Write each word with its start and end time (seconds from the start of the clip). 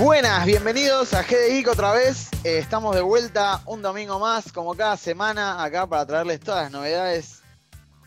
Buenas, 0.00 0.46
bienvenidos 0.46 1.12
a 1.12 1.24
GDIC 1.24 1.68
otra 1.68 1.92
vez. 1.92 2.30
Eh, 2.42 2.56
estamos 2.56 2.94
de 2.96 3.02
vuelta 3.02 3.60
un 3.66 3.82
domingo 3.82 4.18
más, 4.18 4.50
como 4.50 4.74
cada 4.74 4.96
semana, 4.96 5.62
acá 5.62 5.86
para 5.86 6.06
traerles 6.06 6.40
todas 6.40 6.62
las 6.62 6.72
novedades 6.72 7.42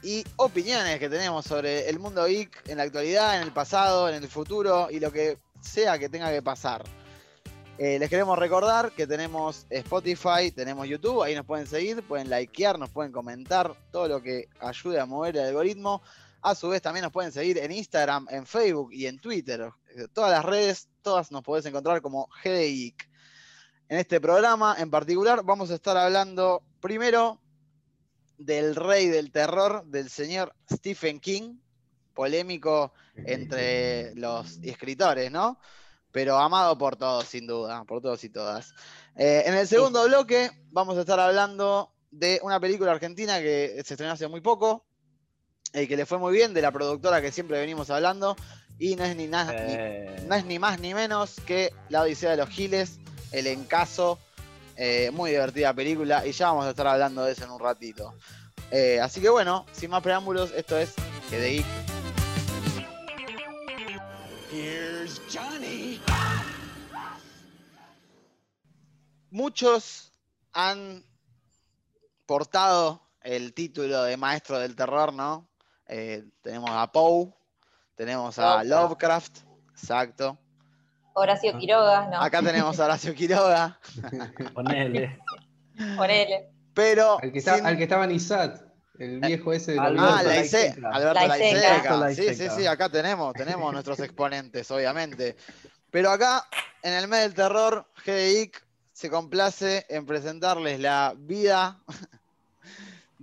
y 0.01 0.23
opiniones 0.37 0.97
que 0.97 1.07
tenemos 1.07 1.45
sobre 1.45 1.87
el 1.87 1.99
mundo 1.99 2.25
geek 2.25 2.67
en 2.67 2.77
la 2.77 2.83
actualidad, 2.83 3.37
en 3.37 3.43
el 3.43 3.53
pasado, 3.53 4.09
en 4.09 4.15
el 4.15 4.27
futuro 4.27 4.87
y 4.89 4.99
lo 4.99 5.11
que 5.11 5.37
sea 5.61 5.99
que 5.99 6.09
tenga 6.09 6.31
que 6.31 6.41
pasar. 6.41 6.83
Eh, 7.77 7.99
les 7.99 8.09
queremos 8.09 8.39
recordar 8.39 8.91
que 8.93 9.05
tenemos 9.05 9.67
Spotify, 9.69 10.49
tenemos 10.49 10.87
YouTube, 10.87 11.21
ahí 11.21 11.35
nos 11.35 11.45
pueden 11.45 11.67
seguir, 11.67 12.01
pueden 12.01 12.27
likear, 12.27 12.79
nos 12.79 12.89
pueden 12.89 13.11
comentar 13.11 13.71
todo 13.91 14.07
lo 14.07 14.19
que 14.19 14.49
ayude 14.61 14.99
a 14.99 15.05
mover 15.05 15.37
el 15.37 15.45
algoritmo. 15.45 16.01
A 16.41 16.55
su 16.55 16.69
vez 16.69 16.81
también 16.81 17.03
nos 17.03 17.11
pueden 17.13 17.31
seguir 17.31 17.59
en 17.59 17.71
Instagram, 17.71 18.25
en 18.31 18.47
Facebook 18.47 18.91
y 18.91 19.05
en 19.05 19.19
Twitter. 19.19 19.69
Todas 20.11 20.31
las 20.31 20.43
redes, 20.43 20.89
todas 21.03 21.31
nos 21.31 21.43
podés 21.43 21.65
encontrar 21.65 22.01
como 22.01 22.29
GDIC. 22.43 23.09
En 23.89 23.99
este 23.99 24.19
programa 24.19 24.75
en 24.79 24.89
particular 24.89 25.43
vamos 25.43 25.69
a 25.69 25.75
estar 25.75 25.97
hablando 25.97 26.63
primero 26.79 27.39
del 28.37 28.75
rey 28.75 29.07
del 29.07 29.31
terror, 29.31 29.85
del 29.85 30.09
señor 30.09 30.55
Stephen 30.71 31.19
King, 31.19 31.59
polémico 32.13 32.93
entre 33.15 34.15
los 34.15 34.57
escritores, 34.63 35.31
¿no? 35.31 35.59
Pero 36.11 36.37
amado 36.37 36.77
por 36.77 36.95
todos, 36.95 37.25
sin 37.25 37.45
duda, 37.45 37.83
por 37.85 38.01
todos 38.01 38.23
y 38.23 38.29
todas. 38.29 38.73
Eh, 39.15 39.43
en 39.45 39.55
el 39.55 39.67
segundo 39.67 40.05
bloque 40.05 40.49
vamos 40.71 40.97
a 40.97 41.01
estar 41.01 41.19
hablando 41.19 41.93
de 42.09 42.39
una 42.43 42.59
película 42.59 42.91
argentina 42.91 43.39
que 43.39 43.81
se 43.83 43.93
estrenó 43.93 44.13
hace 44.13 44.27
muy 44.27 44.41
poco, 44.41 44.85
y 45.73 45.87
que 45.87 45.97
le 45.97 46.05
fue 46.05 46.19
muy 46.19 46.33
bien, 46.33 46.53
de 46.53 46.61
la 46.61 46.71
productora 46.71 47.21
que 47.21 47.31
siempre 47.31 47.59
venimos 47.59 47.89
hablando, 47.89 48.35
y 48.79 48.95
no 48.95 49.03
es 49.05 49.15
ni, 49.15 49.27
na- 49.27 49.45
ni- 49.45 49.51
Eh, 49.75 50.25
no 50.27 50.35
es 50.35 50.45
ni 50.45 50.59
más 50.59 50.79
ni 50.79 50.93
menos 50.93 51.35
que 51.45 51.73
La 51.89 52.01
Odisea 52.01 52.31
de 52.31 52.37
los 52.37 52.49
Giles, 52.49 52.99
El 53.31 53.47
Encaso, 53.47 54.19
eh, 54.75 55.11
muy 55.11 55.31
divertida 55.31 55.73
película, 55.73 56.25
y 56.25 56.31
ya 56.31 56.47
vamos 56.47 56.65
a 56.65 56.69
estar 56.71 56.87
hablando 56.87 57.23
de 57.23 57.31
eso 57.33 57.43
en 57.45 57.51
un 57.51 57.59
ratito. 57.59 58.13
Eh, 58.71 58.99
así 58.99 59.21
que 59.21 59.29
bueno, 59.29 59.65
sin 59.71 59.89
más 59.91 60.01
preámbulos, 60.01 60.51
esto 60.55 60.77
es 60.77 60.93
GDI. 61.29 61.63
Here's 64.51 65.21
Johnny. 65.31 65.99
Muchos 69.31 70.11
han 70.53 71.03
portado 72.25 73.01
el 73.21 73.53
título 73.53 74.03
de 74.03 74.17
Maestro 74.17 74.59
del 74.59 74.75
Terror, 74.75 75.11
¿no? 75.13 75.47
Eh, 75.87 76.23
tenemos 76.41 76.69
a 76.71 76.91
Poe, 76.91 77.33
tenemos 77.95 78.37
a 78.39 78.63
Lovecraft. 78.63 79.39
Exacto. 79.71 80.37
Horacio 81.15 81.57
Quiroga, 81.59 82.07
no, 82.07 82.21
Acá 82.21 82.41
tenemos 82.41 82.79
a 82.79 82.85
Horacio 82.85 83.13
Quiroga, 83.13 83.79
ponele. 84.53 85.19
ponele. 85.95 86.49
pero 86.73 87.19
Al 87.21 87.31
que, 87.31 87.39
está- 87.39 87.55
sin- 87.57 87.65
al 87.67 87.77
que 87.77 87.83
estaba 87.83 88.05
en 88.05 88.11
ISAT, 88.11 88.61
el 88.97 89.19
viejo 89.19 89.53
ese 89.53 89.73
de 89.73 89.79
Alberto 89.79 90.03
Ah, 90.07 90.11
los 90.15 90.23
la 90.23 90.29
Laiseca. 90.35 90.67
ISE, 90.79 90.81
Alberto 90.91 91.27
Laiseca. 91.27 91.93
Alberto 91.93 92.21
Sí, 92.23 92.35
sí, 92.35 92.47
sí, 92.55 92.65
acá 92.67 92.89
tenemos, 92.89 93.33
tenemos 93.33 93.71
nuestros 93.73 93.99
exponentes, 93.99 94.69
obviamente. 94.71 95.35
Pero 95.91 96.09
acá, 96.09 96.47
en 96.81 96.93
el 96.93 97.07
mes 97.07 97.21
del 97.21 97.33
terror, 97.35 97.87
GDIC 98.03 98.65
se 98.91 99.09
complace 99.11 99.85
en 99.89 100.05
presentarles 100.07 100.79
la 100.79 101.13
vida 101.15 101.79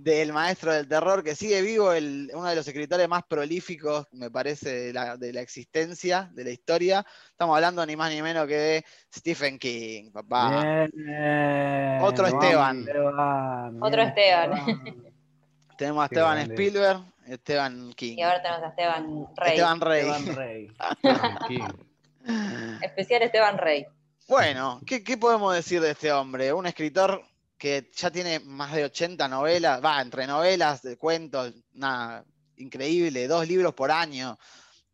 del 0.03 0.33
maestro 0.33 0.73
del 0.73 0.87
terror, 0.87 1.23
que 1.23 1.35
sigue 1.35 1.61
vivo, 1.61 1.93
el- 1.93 2.31
uno 2.33 2.47
de 2.49 2.55
los 2.55 2.67
escritores 2.67 3.07
más 3.07 3.21
prolíficos, 3.23 4.07
me 4.13 4.31
parece, 4.31 4.69
de 4.87 4.93
la, 4.93 5.15
de 5.15 5.31
la 5.31 5.41
existencia, 5.41 6.29
de 6.33 6.43
la 6.43 6.49
historia. 6.49 7.05
Estamos 7.29 7.55
hablando 7.55 7.85
ni 7.85 7.95
más 7.95 8.11
ni 8.11 8.21
menos 8.21 8.47
que 8.47 8.55
de 8.55 8.85
Stephen 9.15 9.59
King, 9.59 10.11
papá. 10.11 10.87
Bien, 10.93 11.99
Otro 12.01 12.25
Esteban. 12.25 12.85
Otro 13.79 14.01
Esteban. 14.01 14.83
Tenemos 15.77 16.01
a 16.01 16.05
Esteban. 16.05 16.37
Spielberg, 16.51 17.01
Esteban 17.27 17.93
King. 17.93 18.17
Y 18.17 18.21
ahora 18.23 18.41
tenemos 18.41 18.63
a 18.63 18.67
Esteban 18.69 19.27
Rey. 19.35 19.49
Esteban 19.51 19.81
Rey. 19.81 20.09
Esteban 20.09 20.35
Rey. 20.35 20.71
King. 21.47 22.79
Especial 22.81 23.21
Esteban 23.21 23.57
Rey. 23.57 23.85
Bueno, 24.27 24.79
¿qué, 24.85 25.03
qué 25.03 25.17
podemos 25.17 25.53
decir 25.53 25.81
de 25.81 25.91
este 25.91 26.11
hombre? 26.11 26.53
Un 26.53 26.65
escritor 26.65 27.21
que 27.61 27.91
ya 27.95 28.09
tiene 28.09 28.39
más 28.39 28.73
de 28.73 28.85
80 28.85 29.27
novelas, 29.27 29.85
va, 29.85 30.01
entre 30.01 30.25
novelas, 30.25 30.81
de 30.81 30.97
cuentos, 30.97 31.53
nada, 31.73 32.25
increíble, 32.57 33.27
dos 33.27 33.47
libros 33.47 33.75
por 33.75 33.91
año. 33.91 34.35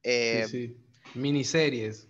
Eh, 0.03 0.43
Sí, 0.49 0.67
sí. 0.67 0.77
Miniseries. 1.13 2.09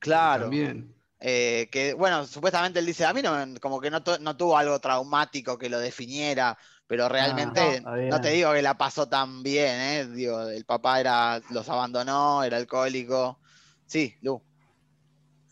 Claro, 0.00 0.46
También. 0.46 0.92
eh, 1.20 1.68
que 1.70 1.94
bueno, 1.94 2.26
supuestamente 2.26 2.80
él 2.80 2.86
dice, 2.86 3.04
a 3.04 3.12
mí 3.12 3.22
no, 3.22 3.32
como 3.60 3.80
que 3.80 3.92
no, 3.92 4.02
no 4.20 4.36
tuvo 4.36 4.58
algo 4.58 4.80
traumático 4.80 5.56
que 5.56 5.68
lo 5.70 5.78
definiera, 5.78 6.58
pero 6.88 7.08
realmente 7.08 7.80
no, 7.80 7.96
no, 7.96 8.20
te 8.20 8.30
digo 8.30 8.52
que 8.54 8.62
la 8.62 8.76
pasó 8.76 9.08
tan 9.08 9.44
bien, 9.44 9.80
¿eh? 9.80 10.06
Digo, 10.08 10.48
el 10.48 10.64
papá 10.64 10.98
era, 10.98 11.40
los 11.50 11.68
abandonó, 11.68 12.42
era 12.42 12.56
alcohólico. 12.56 13.38
Sí, 13.86 14.16
Lu. 14.20 14.42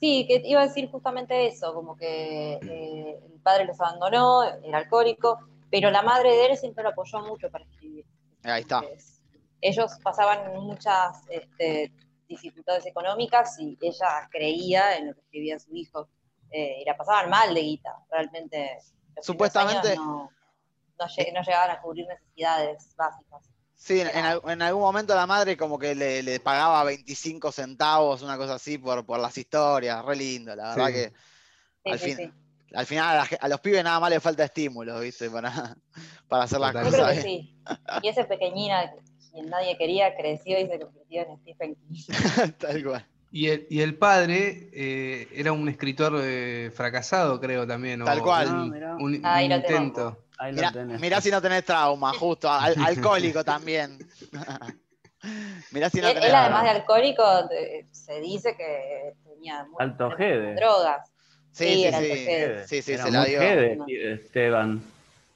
Sí, 0.01 0.27
que 0.27 0.41
iba 0.47 0.63
a 0.63 0.67
decir 0.67 0.91
justamente 0.91 1.47
eso, 1.47 1.75
como 1.75 1.95
que 1.95 2.55
eh, 2.55 3.21
el 3.23 3.41
padre 3.43 3.67
los 3.67 3.79
abandonó, 3.81 4.43
era 4.45 4.79
alcohólico, 4.79 5.39
pero 5.71 5.91
la 5.91 6.01
madre 6.03 6.31
de 6.31 6.47
él 6.47 6.57
siempre 6.57 6.83
lo 6.83 6.91
apoyó 6.91 7.21
mucho 7.21 7.51
para 7.51 7.65
escribir. 7.65 8.07
Ahí 8.43 8.63
está. 8.63 8.79
Entonces, 8.79 9.21
ellos 9.61 9.93
pasaban 10.03 10.55
muchas 10.63 11.23
este, 11.29 11.93
dificultades 12.27 12.87
económicas 12.87 13.59
y 13.59 13.77
ella 13.83 14.27
creía 14.31 14.97
en 14.97 15.09
lo 15.09 15.15
que 15.15 15.21
escribía 15.21 15.59
su 15.59 15.75
hijo. 15.77 16.09
Eh, 16.51 16.81
y 16.81 16.85
la 16.85 16.97
pasaban 16.97 17.29
mal 17.29 17.53
de 17.55 17.61
guita, 17.61 17.95
realmente. 18.11 18.79
Supuestamente- 19.21 19.97
no 19.97 21.43
llegaban 21.43 21.71
a 21.71 21.81
cubrir 21.81 22.07
necesidades 22.07 22.95
básicas. 22.97 23.50
Sí, 23.83 23.99
en, 23.99 24.09
en 24.09 24.27
en 24.51 24.63
algún 24.63 24.83
momento 24.83 25.15
la 25.15 25.27
madre 25.27 25.57
como 25.57 25.79
que 25.79 25.95
le, 25.95 26.23
le 26.23 26.39
pagaba 26.39 26.85
25 26.85 27.51
centavos, 27.51 28.21
una 28.21 28.37
cosa 28.37 28.55
así, 28.55 28.77
por, 28.77 29.07
por 29.07 29.19
las 29.19 29.37
historias, 29.39 30.05
re 30.05 30.17
lindo, 30.17 30.55
la 30.55 30.75
verdad 30.75 30.87
Sí. 30.89 30.93
que 30.93 31.13
Sí, 31.83 31.91
Al 31.93 31.99
sí, 31.99 32.05
fin- 32.15 32.17
sí. 32.19 32.33
al 32.75 32.87
final 32.87 33.09
a, 33.09 33.15
la 33.21 33.25
ge- 33.25 33.39
a 33.41 33.49
los 33.49 33.61
pibes 33.61 33.83
nada 33.83 33.99
más 33.99 34.11
les 34.11 34.23
falta 34.23 34.45
estímulo, 34.45 35.01
¿viste? 35.01 35.31
Para, 35.31 35.75
para 36.29 36.45
hacer 36.45 36.61
las 36.61 36.75
Yo 36.75 36.91
creo 36.91 37.07
que 37.09 37.23
sí. 37.23 37.57
Y 38.03 38.09
ese 38.09 38.25
pequeñina, 38.25 38.93
quien 39.33 39.49
nadie 39.49 39.79
quería, 39.79 40.15
creció 40.15 40.61
y 40.61 40.67
se 40.69 40.79
convirtió 40.79 41.23
en 41.23 41.39
Stephen 41.41 41.75
King. 41.77 42.53
Tal 42.59 42.85
cual. 42.85 43.07
Y 43.33 43.47
el, 43.49 43.67
y 43.71 43.81
el 43.81 43.97
padre 43.97 44.69
eh, 44.75 45.29
era 45.33 45.53
un 45.53 45.69
escritor 45.71 46.21
eh, 46.23 46.71
fracasado, 46.75 47.41
creo 47.41 47.67
también. 47.67 48.03
o 48.03 48.05
Tal 48.05 48.21
cual. 48.23 48.49
Un, 48.99 49.25
Ahí 49.25 49.49
lo 49.49 49.57
intento. 49.57 50.19
Ahí 50.41 50.53
lo 50.53 50.57
Mirá, 50.57 50.73
tenés. 50.73 51.01
mirá 51.01 51.21
si 51.21 51.31
no 51.31 51.43
tenés 51.43 51.65
trauma, 51.67 52.15
justo, 52.15 52.51
al- 52.51 52.75
alcohólico 52.83 53.45
también. 53.45 53.99
mirá 55.71 55.91
si 55.91 56.01
no 56.01 56.09
él, 56.09 56.15
tenés 56.15 56.31
él, 56.31 56.35
además 56.35 56.63
de 56.65 56.71
alcohólico, 56.71 57.23
se 57.91 58.21
dice 58.21 58.57
que 58.57 59.13
tenía 59.23 59.67
Alto 59.79 60.09
drogas. 60.57 61.13
Sí, 61.53 61.65
sí, 61.67 61.77
sí, 61.83 61.85
era 61.85 61.99
sí. 61.99 62.05
altojede. 62.05 62.69
Sí, 62.69 62.83
sí, 62.83 62.93
Era 62.93 63.05
se 63.05 63.11
la 63.11 63.25
dio. 63.25 63.41
jede, 63.41 63.79
Esteban. 64.15 64.83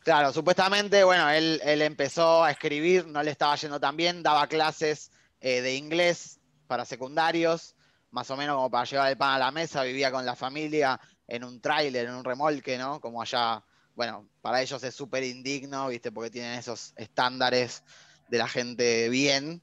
Claro, 0.05 0.33
supuestamente, 0.33 1.05
bueno, 1.05 1.29
él, 1.29 1.61
él 1.65 1.83
empezó 1.83 2.43
a 2.43 2.51
escribir, 2.51 3.07
no 3.07 3.23
le 3.23 3.31
estaba 3.31 3.57
yendo 3.57 3.79
tan 3.79 3.97
bien, 3.99 4.23
daba 4.23 4.47
clases 4.47 5.11
eh, 5.41 5.61
de 5.61 5.75
inglés 5.77 6.41
para 6.67 6.87
secundarios, 6.87 7.75
más 8.11 8.31
o 8.31 8.37
menos 8.39 8.57
como 8.57 8.71
para 8.71 8.85
llevar 8.85 9.11
el 9.11 9.19
pan 9.19 9.33
a 9.35 9.39
la 9.39 9.51
mesa, 9.51 9.83
vivía 9.83 10.11
con 10.11 10.25
la 10.25 10.35
familia 10.35 10.99
en 11.27 11.45
un 11.45 11.61
tráiler, 11.61 12.07
en 12.07 12.15
un 12.15 12.25
remolque, 12.25 12.79
¿no? 12.79 13.01
Como 13.01 13.21
allá, 13.21 13.63
bueno, 13.95 14.29
para 14.41 14.63
ellos 14.63 14.83
es 14.83 14.95
súper 14.95 15.23
indigno, 15.25 15.89
¿viste? 15.89 16.13
Porque 16.13 16.31
tienen 16.31 16.59
esos 16.59 16.93
estándares 16.97 17.83
de 18.29 18.39
la 18.39 18.49
gente 18.49 19.09
bien. 19.09 19.63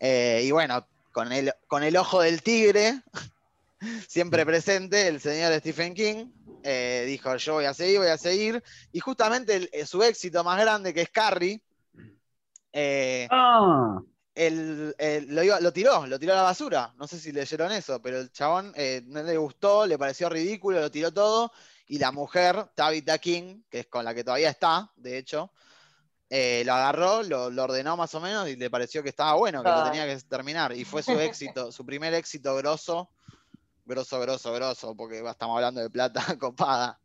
Eh, 0.00 0.42
y 0.44 0.50
bueno, 0.50 0.86
con 1.12 1.32
el, 1.32 1.52
con 1.68 1.82
el 1.82 1.96
ojo 1.96 2.20
del 2.20 2.42
tigre, 2.42 3.00
siempre 4.08 4.44
presente, 4.44 5.08
el 5.08 5.20
señor 5.20 5.52
Stephen 5.60 5.94
King 5.94 6.26
eh, 6.64 7.04
dijo, 7.06 7.34
yo 7.36 7.54
voy 7.54 7.64
a 7.64 7.74
seguir, 7.74 7.98
voy 7.98 8.08
a 8.08 8.18
seguir. 8.18 8.62
Y 8.92 9.00
justamente 9.00 9.56
el- 9.56 9.70
eh, 9.72 9.86
su 9.86 10.02
éxito 10.02 10.44
más 10.44 10.60
grande, 10.60 10.94
que 10.94 11.02
es 11.02 11.10
Carrie, 11.10 11.60
eh, 12.72 13.28
Ah, 13.30 14.00
él, 14.34 14.94
él 14.98 15.26
lo, 15.28 15.60
lo 15.60 15.72
tiró, 15.72 16.06
lo 16.06 16.18
tiró 16.18 16.32
a 16.32 16.36
la 16.36 16.42
basura. 16.42 16.94
No 16.96 17.06
sé 17.06 17.18
si 17.18 17.32
leyeron 17.32 17.70
eso, 17.72 18.00
pero 18.00 18.20
el 18.20 18.32
chabón 18.32 18.72
eh, 18.76 19.02
no 19.06 19.22
le 19.22 19.36
gustó, 19.36 19.86
le 19.86 19.98
pareció 19.98 20.28
ridículo, 20.28 20.80
lo 20.80 20.90
tiró 20.90 21.12
todo. 21.12 21.52
Y 21.92 21.98
la 21.98 22.10
mujer, 22.10 22.70
Tabitha 22.74 23.18
King, 23.18 23.64
que 23.68 23.80
es 23.80 23.86
con 23.86 24.02
la 24.02 24.14
que 24.14 24.24
todavía 24.24 24.48
está, 24.48 24.90
de 24.96 25.18
hecho, 25.18 25.52
eh, 26.30 26.62
lo 26.64 26.72
agarró, 26.72 27.22
lo, 27.22 27.50
lo 27.50 27.64
ordenó 27.64 27.98
más 27.98 28.14
o 28.14 28.20
menos 28.20 28.48
y 28.48 28.56
le 28.56 28.70
pareció 28.70 29.02
que 29.02 29.10
estaba 29.10 29.34
bueno, 29.34 29.62
que 29.62 29.68
lo 29.68 29.84
tenía 29.84 30.06
que 30.06 30.18
terminar. 30.22 30.72
Y 30.72 30.86
fue 30.86 31.02
su 31.02 31.12
éxito, 31.20 31.70
su 31.72 31.84
primer 31.84 32.14
éxito 32.14 32.56
grosso, 32.56 33.10
grosso, 33.84 34.18
grosso, 34.20 34.54
grosso, 34.54 34.96
porque 34.96 35.18
estamos 35.18 35.54
hablando 35.54 35.82
de 35.82 35.90
plata 35.90 36.22
copada. 36.40 36.98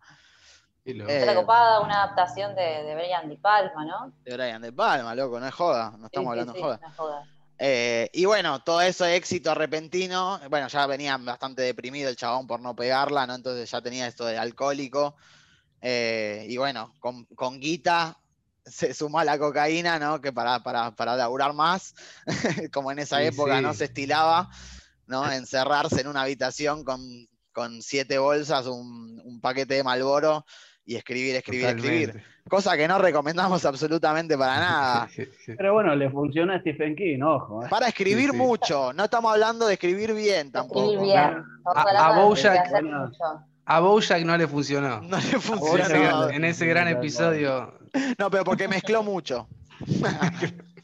Eh, 0.86 1.20
Otra 1.22 1.36
copada, 1.36 1.82
una 1.82 2.04
adaptación 2.04 2.56
de, 2.56 2.62
de 2.62 2.96
Brian 2.96 3.28
Di 3.28 3.36
Palma, 3.36 3.84
¿no? 3.84 4.14
De 4.24 4.38
Brian 4.38 4.62
De 4.62 4.72
Palma, 4.72 5.14
loco, 5.16 5.38
no 5.38 5.48
es 5.48 5.54
joda, 5.54 5.92
no 5.98 6.06
estamos 6.06 6.28
Sí, 6.34 6.40
hablando 6.40 6.54
sí, 6.54 6.60
de 6.60 6.64
joda. 6.64 6.80
no. 6.98 7.37
Eh, 7.60 8.10
y 8.14 8.26
bueno, 8.26 8.64
todo 8.64 8.82
eso 8.82 9.06
éxito 9.06 9.56
repentino, 9.56 10.40
bueno, 10.50 10.68
ya 10.68 10.86
venía 10.88 11.18
bastante 11.18 11.64
deprimido 11.64 12.10
el 12.10 12.16
chabón 12.16 12.46
por 12.48 12.62
no 12.62 12.76
pegarla, 12.76 13.26
¿no? 13.28 13.36
Entonces 13.36 13.70
ya 13.72 13.82
tenía 13.82 14.08
esto 14.08 14.26
de 14.26 14.38
alcohólico. 14.38 15.16
Eh, 15.82 16.46
y 16.50 16.58
bueno, 16.58 16.96
con, 17.00 17.26
con 17.28 17.60
guita 17.60 18.20
se 18.66 18.94
sumó 18.94 19.20
a 19.20 19.26
la 19.26 19.40
cocaína, 19.40 20.00
¿no? 20.00 20.22
Que 20.22 20.34
para, 20.34 20.62
para, 20.64 20.96
para 20.96 21.16
laburar 21.16 21.54
más, 21.54 21.96
como 22.74 22.92
en 22.92 23.00
esa 23.00 23.22
Sí, 23.22 23.24
época 23.24 23.62
no 23.62 23.74
se 23.74 23.86
estilaba, 23.86 24.50
¿no? 25.06 25.32
Encerrarse 25.32 26.02
en 26.02 26.08
una 26.08 26.24
habitación 26.24 26.84
con, 26.84 27.02
con 27.52 27.82
siete 27.82 28.18
bolsas, 28.18 28.68
un, 28.68 29.22
un 29.24 29.42
paquete 29.42 29.76
de 29.76 29.84
Malboro 29.84 30.46
y 30.88 30.96
escribir, 30.96 31.36
escribir, 31.36 31.66
escribir. 31.68 32.24
Cosa 32.50 32.78
que 32.78 32.88
no 32.88 32.98
recomendamos 32.98 33.64
absolutamente 33.66 34.38
para 34.38 34.56
nada. 34.60 35.10
Pero 35.46 35.74
bueno, 35.74 35.94
le 35.96 36.10
funciona 36.10 36.56
a 36.56 36.60
Stephen 36.62 36.96
King, 36.96 37.22
ojo. 37.22 37.64
¿eh? 37.66 37.68
Para 37.70 37.90
escribir 37.90 38.32
sí. 38.32 38.38
mucho, 38.38 38.94
no 38.94 39.04
estamos 39.04 39.34
hablando 39.34 39.68
de 39.68 39.74
escribir 39.74 40.14
bien 40.14 40.52
tampoco. 40.52 40.80
Escribir 40.94 41.04
bien. 41.14 41.44
Estamos 41.58 41.94
A- 41.94 42.08
a 42.08 42.20
Bojack-. 42.24 43.12
A 43.66 43.80
Bojack 43.82 44.24
no 44.24 44.38
le 44.38 44.48
funcionó. 44.48 45.02
No 45.08 45.18
le 45.18 45.40
funcionó. 45.40 46.30
En 46.30 46.46
ese 46.46 46.66
gran 46.66 46.88
episodio. 46.88 47.74
No, 48.18 48.32
pero 48.32 48.46
porque 48.46 48.68
mezcló 48.70 49.04
mucho. 49.04 49.48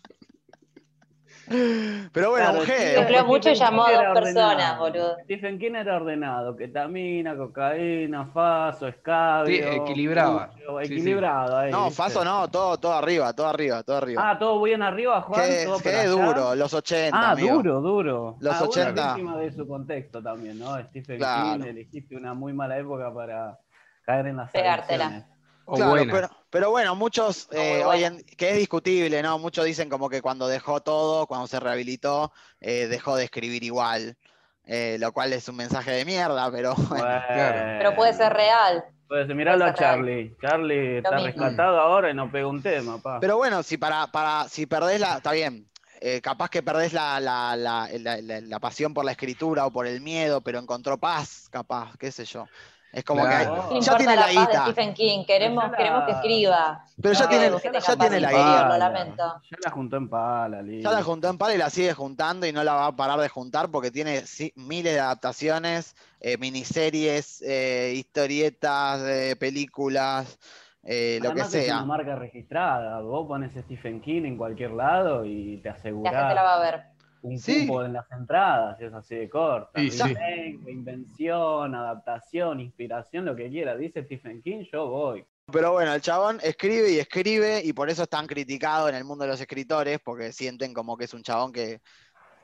Pero 1.47 2.29
bueno, 2.31 2.45
Claro, 2.45 2.59
mujer. 2.59 2.77
Stephen- 2.77 2.99
Mezcló 3.03 3.25
mucho 3.25 3.49
y 3.49 3.55
llamó 3.55 3.85
a 3.85 3.91
dos 3.93 4.19
personas, 4.19 4.79
boludo. 4.79 5.17
Stephen 5.25 5.59
King 5.59 5.75
era 5.75 5.95
ordenado, 5.97 6.55
ketamina, 6.55 7.35
cocaína, 7.35 8.25
faso, 8.27 8.87
escabio. 8.87 9.45
Sí, 9.47 9.61
equilibraba. 9.77 10.49
pucho, 10.51 10.79
Sí, 10.81 10.87
sí. 10.87 10.93
equilibrado 10.93 11.57
ahí, 11.57 11.71
No. 11.71 11.91
Faso 11.91 12.23
no, 12.23 12.49
todo, 12.49 12.77
todo 12.77 12.93
arriba, 12.93 13.33
todo 13.33 13.47
arriba, 13.47 13.83
todo 13.83 13.97
arriba. 13.97 14.29
Ah, 14.31 14.39
todo 14.39 14.61
bien 14.61 14.81
arriba, 14.81 15.21
Juan. 15.21 15.41
qué 15.41 15.65
todo 15.65 15.77
allá? 15.89 16.07
duro, 16.07 16.55
los 16.55 16.73
80. 16.73 17.17
Ah, 17.17 17.31
amigo. 17.31 17.55
duro, 17.55 17.81
duro. 17.81 18.37
Los 18.39 18.53
ah, 18.53 18.57
bueno, 18.65 18.71
80. 18.71 19.13
víctima 19.15 19.37
de 19.37 19.51
su 19.51 19.67
contexto 19.67 20.21
también, 20.23 20.59
¿no? 20.59 20.79
Stephen 20.85 21.17
Claro. 21.17 21.59
King, 21.63 21.69
elegiste 21.69 22.15
una 22.15 22.33
muy 22.33 22.53
mala 22.53 22.77
época 22.77 23.13
para 23.13 23.59
caer 24.05 24.27
en 24.27 24.37
las 24.37 24.51
Pegártela. 24.51 25.05
adicciones. 25.07 25.32
O 25.65 25.75
Claro, 25.75 25.91
buena. 25.91 26.11
pero, 26.13 26.29
pero 26.49 26.69
bueno, 26.71 26.95
muchos, 26.95 27.47
eh, 27.51 27.69
buena. 27.69 27.87
hoy 27.87 28.03
en- 28.03 28.23
que 28.37 28.51
es 28.51 28.57
discutible, 28.57 29.21
¿no? 29.23 29.39
Muchos 29.39 29.63
dicen 29.65 29.89
como 29.89 30.09
que 30.09 30.21
cuando 30.21 30.47
dejó 30.47 30.81
todo, 30.81 31.25
cuando 31.27 31.47
se 31.47 31.59
rehabilitó, 31.59 32.33
eh, 32.59 32.87
dejó 32.87 33.15
de 33.15 33.25
escribir 33.25 33.63
igual. 33.63 34.17
eh, 34.65 34.95
lo 34.97 35.11
cual 35.11 35.33
es 35.33 35.49
un 35.49 35.57
mensaje 35.57 35.91
de 35.91 36.05
mierda, 36.05 36.49
pero 36.49 36.73
bueno. 36.89 37.21
Bueno. 37.35 37.75
Pero 37.79 37.95
puede 37.95 38.13
ser 38.13 38.31
real. 38.31 38.85
Puede 39.09 39.27
ser, 39.27 39.35
miralo 39.35 39.65
a 39.65 39.73
puede 39.73 39.77
ser 39.77 39.85
real. 39.85 39.95
Charlie. 39.97 40.37
Charlie 40.41 40.97
está 40.99 41.11
mismo. 41.17 41.25
rescatado 41.25 41.79
ahora 41.81 42.09
y 42.09 42.13
no 42.13 42.31
pega 42.31 42.47
un 42.47 42.63
tema, 42.63 42.97
pa. 42.97 43.19
Pero 43.19 43.35
bueno, 43.35 43.61
si 43.61 43.75
para, 43.77 44.07
para, 44.07 44.47
si 44.47 44.65
perdés 44.65 45.01
la, 45.01 45.17
está 45.17 45.33
bien, 45.33 45.69
eh, 45.99 46.21
capaz 46.21 46.49
que 46.49 46.63
perdés 46.63 46.93
la, 46.93 47.19
la, 47.19 47.57
la, 47.57 47.89
la- 47.99 48.21
la- 48.21 48.39
la 48.39 48.59
pasión 48.61 48.93
por 48.93 49.03
la 49.03 49.11
escritura 49.11 49.65
o 49.65 49.71
por 49.71 49.85
el 49.85 49.99
miedo, 49.99 50.39
pero 50.39 50.59
encontró 50.59 50.97
paz, 50.97 51.49
capaz, 51.51 51.91
qué 51.99 52.09
sé 52.11 52.23
yo. 52.23 52.47
Es 52.93 53.03
como 53.03 53.23
Claro. 53.23 53.69
que 53.69 53.73
ya 53.73 53.77
importa 53.79 53.97
tiene 53.97 54.15
la, 54.15 54.21
la 54.21 54.25
paz 54.27 54.33
de 54.35 54.39
guita, 54.39 54.63
Stephen 54.65 54.93
King. 54.93 55.25
Queremos, 55.25 55.63
Ya 55.65 55.71
la- 55.71 55.77
queremos 55.77 56.03
que 56.05 56.11
escriba. 56.11 56.85
pero 57.01 57.13
ya 57.15 57.23
No 57.23 57.29
tiene, 57.29 57.49
tenga 57.59 57.79
ya 57.79 57.95
tiene 57.97 58.19
la 58.19 58.29
guita. 58.29 58.67
lo 58.69 58.77
lamento. 58.77 59.41
Ya 59.49 59.57
la 59.65 59.71
juntó 59.71 59.97
en 59.97 60.09
pala, 60.09 60.57
Ya 60.57 60.61
listo. 60.63 60.91
la 60.91 61.03
juntó 61.03 61.29
en 61.29 61.37
pala 61.39 61.55
y 61.55 61.57
la 61.57 61.69
sigue 61.71 61.93
juntando 61.93 62.45
y 62.45 62.51
no 62.53 62.63
la 62.63 62.73
va 62.75 62.85
a 62.85 62.95
parar 62.95 63.19
de 63.19 63.29
juntar 63.29 63.69
porque 63.71 63.89
tiene 63.89 64.23
miles 64.55 64.93
de 64.93 64.99
adaptaciones, 64.99 65.95
eh, 66.21 66.37
miniseries, 66.37 67.41
eh, 67.41 67.93
historietas, 67.95 69.01
eh, 69.01 69.35
películas, 69.39 70.37
eh, 70.83 71.19
lo 71.23 71.29
Además 71.31 71.49
que 71.51 71.59
es 71.59 71.65
sea. 71.65 71.77
una 71.77 71.85
marca 71.85 72.15
registrada. 72.15 72.99
Vos 73.01 73.27
pones 73.27 73.53
Stephen 73.53 74.01
King 74.01 74.23
en 74.25 74.37
cualquier 74.37 74.69
lado 74.71 75.25
y 75.25 75.57
te 75.63 75.69
La 75.69 75.75
gente 75.75 75.79
asegurás 75.89 76.35
la 76.35 76.43
va 76.43 76.55
a 76.55 76.59
ver. 76.59 76.92
Un 77.23 77.37
Sí. 77.39 77.65
cupo 77.67 77.83
en 77.83 77.93
las 77.93 78.09
entradas, 78.11 78.79
es 78.79 78.93
así 78.93 79.15
de 79.15 79.29
corta. 79.29 79.81
Y 79.81 79.89
sí. 79.91 80.03
Remake, 80.03 80.69
Invención, 80.69 81.73
adaptación, 81.75 82.59
inspiración, 82.59 83.25
lo 83.25 83.35
que 83.35 83.49
quiera. 83.49 83.75
Dice 83.75 84.03
Stephen 84.03 84.41
King, 84.41 84.65
yo 84.71 84.87
voy. 84.87 85.25
Pero 85.51 85.71
bueno, 85.73 85.93
el 85.93 86.01
chabón 86.01 86.39
escribe 86.43 86.89
y 86.91 86.99
escribe 86.99 87.61
y 87.63 87.73
por 87.73 87.89
eso 87.89 88.03
es 88.03 88.09
tan 88.09 88.27
criticado 88.27 88.87
en 88.87 88.95
el 88.95 89.03
mundo 89.03 89.25
de 89.25 89.31
los 89.31 89.41
escritores, 89.41 89.99
porque 90.03 90.31
sienten 90.31 90.73
como 90.73 90.95
que 90.95 91.05
es 91.05 91.13
un 91.13 91.21
chabón 91.23 91.51
que, 91.51 91.81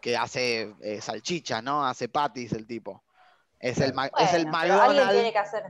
que 0.01 0.17
hace 0.17 0.73
eh, 0.81 0.99
salchichas, 0.99 1.63
¿no? 1.63 1.85
Hace 1.85 2.09
patis 2.09 2.51
el 2.53 2.65
tipo. 2.67 3.03
Es 3.59 3.79
el, 3.79 3.93
ma- 3.93 4.07
es 4.17 4.33
el 4.33 4.45
Bueno, 4.45 4.57
pero 4.61 4.81
alguien 4.81 5.09
tiene 5.09 5.31
McDonald's. 5.31 5.31
que 5.33 5.37
hacer, 5.39 5.63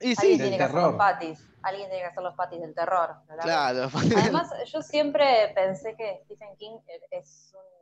Y 0.00 0.08
alguien 0.08 0.16
sí, 0.16 0.28
del 0.28 0.38
tiene 0.40 0.56
que 0.58 0.62
hacer 0.64 0.80
los 0.82 0.94
patis. 0.94 1.48
Alguien 1.62 1.88
tiene 1.88 2.02
que 2.02 2.08
hacer 2.08 2.22
los 2.22 2.34
patis 2.34 2.60
del 2.60 2.74
terror. 2.74 3.14
¿no? 3.28 3.36
claro. 3.38 3.90
Además, 4.16 4.50
yo 4.66 4.82
siempre 4.82 5.52
pensé 5.54 5.94
que 5.96 6.20
Stephen 6.24 6.56
King 6.58 6.78
es 7.10 7.54
un 7.54 7.81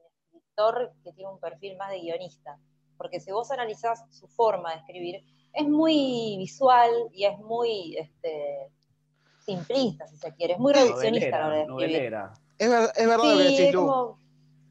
escritor 0.60 0.92
que 1.04 1.12
tiene 1.12 1.30
un 1.30 1.40
perfil 1.40 1.76
más 1.76 1.90
de 1.90 2.00
guionista, 2.00 2.58
porque 2.96 3.20
si 3.20 3.32
vos 3.32 3.50
analizás 3.50 4.04
su 4.10 4.28
forma 4.28 4.72
de 4.72 4.78
escribir, 4.78 5.24
es 5.52 5.66
muy 5.66 6.36
visual 6.38 6.90
y 7.12 7.24
es 7.24 7.38
muy 7.38 7.96
este, 7.96 8.70
simplista, 9.38 10.06
si 10.06 10.16
se 10.16 10.34
quiere, 10.34 10.54
es 10.54 10.58
muy 10.58 10.72
reduccionista 10.72 11.36
a 11.36 11.40
la 11.40 11.46
hora 11.46 11.56
de 11.56 11.62
escribir. 11.62 11.86
novelera. 11.86 12.32
Es, 12.58 12.68
ver- 12.68 12.90
es 12.94 13.06
verdad 13.08 13.32
lo 13.34 13.38
que 13.38 13.68
es 13.68 13.74
como, 13.74 14.18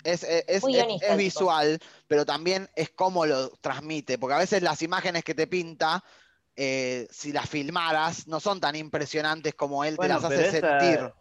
Es, 0.04 0.24
es- 0.24 0.46
es- 0.48 0.64
Muy 0.64 0.72
es- 0.74 0.78
guionista 0.78 1.06
es 1.08 1.12
el 1.12 1.18
tipo. 1.18 1.24
visual, 1.26 1.80
pero 2.08 2.26
también 2.26 2.70
es 2.76 2.90
cómo 2.92 3.26
lo 3.26 3.50
transmite, 3.62 4.18
porque 4.18 4.36
a 4.36 4.38
veces 4.40 4.62
las 4.62 4.82
imágenes 4.82 5.24
que 5.24 5.36
te 5.36 5.48
pinta, 5.48 6.04
eh, 6.56 7.08
si 7.10 7.34
las 7.34 7.50
filmaras, 7.50 8.28
no 8.28 8.40
son 8.40 8.60
tan 8.62 8.76
impresionantes 8.76 9.56
como 9.56 9.84
él 9.84 9.96
Bueno, 9.98 10.16
te 10.20 10.22
las 10.22 10.32
hace 10.32 10.52
sentir. 10.52 11.12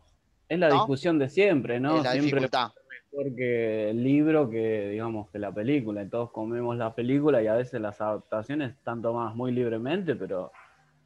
Es 0.49 0.59
la 0.59 0.69
¿no? 0.69 0.75
discusión 0.76 1.19
de 1.19 1.29
siempre, 1.29 1.81
¿no? 1.81 1.99
es 1.99 2.05
la 2.05 2.12
siempre 2.12 2.31
dificultad. 2.31 2.71
Mejor 3.13 3.35
que 3.37 3.91
el 3.91 4.03
libro 4.03 4.49
que, 4.51 4.89
digamos, 4.91 5.31
que 5.31 5.39
la 5.39 5.53
película. 5.53 6.03
Y 6.03 6.09
todos 6.09 6.31
comemos 6.31 6.77
la 6.77 6.95
película 6.95 7.43
y 7.43 7.47
a 7.47 7.55
veces 7.55 7.81
las 7.81 8.01
adaptaciones 8.01 8.73
están 8.73 9.03
tomadas 9.03 9.35
muy 9.35 9.53
libremente, 9.53 10.15
pero 10.15 10.53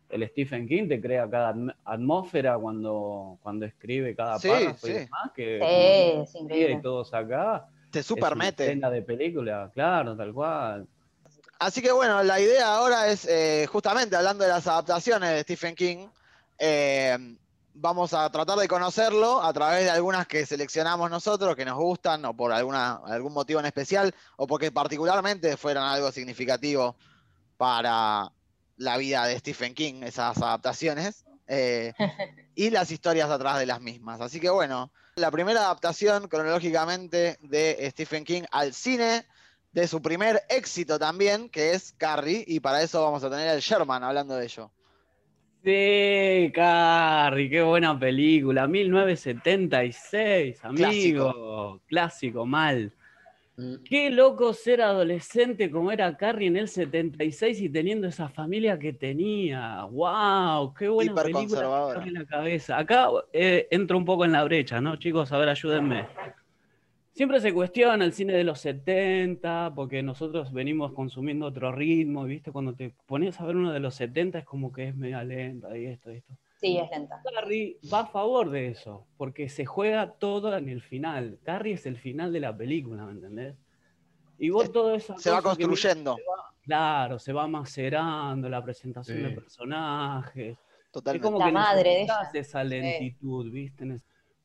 el 0.08 0.28
Stephen 0.28 0.68
King 0.68 0.88
te 0.88 1.00
crea 1.00 1.28
cada 1.28 1.54
atm- 1.54 1.74
atmósfera 1.84 2.58
cuando, 2.58 3.38
cuando 3.42 3.64
escribe 3.66 4.14
cada 4.14 4.38
Sí, 4.38 4.48
párrafo 4.48 4.86
y 4.88 4.92
demás, 4.92 5.32
que 5.34 6.24
sí, 6.30 6.62
es 6.64 6.78
y 6.78 6.82
todos 6.82 7.14
acá. 7.14 7.66
Te 7.90 8.00
es 8.00 8.06
super 8.06 8.34
una 8.34 8.44
mete. 8.44 8.64
escena 8.64 8.90
de 8.90 9.02
película, 9.02 9.70
claro, 9.72 10.16
tal 10.16 10.32
cual. 10.32 10.86
Así 11.58 11.80
que 11.80 11.92
bueno, 11.92 12.22
la 12.24 12.40
idea 12.40 12.74
ahora 12.74 13.08
es, 13.08 13.24
eh, 13.26 13.66
justamente 13.70 14.16
hablando 14.16 14.42
de 14.44 14.50
las 14.50 14.66
adaptaciones 14.66 15.30
de 15.30 15.42
Stephen 15.42 15.74
King, 15.74 16.08
eh, 16.58 17.16
vamos 17.74 18.14
a 18.14 18.30
tratar 18.30 18.58
de 18.58 18.68
conocerlo 18.68 19.42
a 19.42 19.52
través 19.52 19.84
de 19.84 19.90
algunas 19.90 20.26
que 20.26 20.46
seleccionamos 20.46 21.10
nosotros, 21.10 21.56
que 21.56 21.64
nos 21.64 21.76
gustan, 21.76 22.24
o 22.24 22.34
por 22.34 22.52
alguna, 22.52 23.00
algún 23.04 23.32
motivo 23.32 23.60
en 23.60 23.66
especial, 23.66 24.14
o 24.36 24.46
porque 24.46 24.70
particularmente 24.70 25.56
fueron 25.56 25.84
algo 25.84 26.12
significativo 26.12 26.96
para 27.56 28.32
la 28.76 28.96
vida 28.96 29.26
de 29.26 29.38
Stephen 29.38 29.74
King, 29.74 30.02
esas 30.02 30.36
adaptaciones, 30.38 31.24
eh, 31.46 31.92
y 32.54 32.70
las 32.70 32.90
historias 32.90 33.30
atrás 33.30 33.58
de 33.58 33.66
las 33.66 33.80
mismas. 33.80 34.20
Así 34.20 34.40
que 34.40 34.50
bueno, 34.50 34.90
la 35.16 35.30
primera 35.30 35.60
adaptación 35.60 36.28
cronológicamente 36.28 37.38
de 37.40 37.88
Stephen 37.90 38.24
King 38.24 38.42
al 38.50 38.74
cine 38.74 39.26
de 39.72 39.88
su 39.88 40.02
primer 40.02 40.42
éxito 40.48 40.98
también, 40.98 41.48
que 41.48 41.72
es 41.72 41.94
Carrie, 41.96 42.44
y 42.46 42.60
para 42.60 42.82
eso 42.82 43.02
vamos 43.02 43.24
a 43.24 43.30
tener 43.30 43.48
al 43.48 43.60
Sherman 43.60 44.04
hablando 44.04 44.36
de 44.36 44.44
ello. 44.44 44.70
Sí, 45.64 46.50
Carrie, 46.52 47.48
qué 47.48 47.62
buena 47.62 47.96
película. 47.96 48.66
1976, 48.66 50.64
amigo. 50.64 51.80
Clásico, 51.86 52.44
mal. 52.44 52.92
Qué 53.84 54.10
loco 54.10 54.54
ser 54.54 54.82
adolescente 54.82 55.70
como 55.70 55.92
era 55.92 56.16
Carrie 56.16 56.48
en 56.48 56.56
el 56.56 56.66
76 56.66 57.60
y 57.60 57.68
teniendo 57.68 58.08
esa 58.08 58.28
familia 58.28 58.76
que 58.76 58.92
tenía. 58.92 59.84
¡Wow! 59.84 60.74
¡Qué 60.74 60.88
buena 60.88 61.14
película! 61.14 61.94
En 62.04 62.14
la 62.14 62.24
cabeza. 62.24 62.78
Acá 62.78 63.10
eh, 63.32 63.68
entro 63.70 63.96
un 63.98 64.04
poco 64.04 64.24
en 64.24 64.32
la 64.32 64.42
brecha, 64.42 64.80
¿no, 64.80 64.96
chicos? 64.96 65.30
A 65.30 65.38
ver, 65.38 65.50
ayúdenme. 65.50 66.08
Siempre 67.14 67.40
se 67.40 67.52
cuestiona 67.52 68.04
el 68.06 68.12
cine 68.14 68.32
de 68.32 68.42
los 68.42 68.58
70, 68.60 69.72
porque 69.74 70.02
nosotros 70.02 70.50
venimos 70.52 70.92
consumiendo 70.94 71.46
otro 71.46 71.70
ritmo, 71.70 72.24
¿viste? 72.24 72.50
Cuando 72.52 72.74
te 72.74 72.94
pones 73.06 73.38
a 73.38 73.44
ver 73.44 73.56
uno 73.56 73.70
de 73.70 73.80
los 73.80 73.94
70 73.96 74.38
es 74.38 74.44
como 74.46 74.72
que 74.72 74.88
es 74.88 74.96
media 74.96 75.22
lenta 75.22 75.76
y 75.76 75.86
esto, 75.86 76.10
y 76.10 76.16
esto. 76.16 76.32
Sí, 76.58 76.78
es 76.78 76.90
lenta. 76.90 77.20
Carrie 77.34 77.76
va 77.92 78.00
a 78.00 78.06
favor 78.06 78.48
de 78.50 78.68
eso, 78.68 79.06
porque 79.18 79.48
se 79.50 79.66
juega 79.66 80.12
todo 80.12 80.56
en 80.56 80.70
el 80.70 80.80
final. 80.80 81.38
Carrie 81.42 81.74
es 81.74 81.84
el 81.84 81.98
final 81.98 82.32
de 82.32 82.40
la 82.40 82.56
película, 82.56 83.04
¿me 83.04 83.12
entendés? 83.12 83.56
Y 84.38 84.48
vos 84.48 84.72
todo 84.72 84.94
eso. 84.94 85.16
Se 85.18 85.30
va 85.30 85.42
construyendo, 85.42 86.16
Claro, 86.62 87.18
se 87.18 87.32
va 87.32 87.46
macerando 87.48 88.48
la 88.48 88.62
presentación 88.64 89.18
Sí. 89.18 89.22
de 89.24 89.30
personajes. 89.32 90.52
Es 90.56 90.90
totalmente. 90.92 91.24
como 91.24 91.38
La 91.40 91.46
que 91.46 91.52
madre 91.52 92.06
de 92.32 92.38
esa 92.38 92.64
lentitud, 92.64 93.50
¿viste? 93.50 94.00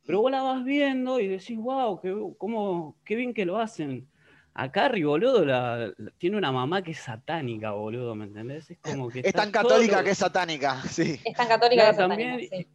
Pero 0.08 0.22
vos 0.22 0.32
la 0.32 0.42
vas 0.42 0.64
viendo 0.64 1.20
y 1.20 1.28
decís, 1.28 1.58
wow, 1.60 2.00
qué, 2.02 2.16
cómo, 2.38 2.96
qué 3.04 3.16
bien 3.18 3.34
que 3.34 3.46
lo 3.46 3.60
hacen. 3.60 4.08
A 4.54 4.72
Carrie, 4.72 5.04
boludo, 5.04 5.44
la- 5.46 5.94
la- 5.98 6.12
tiene 6.18 6.38
una 6.38 6.52
mamá 6.52 6.82
que 6.82 6.92
es 6.92 7.00
satánica, 7.00 7.72
boludo, 7.72 8.16
¿me 8.16 8.24
entendés? 8.26 8.72
Es 8.72 8.80
como 8.80 9.10
que 9.10 9.20
Es 9.20 9.34
tan 9.34 9.52
católica 9.52 9.96
todo- 9.96 10.04
que 10.06 10.12
es 10.12 10.18
satánica, 10.18 10.82
sí. 10.84 11.20
Es 11.26 11.36
tan 11.36 11.48
católica 11.50 11.84
Claro, 11.84 11.98
que 11.98 12.02
es 12.04 12.08
también, 12.08 12.32
satánica, 12.32 12.56
sí. 12.58 12.68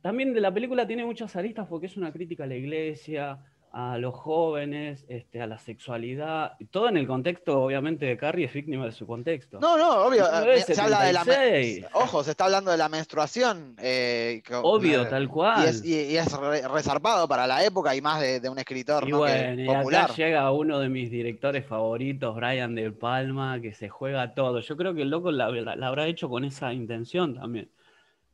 también 0.00 0.32
de 0.34 0.40
la 0.40 0.52
película 0.52 0.86
tiene 0.86 1.04
muchas 1.04 1.36
aristas 1.36 1.66
porque 1.68 1.86
es 1.86 1.96
una 1.98 2.10
crítica 2.10 2.44
a 2.44 2.46
la 2.46 2.56
iglesia, 2.56 3.38
a 3.72 3.98
los 3.98 4.14
jóvenes, 4.14 5.04
este, 5.08 5.40
a 5.42 5.46
la 5.46 5.58
sexualidad, 5.58 6.52
todo 6.70 6.88
en 6.88 6.96
el 6.96 7.06
contexto, 7.06 7.60
obviamente, 7.62 8.06
de 8.06 8.16
Carrie 8.16 8.46
es 8.46 8.52
víctima 8.52 8.84
de 8.86 8.92
su 8.92 9.06
contexto. 9.06 9.58
No, 9.60 9.76
no, 9.76 10.06
obvio. 10.06 10.24
eh, 10.26 10.64
1976. 10.64 10.76
Se 10.76 10.80
habla 10.80 11.04
de 11.04 11.12
la. 11.82 11.88
Ojo, 11.94 12.24
se 12.24 12.30
está 12.30 12.44
hablando 12.46 12.70
de 12.70 12.76
la 12.76 12.88
menstruación. 12.88 13.76
eh, 13.80 14.42
Obvio, 14.62 15.06
tal 15.08 15.28
cual. 15.28 15.64
Y 15.64 15.68
es, 15.68 15.84
y- 15.84 16.12
y 16.12 16.16
es 16.16 16.32
re- 16.32 16.66
resarpado 16.68 17.28
para 17.28 17.46
la 17.46 17.64
época 17.64 17.94
y 17.94 18.00
más 18.00 18.20
de, 18.20 18.40
de 18.40 18.48
un 18.48 18.58
escritor 18.58 19.06
Y 19.06 19.10
¿no? 19.10 19.24
que- 19.24 19.30
bueno, 19.32 19.62
y 19.62 19.66
popular. 19.66 20.04
acá 20.04 20.14
llega 20.14 20.50
uno 20.52 20.78
de 20.78 20.88
mis 20.88 21.10
directores 21.10 21.66
favoritos, 21.66 22.34
Brian 22.36 22.74
De 22.74 22.90
Palma, 22.92 23.60
que 23.60 23.72
se 23.74 23.88
juega 23.88 24.34
todo. 24.34 24.60
Yo 24.60 24.76
creo 24.76 24.94
que 24.94 25.02
el 25.02 25.10
loco 25.10 25.30
la, 25.30 25.50
la- 25.50 25.76
la 25.76 25.86
habrá 25.88 26.06
hecho 26.06 26.28
con 26.28 26.44
esa 26.44 26.72
intención 26.72 27.34
también. 27.34 27.68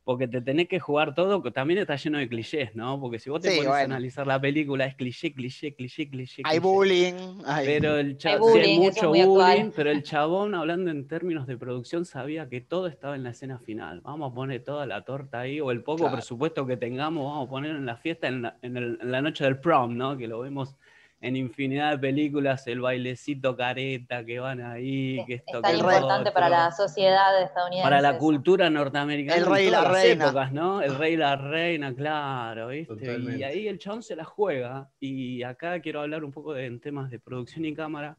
Porque 0.05 0.27
te 0.27 0.39
tenés 0.39 0.67
que 0.67 0.79
jugar 0.79 1.15
todo, 1.15 1.41
que 1.41 1.49
también 1.49 1.79
está 1.79 1.95
lleno 1.95 2.19
de 2.19 2.29
clichés, 2.29 2.75
¿no? 2.75 3.01
Porque 3.01 3.17
si 3.17 3.31
vos 3.31 3.41
te 3.41 3.49
Sí, 3.49 3.57
pones 3.57 3.73
a 3.73 3.81
analizar 3.81 4.27
la 4.27 4.39
película, 4.39 4.85
es 4.85 4.93
cliché, 4.93 5.33
cliché, 5.33 5.73
cliché, 5.75 6.07
cliché. 6.07 6.43
Hay 6.45 6.59
cliché. 6.59 6.59
bullying. 6.61 7.41
hay- 7.43 7.65
Pero 7.65 7.97
el 7.97 8.15
Hay 8.23 8.37
bullying, 8.37 8.81
eso 8.83 8.89
es 8.99 9.07
mucho 9.09 9.23
actual. 9.23 9.27
bullying, 9.57 9.71
pero 9.75 9.89
el 9.89 10.03
chabón, 10.03 10.53
hablando 10.53 10.91
en 10.91 11.07
términos 11.07 11.47
de 11.47 11.57
producción, 11.57 12.05
sabía 12.05 12.47
que 12.47 12.61
todo 12.61 12.85
estaba 12.85 13.15
en 13.15 13.23
la 13.23 13.31
escena 13.31 13.57
final. 13.57 14.01
Vamos 14.01 14.31
a 14.31 14.35
poner 14.35 14.63
toda 14.63 14.85
la 14.85 15.01
torta 15.03 15.39
ahí, 15.39 15.59
o 15.59 15.71
el 15.71 15.81
poco 15.81 16.01
Claro. 16.03 16.13
presupuesto 16.13 16.67
que 16.67 16.77
tengamos, 16.77 17.25
vamos 17.25 17.47
a 17.47 17.49
poner 17.49 17.75
en 17.75 17.87
la 17.87 17.97
fiesta, 17.97 18.27
en 18.27 18.43
la, 18.43 18.57
en 18.61 18.77
el- 18.77 18.99
en 19.01 19.11
la 19.11 19.23
noche 19.23 19.43
del 19.43 19.57
prom, 19.59 19.97
¿no? 19.97 20.15
Que 20.17 20.27
lo 20.27 20.39
vemos 20.39 20.75
en 21.25 21.35
infinidad 21.35 21.93
de 21.93 21.97
películas, 21.97 22.67
el 22.67 22.81
bailecito 22.81 23.57
careta 23.57 24.23
que 24.23 24.39
van 24.39 24.61
ahí, 24.61 25.23
que 25.25 25.35
Es 25.35 25.39
esto, 25.39 25.59
tan 25.59 25.71
que 25.71 25.81
lo 25.81 25.91
importante 25.91 26.31
para 26.31 26.49
la 26.49 26.71
sociedad 26.71 27.41
estadounidense. 27.41 27.83
Para 27.83 27.99
la 27.99 28.17
cultura 28.19 28.69
norteamericana. 28.69 29.39
El 29.39 29.45
rey 29.47 29.67
y 29.67 29.71
la 29.71 29.83
reina. 29.91 30.25
épocas, 30.25 30.51
¿no? 30.51 30.83
El 30.83 30.95
rey 30.95 31.13
y 31.13 31.17
la 31.17 31.35
reina, 31.35 31.95
claro, 31.95 32.67
¿viste? 32.67 33.17
Y 33.17 33.41
ahí 33.41 33.67
el 33.67 33.79
chabón 33.79 34.03
se 34.03 34.15
la 34.15 34.23
juega. 34.23 34.87
Y 34.99 35.41
acá 35.41 35.79
quiero 35.81 36.01
hablar 36.01 36.23
un 36.23 36.31
poco 36.31 36.53
de, 36.53 36.67
en 36.67 36.79
temas 36.79 37.09
de 37.09 37.19
producción 37.19 37.65
y 37.65 37.73
cámara. 37.73 38.17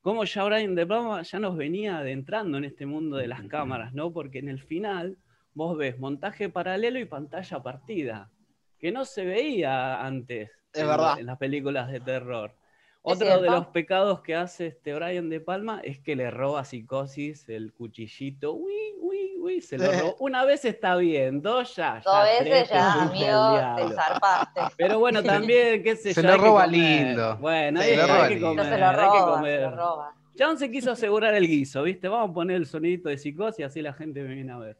Cómo 0.00 0.24
ya 0.24 0.42
Brian 0.42 0.74
De 0.74 0.84
Palma 0.84 1.22
ya 1.22 1.38
nos 1.38 1.56
venía 1.56 1.98
adentrando 1.98 2.58
en 2.58 2.64
este 2.64 2.86
mundo 2.86 3.18
de 3.18 3.28
las 3.28 3.42
cámaras, 3.42 3.92
¿no? 3.94 4.12
Porque 4.12 4.40
en 4.40 4.48
el 4.48 4.60
final 4.60 5.16
vos 5.54 5.76
ves 5.76 5.98
montaje 5.98 6.48
paralelo 6.48 6.98
y 6.98 7.04
pantalla 7.04 7.62
partida, 7.62 8.30
que 8.78 8.92
no 8.92 9.04
se 9.04 9.24
veía 9.24 10.00
antes 10.04 10.50
Es 10.72 10.82
en, 10.82 10.86
verdad. 10.88 11.18
en 11.18 11.26
las 11.26 11.38
películas 11.38 11.90
de 11.90 12.00
terror. 12.00 12.54
Otro 13.02 13.40
de 13.40 13.48
los 13.48 13.68
pecados 13.68 14.20
que 14.20 14.34
hace 14.34 14.66
este 14.66 14.92
Brian 14.94 15.30
De 15.30 15.40
Palma 15.40 15.80
es 15.82 15.98
que 15.98 16.14
le 16.16 16.30
roba 16.30 16.60
a 16.60 16.64
Psicosis 16.64 17.48
el 17.48 17.72
cuchillito. 17.72 18.52
Uy, 18.52 18.74
uy, 19.00 19.36
uy, 19.40 19.60
se 19.62 19.78
lo 19.78 19.90
robó. 19.90 20.16
Una 20.18 20.44
vez 20.44 20.64
está 20.66 20.96
bien, 20.96 21.40
dos 21.40 21.74
ya. 21.76 22.02
Dos 22.04 22.12
ya, 22.14 22.22
veces 22.44 22.68
ya, 22.68 22.92
amigo, 23.04 23.88
te 23.88 23.94
zarpaste. 23.94 24.60
Pero 24.76 24.98
bueno, 24.98 25.22
también, 25.22 25.82
qué 25.82 25.96
sé 25.96 26.12
Se 26.12 26.20
yo, 26.22 26.28
lo 26.28 26.34
hay 26.34 26.38
que 26.40 26.44
roba 26.46 26.64
comer. 26.64 26.80
lindo. 27.06 27.36
Bueno, 27.38 27.80
Se 27.80 27.86
hay, 27.88 27.96
lo 27.96 28.28
que 28.28 28.40
comer, 28.40 28.56
No 28.56 28.64
se 28.64 28.78
lo 28.78 28.86
hay 28.86 28.94
que 28.94 29.00
roba, 29.00 29.16
se 29.20 29.36
comer. 29.36 29.60
lo 29.62 29.70
roba. 29.76 30.14
Chabón 30.36 30.58
se 30.58 30.70
quiso 30.70 30.92
asegurar 30.92 31.34
el 31.34 31.46
guiso, 31.48 31.82
¿viste? 31.84 32.08
Vamos 32.08 32.30
a 32.30 32.34
poner 32.34 32.56
el 32.56 32.66
sonidito 32.66 33.08
de 33.08 33.16
psicosis 33.16 33.60
y 33.60 33.62
así 33.62 33.80
la 33.80 33.92
gente 33.94 34.22
me 34.22 34.34
viene 34.34 34.52
a 34.52 34.58
ver. 34.58 34.76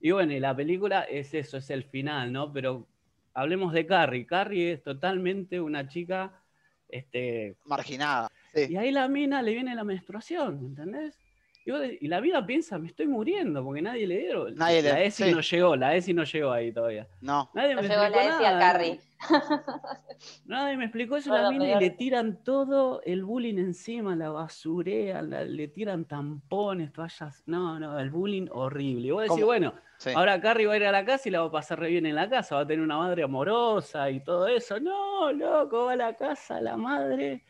Y 0.00 0.10
bueno, 0.12 0.32
y 0.32 0.40
la 0.40 0.54
película 0.54 1.02
es 1.02 1.34
eso, 1.34 1.56
es 1.56 1.68
el 1.70 1.82
final, 1.84 2.32
¿no? 2.32 2.52
Pero 2.52 2.86
hablemos 3.34 3.72
de 3.72 3.86
Carrie. 3.86 4.26
Carrie 4.26 4.72
es 4.72 4.82
totalmente 4.82 5.60
una 5.60 5.88
chica, 5.88 6.42
este, 6.88 7.56
Marginada. 7.66 8.28
Sí. 8.54 8.66
y 8.70 8.76
ahí 8.76 8.90
la 8.90 9.08
mina 9.08 9.42
le 9.42 9.52
viene 9.54 9.74
la 9.74 9.84
menstruación, 9.84 10.58
¿entendés? 10.66 11.18
Y, 11.64 11.70
vos 11.70 11.80
de- 11.80 11.96
y 12.00 12.08
la 12.08 12.20
vida 12.20 12.44
piensa, 12.44 12.78
me 12.78 12.88
estoy 12.88 13.06
muriendo 13.06 13.62
porque 13.64 13.82
nadie 13.82 14.06
le 14.06 14.18
dieron. 14.18 14.54
Nadie 14.56 14.82
la 14.82 15.00
ESI 15.02 15.24
sí. 15.24 15.30
no 15.32 15.40
llegó, 15.40 15.76
la 15.76 15.94
ESI 15.94 16.12
no 16.14 16.24
llegó 16.24 16.50
ahí 16.50 16.72
todavía. 16.72 17.06
No. 17.20 17.50
Nadie 17.54 17.74
No 17.76 17.82
me 17.82 17.88
llegó 17.88 18.00
la 18.00 18.06
explicó 18.08 18.34
ESI 18.36 18.44
a 18.44 18.50
nada. 18.52 18.58
Carrie. 18.72 19.00
Nadie 20.46 20.76
me 20.76 20.84
explicó 20.86 21.16
eso 21.16 21.30
Bueno, 21.30 21.44
la 21.44 21.50
mina 21.52 21.76
y 21.76 21.80
le 21.80 21.90
tiran 21.90 22.42
todo 22.42 23.00
el 23.04 23.24
bullying 23.24 23.58
encima, 23.58 24.16
la 24.16 24.30
basurean, 24.30 25.30
la- 25.30 25.44
le 25.44 25.68
tiran 25.68 26.04
tampones, 26.04 26.92
toallas. 26.92 27.42
No, 27.46 27.78
no, 27.78 27.98
el 27.98 28.10
bullying 28.10 28.48
horrible. 28.50 29.06
Y 29.06 29.10
vos 29.12 29.22
decís, 29.22 29.34
¿Cómo? 29.34 29.46
bueno, 29.46 29.74
Sí. 29.98 30.10
ahora 30.16 30.40
Carrie 30.40 30.66
va 30.66 30.72
a 30.74 30.76
ir 30.76 30.84
a 30.86 30.90
la 30.92 31.04
casa 31.04 31.28
y 31.28 31.32
la 31.32 31.40
va 31.42 31.46
a 31.46 31.50
pasar 31.52 31.78
re 31.78 31.88
bien 31.90 32.06
en 32.06 32.16
la 32.16 32.28
casa, 32.28 32.56
va 32.56 32.62
a 32.62 32.66
tener 32.66 32.82
una 32.84 32.98
madre 32.98 33.22
amorosa 33.22 34.10
y 34.10 34.18
todo 34.24 34.48
eso. 34.48 34.80
No, 34.80 35.32
loco, 35.32 35.84
va 35.86 35.92
a 35.92 35.96
la 35.96 36.14
casa 36.16 36.60
la 36.60 36.76
madre. 36.76 37.44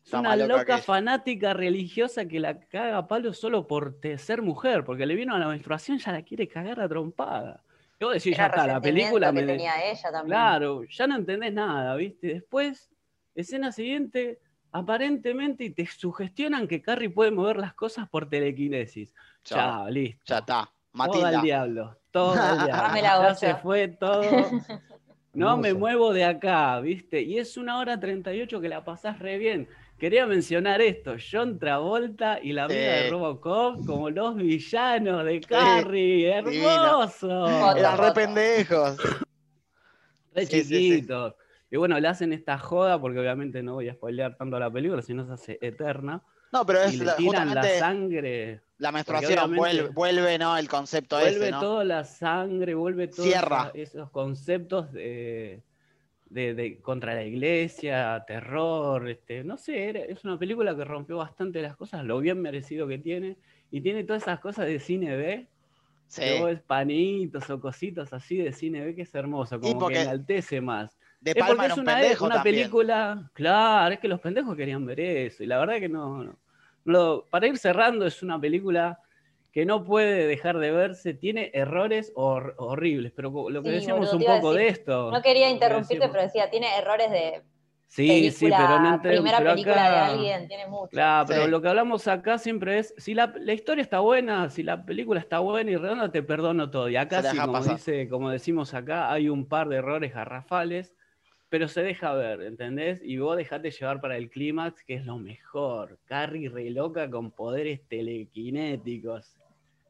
Es 0.00 0.06
Está 0.14 0.20
una 0.20 0.36
loca 0.36 0.48
loca 0.54 0.64
que 0.64 0.72
ella. 0.72 0.82
fanática 0.82 1.52
religiosa 1.54 2.26
que 2.26 2.40
la 2.40 2.58
caga 2.60 2.96
a 2.98 3.06
palo 3.08 3.32
solo 3.34 3.66
por 3.66 3.98
ser 4.16 4.40
mujer, 4.42 4.84
porque 4.84 5.04
le 5.04 5.14
vino 5.14 5.34
a 5.34 5.38
la 5.38 5.48
menstruación, 5.48 5.98
ya 5.98 6.12
la 6.12 6.22
quiere 6.22 6.48
cagar 6.48 6.80
a 6.80 6.88
trompada. 6.88 7.62
Y 8.00 8.04
vos 8.04 8.14
decís, 8.14 8.36
ya 8.36 8.46
está, 8.46 8.66
la 8.66 8.80
película 8.80 9.30
resentimiento 9.30 9.32
me, 9.32 9.40
que 9.40 9.46
de- 9.46 9.52
tenía 9.52 9.90
ella 9.90 10.10
también. 10.12 10.26
Claro, 10.26 10.84
ya 10.84 11.06
no 11.06 11.16
entendés 11.16 11.52
nada, 11.52 11.94
¿viste? 11.96 12.28
Después, 12.28 12.90
escena 13.34 13.70
siguiente, 13.72 14.38
aparentemente 14.72 15.64
y 15.64 15.70
te 15.70 15.84
sugestionan 15.86 16.66
que 16.68 16.80
Carrie 16.80 17.10
puede 17.10 17.30
mover 17.30 17.56
las 17.58 17.74
cosas 17.74 18.08
por 18.08 18.28
telequinesis. 18.30 19.12
Chao. 19.44 19.58
Chao, 19.58 19.90
listo. 19.90 20.22
Ya 20.26 20.38
está. 20.38 20.70
Todo 20.94 21.26
al 21.26 21.42
diablo. 21.42 21.98
Todo 22.10 22.32
al 22.40 22.64
diablo. 22.64 23.28
Ya 23.28 23.34
se 23.34 23.54
fue 23.56 23.88
todo. 23.88 24.22
No 25.34 25.56
me 25.56 25.72
muevo 25.72 26.12
de 26.12 26.24
acá, 26.24 26.80
¿viste? 26.80 27.20
Y 27.22 27.38
es 27.38 27.56
una 27.56 27.78
hora 27.78 28.00
38 28.00 28.60
que 28.60 28.68
la 28.68 28.82
pasás 28.84 29.20
re 29.20 29.38
bien. 29.38 29.68
Quería 29.98 30.26
mencionar 30.26 30.80
esto, 30.80 31.16
John 31.18 31.58
Travolta 31.58 32.38
y 32.40 32.52
la 32.52 32.64
amiga 32.64 32.80
de 32.92 33.04
Sí. 33.04 33.10
Robocop 33.10 33.84
como 33.84 34.10
los 34.10 34.36
villanos 34.36 35.24
de 35.24 35.40
Carrie. 35.40 36.30
¡Hermoso! 36.32 37.76
Eran 37.76 37.98
re 37.98 38.12
pendejos. 38.12 38.96
Re 40.34 40.46
Sí, 40.46 40.62
sí, 40.62 40.64
sí. 40.64 40.90
chiquitos. 40.90 41.34
Y 41.70 41.76
bueno, 41.78 41.98
le 41.98 42.06
hacen 42.08 42.32
esta 42.32 42.58
joda, 42.58 43.00
porque 43.00 43.18
obviamente 43.18 43.60
no 43.62 43.74
voy 43.74 43.88
a 43.88 43.94
spoilear 43.94 44.36
tanto 44.36 44.58
la 44.58 44.70
película, 44.70 45.02
si 45.02 45.14
no 45.14 45.26
se 45.26 45.32
hace 45.32 45.58
eterna. 45.60 46.22
No, 46.52 46.64
pero 46.64 46.80
Y 46.84 46.88
es 46.88 46.98
le 47.00 47.04
la- 47.04 47.16
tiran 47.16 47.54
la 47.54 47.62
sangre. 47.64 48.60
la 48.78 48.92
menstruación 48.92 49.54
vuelve, 49.56 49.88
vuelve, 49.88 50.38
¿no? 50.38 50.56
El 50.56 50.68
concepto 50.68 51.16
Vuelve 51.18 51.30
ese, 51.46 51.50
¿no? 51.50 51.60
toda 51.60 51.84
la 51.84 52.04
sangre, 52.04 52.74
vuelve 52.74 53.08
todos 53.08 53.28
esos 53.74 54.10
conceptos 54.10 54.90
de, 54.92 55.60
de- 56.30 56.54
de- 56.54 56.80
contra 56.80 57.14
la 57.14 57.24
iglesia, 57.24 58.22
terror, 58.26 59.08
este, 59.08 59.44
no 59.44 59.56
sé, 59.58 59.88
era- 59.88 60.00
es 60.00 60.24
una 60.24 60.38
película 60.38 60.76
que 60.76 60.84
rompió 60.84 61.16
bastante 61.18 61.62
las 61.62 61.76
cosas, 61.76 62.04
lo 62.04 62.20
bien 62.20 62.40
merecido 62.40 62.86
que 62.86 62.98
tiene, 62.98 63.36
y 63.70 63.80
tiene 63.80 64.04
todas 64.04 64.22
esas 64.22 64.40
cosas 64.40 64.66
de 64.66 64.78
cine 64.78 65.16
B, 65.16 65.48
Sí. 66.06 66.22
ves 66.22 66.62
panitos 66.62 67.48
o 67.50 67.60
cositas 67.60 68.12
así 68.14 68.38
de 68.38 68.52
cine 68.52 68.82
B 68.84 68.94
que 68.94 69.02
es 69.02 69.14
hermoso, 69.14 69.60
como 69.60 69.88
que 69.88 70.00
enaltece 70.02 70.60
más. 70.60 70.98
De 71.20 71.32
Es 71.32 71.36
porque 71.44 71.64
era 71.66 71.74
es 71.74 71.76
un 71.78 71.82
una, 71.84 71.96
pendejo 71.98 72.24
una 72.26 72.34
también. 72.36 72.56
película, 72.56 73.30
claro, 73.34 73.92
es 73.94 74.00
que 74.00 74.08
los 74.08 74.20
pendejos 74.20 74.56
querían 74.56 74.86
ver 74.86 75.00
eso, 75.00 75.42
y 75.42 75.46
la 75.46 75.58
verdad 75.58 75.78
que 75.80 75.88
no, 75.88 76.24
no. 76.24 76.38
Lo- 76.84 77.26
para 77.30 77.46
ir 77.46 77.58
cerrando, 77.58 78.06
es 78.06 78.22
una 78.22 78.40
película 78.40 78.98
que 79.52 79.64
no 79.66 79.84
puede 79.84 80.26
dejar 80.26 80.58
de 80.58 80.70
verse, 80.70 81.14
tiene 81.14 81.50
errores 81.54 82.12
hor- 82.14 82.54
horribles, 82.58 83.12
pero 83.14 83.48
lo 83.50 83.62
que 83.62 83.70
Sí, 83.70 83.74
decíamos 83.76 84.10
boludo, 84.12 84.16
un 84.34 84.40
poco 84.40 84.54
de 84.54 84.68
esto. 84.68 85.10
No 85.10 85.22
quería 85.22 85.50
interrumpirte, 85.50 86.08
pero 86.08 86.22
decía, 86.22 86.50
tiene 86.50 86.66
errores 86.78 87.10
de 87.10 87.42
Sí, 87.90 88.06
película, 88.06 88.30
sí, 88.58 88.62
pero 88.62 88.78
no 88.80 88.94
entre- 88.96 89.12
primera 89.12 89.38
pero 89.38 89.50
película 89.52 89.90
de 89.90 89.96
alguien, 89.98 90.46
tiene 90.46 90.66
mucho. 90.66 90.90
Claro, 90.90 91.26
pero 91.26 91.44
Sí. 91.46 91.50
lo 91.50 91.62
que 91.62 91.68
hablamos 91.68 92.06
acá 92.06 92.36
siempre 92.36 92.78
es, 92.78 92.94
si 92.98 93.14
la, 93.14 93.32
la 93.40 93.54
historia 93.54 93.80
está 93.80 94.00
buena, 94.00 94.50
si 94.50 94.62
la 94.62 94.84
película 94.84 95.18
está 95.18 95.38
buena 95.38 95.70
y 95.70 95.76
redonda, 95.76 96.12
te 96.12 96.22
perdono 96.22 96.70
todo. 96.70 96.90
Y 96.90 96.96
acá 96.96 97.22
sí, 97.22 97.38
como, 97.38 97.62
dice, 97.62 98.06
como 98.10 98.28
decimos 98.28 98.74
acá, 98.74 99.10
hay 99.10 99.30
un 99.30 99.48
par 99.48 99.70
de 99.70 99.76
errores 99.76 100.12
garrafales, 100.12 100.94
pero 101.48 101.68
se 101.68 101.82
deja 101.82 102.12
ver, 102.14 102.42
¿entendés? 102.42 103.00
Y 103.02 103.18
vos 103.18 103.36
dejate 103.36 103.70
llevar 103.70 104.00
para 104.00 104.16
el 104.16 104.28
clímax, 104.30 104.82
que 104.84 104.94
es 104.94 105.06
lo 105.06 105.18
mejor. 105.18 105.98
Carrie 106.04 106.48
re 106.48 106.70
loca 106.70 107.08
con 107.10 107.30
poderes 107.30 107.80
telequinéticos. 107.88 109.36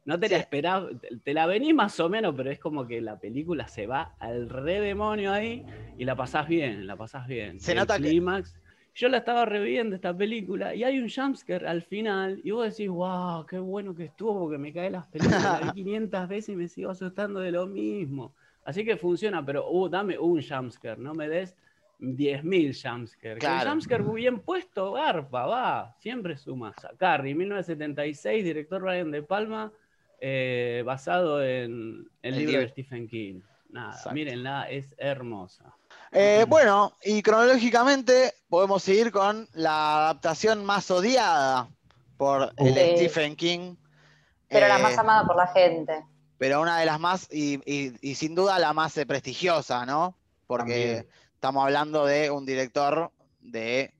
No 0.05 0.19
te 0.19 0.29
la 0.29 0.37
esperás, 0.37 0.85
te- 1.23 1.33
la 1.33 1.45
venís 1.45 1.73
más 1.75 1.99
o 1.99 2.09
menos, 2.09 2.33
pero 2.35 2.49
es 2.49 2.59
como 2.59 2.87
que 2.87 3.01
la 3.01 3.19
película 3.19 3.67
se 3.67 3.85
va 3.85 4.15
al 4.19 4.49
re 4.49 4.79
demonio 4.79 5.31
ahí 5.31 5.63
y 5.97 6.05
la 6.05 6.15
pasás 6.15 6.47
bien, 6.47 6.87
la 6.87 6.95
pasás 6.95 7.27
bien. 7.27 7.59
Se 7.59 7.73
El 7.73 7.79
nota 7.79 7.97
que- 7.97 8.03
clímax. 8.03 8.55
Yo 8.95 9.07
la 9.07 9.17
estaba 9.19 9.45
reviendo 9.45 9.95
esta 9.95 10.17
película 10.17 10.73
y 10.75 10.83
hay 10.83 10.99
un 10.99 11.09
jumpscare 11.09 11.65
al 11.67 11.83
final 11.83 12.41
y 12.43 12.51
vos 12.51 12.69
decís, 12.69 12.89
wow, 12.89 13.45
qué 13.45 13.57
bueno 13.59 13.95
que 13.95 14.05
estuvo 14.05 14.37
porque 14.39 14.57
me 14.57 14.73
cae 14.73 14.89
las 14.89 15.05
películas, 15.07 15.61
la 15.61 15.71
vi 15.71 15.83
500 15.83 16.27
veces 16.27 16.49
y 16.49 16.55
me 16.57 16.67
sigo 16.67 16.89
asustando 16.89 17.39
de 17.39 17.51
lo 17.51 17.67
mismo. 17.67 18.33
Así 18.69 18.85
que 18.85 18.97
funciona, 18.97 19.43
pero 19.45 19.69
uh, 19.69 19.89
dame 19.89 20.17
un 20.17 20.41
jumpscare, 20.41 20.99
no 20.99 21.13
me 21.13 21.27
des 21.27 21.55
10.000 21.99 22.73
jumpscare. 22.73 23.33
Que 23.35 23.39
Claro. 23.39 23.63
el 23.63 23.69
jumpscare 23.69 24.03
bien 24.03 24.39
puesto, 24.39 24.93
garpa, 24.93 25.45
va, 25.45 25.95
siempre 25.99 26.37
suma. 26.37 26.73
Carrie, 26.97 27.33
1976, 27.35 28.43
director 28.43 28.81
Brian 28.81 29.11
De 29.11 29.23
Palma, 29.23 29.71
eh, 30.21 30.83
basado 30.85 31.41
en 31.43 32.07
el, 32.21 32.33
El 32.33 32.35
libro 32.37 32.51
libro. 32.51 32.61
de 32.61 32.69
Stephen 32.69 33.07
King. 33.07 33.41
Nada, 33.71 33.89
Exacto. 33.91 34.11
mírenla, 34.13 34.69
es 34.69 34.95
hermosa. 34.97 35.75
Eh, 36.11 36.45
bueno, 36.47 36.93
y 37.03 37.21
cronológicamente 37.21 38.33
podemos 38.49 38.81
seguir 38.83 39.11
con 39.11 39.47
la 39.53 39.97
adaptación 40.05 40.65
más 40.65 40.89
odiada 40.91 41.69
por 42.17 42.51
el 42.57 42.73
Sí. 42.73 42.95
Stephen 42.97 43.35
King. 43.35 43.75
Pero 44.47 44.67
la 44.67 44.79
Eh, 44.79 44.81
más 44.83 44.97
amada 44.97 45.25
por 45.27 45.35
la 45.35 45.47
gente. 45.47 46.03
Pero 46.39 46.61
una 46.61 46.79
de 46.79 46.85
las 46.87 46.99
más, 46.99 47.27
y, 47.31 47.59
y- 47.71 47.93
y 48.01 48.15
sin 48.15 48.33
duda 48.33 48.57
la 48.57 48.73
más 48.73 48.97
eh, 48.97 49.05
prestigiosa, 49.05 49.85
¿no? 49.85 50.17
Porque 50.47 50.63
También. 51.03 51.07
estamos 51.35 51.63
hablando 51.63 52.05
de 52.05 52.31
un 52.31 52.45
director 52.47 53.11
de 53.39 53.93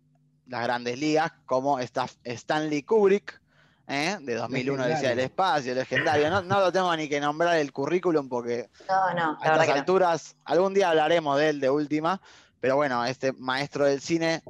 las 0.48 0.64
grandes 0.64 0.98
ligas, 0.98 1.32
como 1.46 1.78
Stanley 1.80 2.82
Kubrick, 2.82 3.40
¿eh? 3.88 4.18
de 4.22 4.34
2001 4.36 4.86
decía 4.88 5.12
el 5.12 5.20
espacio, 5.20 5.76
legendario. 5.76 6.30
No, 6.32 6.42
no 6.42 6.60
lo 6.60 6.72
tengo 6.72 6.96
ni 6.96 7.08
que 7.08 7.20
nombrar 7.20 7.58
el 7.58 7.72
currículum 7.72 8.28
porque 8.28 8.70
No, 8.88 9.14
no, 9.14 9.38
a 9.42 9.46
estas 9.46 9.66
que 9.68 9.74
no. 9.74 9.80
alturas, 9.80 10.36
algún 10.46 10.74
día 10.74 10.90
hablaremos 10.90 11.38
de 11.38 11.50
él 11.50 11.60
de 11.60 11.70
última, 11.70 12.20
pero 12.60 12.78
bueno, 12.78 13.06
este 13.06 13.32
maestro 13.34 13.86
del 13.86 14.02
cine 14.02 14.42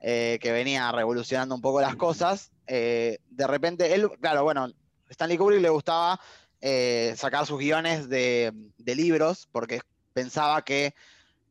eh, 0.00 0.38
que 0.40 0.52
venía 0.52 0.92
revolucionando 0.92 1.54
un 1.56 1.60
poco 1.60 1.80
las 1.80 1.96
cosas, 1.96 2.52
eh, 2.68 3.18
de 3.30 3.46
repente, 3.48 3.94
él, 3.94 4.08
claro, 4.20 4.44
bueno, 4.44 4.68
Stanley 5.08 5.36
Kubrick 5.38 5.60
le 5.60 5.70
gustaba 5.70 6.20
eh, 6.60 7.14
sacar 7.16 7.46
sus 7.46 7.58
guiones 7.58 8.08
de, 8.08 8.52
libros 8.84 9.48
porque 9.52 9.80
pensaba 10.12 10.64
que 10.64 10.94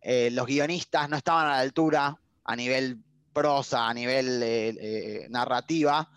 eh, 0.01 0.29
los 0.31 0.47
guionistas 0.47 1.09
no 1.09 1.17
estaban 1.17 1.45
a 1.45 1.51
la 1.51 1.59
altura 1.59 2.19
a 2.43 2.55
nivel 2.55 2.97
prosa, 3.31 3.87
a 3.87 3.93
nivel 3.93 4.41
eh, 4.43 5.27
narrativa, 5.29 6.09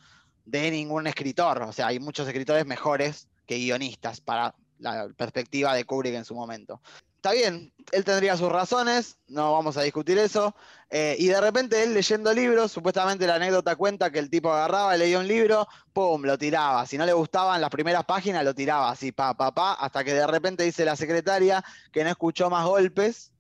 de 0.45 0.71
ningún 0.71 1.07
escritor. 1.07 1.63
O 1.63 1.73
sea, 1.73 1.89
hay 1.89 2.01
muchos 2.01 2.27
escritores 2.27 2.67
mejores 2.67 3.29
que 3.47 3.59
guionistas 3.59 4.21
para 4.21 4.55
la 4.79 5.09
perspectiva 5.17 5.75
de 5.75 5.85
Kubrick 5.85 6.15
en 6.15 6.25
su 6.25 6.35
momento. 6.35 6.81
Está 7.21 7.33
bien, 7.33 7.71
él 7.93 8.03
tendría 8.03 8.35
sus 8.39 8.51
razones, 8.51 9.19
no 9.29 9.53
vamos 9.53 9.77
a 9.77 9.83
discutir 9.83 10.17
eso. 10.17 10.55
eh, 10.89 11.17
y 11.19 11.27
de 11.27 11.39
repente 11.39 11.83
él 11.83 11.93
leyendo 11.93 12.33
libros, 12.33 12.73
supuestamente 12.73 13.27
la 13.27 13.35
anécdota 13.35 13.77
cuenta 13.77 14.11
que 14.11 14.19
el 14.19 14.31
tipo 14.31 14.51
agarraba, 14.51 14.97
leía 14.97 15.19
un 15.19 15.29
libro, 15.29 15.69
pum, 15.93 16.23
lo 16.23 16.39
tiraba. 16.39 16.87
Si 16.87 16.97
no 16.97 17.05
le 17.05 17.13
gustaban 17.13 17.61
las 17.61 17.69
primeras 17.69 18.05
páginas, 18.07 18.43
lo 18.43 18.55
tiraba 18.55 18.91
así, 18.91 19.13
pa, 19.13 19.35
pa, 19.35 19.53
pa, 19.53 19.75
hasta 19.75 20.03
que 20.03 20.15
de 20.15 20.27
repente 20.27 20.65
dice 20.65 20.83
la 20.87 20.97
secretaria 20.97 21.63
que 21.93 22.05
no 22.05 22.09
escuchó 22.09 22.49
más 22.49 22.65
golpes 22.67 23.33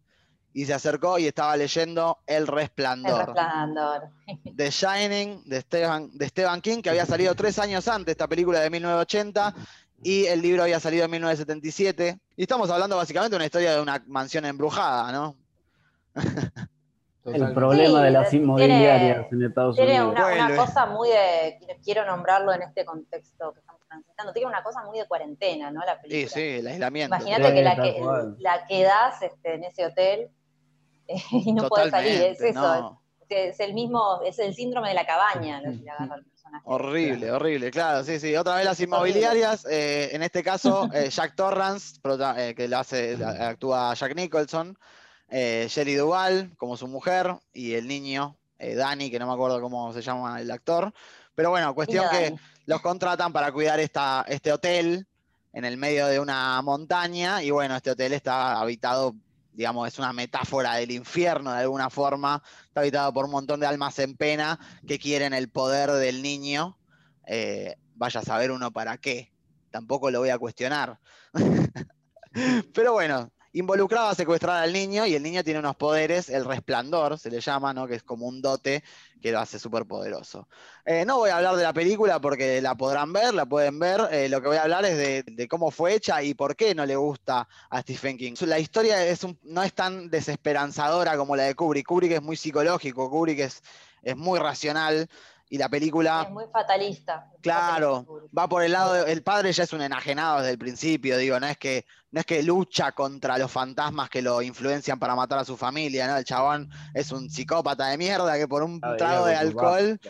y 0.52 0.66
se 0.66 0.74
acercó 0.74 1.18
y 1.18 1.26
estaba 1.26 1.56
leyendo 1.56 2.18
El 2.26 2.42
El 2.42 2.46
Resplandor. 2.48 3.26
resplandor. 3.34 4.10
The 4.56 4.70
Shining 4.70 5.42
de 5.46 5.60
Stephen, 5.62 6.10
de 6.18 6.28
Stephen 6.28 6.60
King, 6.60 6.82
que 6.82 6.90
había 6.90 7.06
salido 7.06 7.34
tres 7.34 7.58
años 7.58 7.88
antes, 7.88 8.12
esta 8.12 8.28
película 8.28 8.60
de 8.60 8.68
1980, 8.68 9.54
y 10.02 10.26
el 10.26 10.40
libro 10.42 10.62
había 10.62 10.80
salido 10.80 11.04
en 11.04 11.10
1977. 11.10 12.18
Y 12.36 12.42
estamos 12.42 12.70
hablando 12.70 12.96
básicamente 12.96 13.30
de 13.30 13.36
una 13.36 13.44
historia 13.46 13.74
de 13.74 13.80
una 13.82 14.02
mansión 14.06 14.44
embrujada, 14.46 15.12
¿no? 15.12 15.36
El 17.26 17.52
problema 17.52 17.98
Sí, 17.98 18.04
de 18.04 18.10
las 18.10 18.30
tiene- 18.30 18.44
inmobiliarias 18.44 19.26
en 19.30 19.42
Estados 19.44 19.76
Tiene 19.76 20.02
Unidos. 20.02 20.12
una, 20.12 20.46
una 20.46 20.56
cosa 20.56 20.86
muy 20.86 21.10
de, 21.10 21.58
quiero 21.84 22.06
nombrarlo 22.06 22.52
en 22.54 22.62
este 22.62 22.84
contexto 22.84 23.52
que 23.52 23.60
estamos 23.60 23.82
transitando, 23.86 24.32
tiene 24.32 24.48
una 24.48 24.62
cosa 24.62 24.82
muy 24.84 24.98
de 24.98 25.06
cuarentena, 25.06 25.70
¿no? 25.70 25.80
La 25.84 25.96
Sí, 25.96 26.00
película. 26.02 26.30
sí, 26.34 26.40
el 26.40 26.66
aislamiento. 26.66 27.14
Imagínate 27.16 27.48
Sí, 27.48 27.54
que 27.54 27.62
la, 27.62 27.76
que 27.76 28.02
la 28.38 28.66
quedas 28.66 29.22
este, 29.22 29.54
en 29.54 29.64
ese 29.64 29.84
hotel 29.86 30.30
eh, 31.08 31.16
y 31.32 31.52
no 31.52 31.68
puedes 31.68 31.90
salir, 31.90 32.22
es 32.22 32.40
eso. 32.40 32.60
no. 32.60 33.00
Es 33.28 33.60
el 33.60 33.74
mismo, 33.74 34.20
es 34.24 34.40
el 34.40 34.54
síndrome 34.54 34.88
de 34.88 34.94
la 34.94 35.06
cabaña 35.06 35.60
lo 35.60 35.70
que 35.70 35.76
le 35.84 35.90
agarra 35.90 36.14
al 36.16 36.24
personaje. 36.50 36.64
Horrible, 36.64 37.32
horrible, 37.32 37.70
claro, 37.70 38.04
sí, 38.04 38.18
sí. 38.20 38.36
Otra 38.36 38.56
vez 38.56 38.64
las 38.64 38.80
inmobiliarias, 38.80 39.66
eh, 39.70 40.10
en 40.12 40.22
este 40.22 40.42
caso, 40.42 40.88
eh, 40.92 41.10
Jack 41.10 41.34
Torrance, 41.34 42.00
eh, 42.36 42.54
que 42.56 42.68
lo 42.68 42.78
hace, 42.78 43.16
la- 43.16 43.48
actúa 43.48 43.94
Jack 43.94 44.14
Nicholson, 44.14 44.76
eh, 45.28 45.66
Shelley 45.68 45.94
Duvall 45.94 46.52
como 46.56 46.76
su 46.76 46.86
mujer, 46.88 47.34
y 47.52 47.74
el 47.74 47.86
niño, 47.86 48.36
eh, 48.58 48.74
Danny, 48.74 49.10
que 49.10 49.18
no 49.18 49.26
me 49.26 49.32
acuerdo 49.32 49.60
cómo 49.60 49.92
se 49.92 50.02
llama 50.02 50.40
el 50.40 50.50
actor. 50.50 50.92
Pero 51.34 51.50
bueno, 51.50 51.74
cuestión 51.74 52.04
que 52.10 52.34
los 52.66 52.80
contratan 52.80 53.32
para 53.32 53.52
cuidar 53.52 53.80
esta, 53.80 54.24
este 54.28 54.52
hotel 54.52 55.06
en 55.52 55.64
el 55.64 55.76
medio 55.76 56.06
de 56.06 56.20
una 56.20 56.60
montaña, 56.62 57.42
y 57.42 57.50
bueno, 57.50 57.76
este 57.76 57.90
hotel 57.92 58.12
está 58.12 58.60
habitado, 58.60 59.14
digamos, 59.52 59.88
es 59.88 59.98
una 59.98 60.12
metáfora 60.12 60.74
del 60.74 60.90
infierno 60.90 61.52
de 61.52 61.60
alguna 61.60 61.90
forma, 61.90 62.42
está 62.64 62.80
habitado 62.80 63.12
por 63.12 63.24
un 63.24 63.32
montón 63.32 63.60
de 63.60 63.66
almas 63.66 63.98
en 63.98 64.16
pena 64.16 64.58
que 64.86 64.98
quieren 64.98 65.32
el 65.34 65.48
poder 65.48 65.90
del 65.92 66.22
niño. 66.22 66.78
Eh, 67.26 67.76
vaya 67.94 68.20
a 68.20 68.24
saber 68.24 68.50
uno 68.50 68.70
para 68.72 68.98
qué. 68.98 69.32
Tampoco 69.70 70.10
lo 70.10 70.20
voy 70.20 70.30
a 70.30 70.38
cuestionar. 70.38 70.98
Pero 72.74 72.92
bueno, 72.92 73.30
involucraba 73.52 74.10
a 74.10 74.14
secuestrar 74.14 74.62
al 74.62 74.72
niño 74.72 75.06
y 75.06 75.14
el 75.14 75.22
niño 75.22 75.42
tiene 75.42 75.58
unos 75.58 75.76
poderes, 75.76 76.28
el 76.28 76.44
resplandor 76.44 77.18
se 77.18 77.30
le 77.30 77.40
llama, 77.40 77.74
¿no? 77.74 77.86
que 77.86 77.96
es 77.96 78.02
como 78.02 78.26
un 78.26 78.40
dote 78.40 78.84
que 79.20 79.32
lo 79.32 79.40
hace 79.40 79.58
súper 79.58 79.86
poderoso. 79.86 80.48
Eh, 80.84 81.04
no 81.04 81.18
voy 81.18 81.30
a 81.30 81.36
hablar 81.36 81.56
de 81.56 81.62
la 81.62 81.72
película 81.72 82.20
porque 82.20 82.60
la 82.60 82.74
podrán 82.74 83.12
ver, 83.12 83.34
la 83.34 83.46
pueden 83.46 83.78
ver. 83.78 84.08
Eh, 84.12 84.28
lo 84.28 84.40
que 84.40 84.48
voy 84.48 84.56
a 84.56 84.62
hablar 84.62 84.84
es 84.84 84.96
de, 84.96 85.48
cómo 85.48 85.70
fue 85.70 85.94
hecha 85.94 86.22
y 86.22 86.34
por 86.34 86.56
qué 86.56 86.74
no 86.74 86.86
le 86.86 86.96
gusta 86.96 87.48
a 87.68 87.82
Stephen 87.82 88.16
King. 88.16 88.34
La 88.40 88.58
historia 88.58 88.96
no 89.42 89.62
es 89.62 89.74
tan 89.74 90.08
desesperanzadora 90.10 91.16
como 91.16 91.36
la 91.36 91.44
de 91.44 91.54
Kubrick. 91.54 91.86
Kubrick 91.86 92.12
es 92.12 92.22
muy 92.22 92.36
psicológico, 92.36 93.10
Kubrick 93.10 93.40
es 93.40 94.16
muy 94.16 94.38
racional 94.38 95.08
y 95.52 95.58
la 95.58 95.68
película... 95.68 96.22
Es 96.26 96.30
muy 96.30 96.44
fatalista. 96.52 97.26
Claro, 97.42 98.04
Fatalista. 98.06 98.38
va 98.38 98.48
por 98.48 98.62
el 98.62 98.72
lado 98.72 98.94
de- 98.94 99.12
el 99.12 99.22
padre 99.22 99.52
ya 99.52 99.64
es 99.64 99.72
un 99.74 99.82
enajenado 99.82 100.38
desde 100.38 100.52
el 100.52 100.58
principio, 100.58 101.18
digo, 101.18 101.38
no 101.40 101.46
es 101.46 101.58
que 101.58 101.84
no 102.12 102.20
es 102.20 102.26
que 102.26 102.42
lucha 102.42 102.92
contra 102.92 103.36
los 103.38 103.50
fantasmas 103.52 104.08
que 104.10 104.22
lo 104.22 104.42
influencian 104.42 104.98
para 104.98 105.14
matar 105.14 105.38
a 105.40 105.44
su 105.44 105.56
familia, 105.56 106.06
¿no? 106.08 106.16
El 106.16 106.24
chabón 106.24 106.68
es 106.94 107.12
un 107.12 107.28
psicópata 107.30 107.86
de 107.88 107.98
mierda 107.98 108.36
que 108.38 108.48
por 108.48 108.62
un 108.64 108.80
trago 108.80 109.26
de 109.26 109.36
alcohol, 109.36 110.00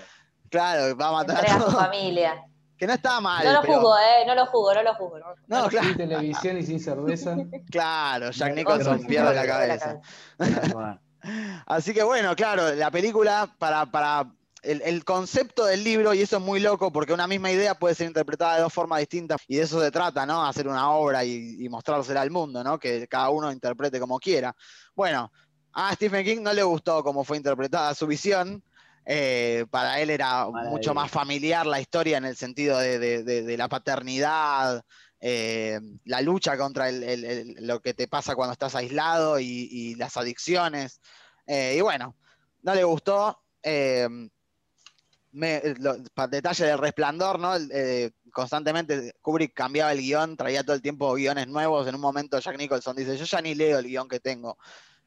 claro, 0.51 0.97
va 0.97 1.09
a 1.09 1.13
matar 1.13 1.45
a 1.49 1.55
a 1.57 1.61
su 1.61 1.71
familia. 1.73 2.45
Que 2.81 2.87
no 2.87 2.95
está 2.95 3.21
mal, 3.21 3.45
No 3.45 3.53
lo 3.53 3.61
pero- 3.61 3.75
juzgo, 3.75 3.99
¿eh? 3.99 4.25
No 4.27 4.35
lo 4.35 4.47
juzgo, 4.47 4.73
no 4.75 4.83
lo 4.83 4.95
juzgo. 4.95 5.19
no 5.49 5.69
claro, 5.69 5.87
Sin 5.89 5.97
televisión 5.99 6.57
y 6.59 6.63
sin 6.63 6.81
cerveza. 6.81 7.37
claro, 7.71 8.31
Jack 8.31 8.55
Nicholson 8.55 9.03
pierde 9.05 9.35
la 9.35 9.47
cabeza. 9.47 10.01
Tal 10.39 10.73
cual. 10.73 11.01
Así 11.67 11.93
que 11.93 12.03
bueno, 12.03 12.35
claro, 12.35 12.75
la 12.75 12.91
película 12.91 13.55
para, 13.59 13.85
para 13.85 14.27
el, 14.63 14.83
el 14.83 15.05
concepto 15.05 15.65
del 15.65 15.83
libro, 15.85 16.13
y 16.15 16.23
eso 16.23 16.37
es 16.37 16.43
muy 16.43 16.61
loco, 16.61 16.93
porque 16.93 17.13
una 17.13 17.27
misma 17.27 17.51
idea 17.51 17.75
puede 17.75 17.95
ser 17.95 18.07
interpretada 18.07 18.57
de 18.57 18.63
dos 18.63 18.73
formas 18.73 19.01
distintas, 19.01 19.41
y 19.49 19.57
de 19.57 19.63
eso 19.63 19.81
se 19.81 19.91
trata, 19.91 20.27
¿no? 20.27 20.45
Hacer 20.47 20.69
una 20.69 20.91
obra 20.91 21.25
y, 21.25 21.57
y 21.59 21.69
mostrársela 21.69 22.21
al 22.21 22.31
mundo, 22.31 22.63
¿no? 22.63 22.79
Que 22.79 23.07
cada 23.09 23.31
uno 23.31 23.51
interprete 23.53 23.99
como 23.99 24.19
quiera. 24.19 24.55
Bueno, 24.95 25.33
a 25.73 25.95
Stephen 25.95 26.25
King 26.25 26.43
no 26.43 26.53
le 26.53 26.63
gustó 26.63 27.03
cómo 27.05 27.25
fue 27.25 27.37
interpretada 27.37 27.95
su 27.95 28.07
visión. 28.07 28.63
eh, 29.07 29.65
para 29.71 29.99
él 30.01 30.11
era 30.11 30.47
mucho 30.71 30.93
más 30.95 31.11
familiar 31.11 31.67
la 31.67 31.81
historia 31.81 32.19
en 32.19 32.27
el 32.27 32.37
sentido 32.37 32.79
de, 32.79 32.99
de- 32.99 33.23
de- 33.25 33.43
de 33.43 33.57
la 33.57 33.67
paternidad, 33.67 34.83
eh, 35.21 35.81
la 36.05 36.21
lucha 36.21 36.57
contra 36.59 36.89
el- 36.91 37.03
el- 37.03 37.25
el- 37.25 37.57
lo 37.67 37.81
que 37.81 37.95
te 37.95 38.09
pasa 38.09 38.35
cuando 38.37 38.53
estás 38.53 38.75
aislado 38.75 39.41
y, 39.41 39.69
y 39.71 39.95
las 39.95 40.17
adicciones. 40.19 41.01
Eh, 41.47 41.77
y 41.79 41.81
bueno, 41.81 42.15
no 42.63 42.75
le 42.75 42.85
gustó. 42.85 43.43
Eh, 45.33 45.63
me- 45.73 45.75
lo- 45.79 45.97
pa- 46.15 46.27
detalle 46.29 46.67
del 46.67 46.79
resplandor, 46.79 47.39
¿no? 47.39 47.55
Eh, 47.57 48.11
constantemente 48.33 49.13
Kubrick 49.21 49.55
cambiaba 49.55 49.93
el 49.93 49.99
guion, 50.01 50.37
traía 50.37 50.63
todo 50.63 50.75
el 50.77 50.83
tiempo 50.83 51.15
guiones 51.15 51.47
nuevos. 51.49 51.87
En 51.87 51.95
un 51.95 52.01
momento 52.01 52.39
Jack 52.39 52.59
Nicholson 52.59 52.97
dice, 52.97 53.17
yo 53.17 53.25
ya 53.25 53.41
ni 53.41 53.55
leo 53.55 53.79
el 53.79 53.87
guion 53.87 54.09
que 54.09 54.21
tengo. 54.21 54.57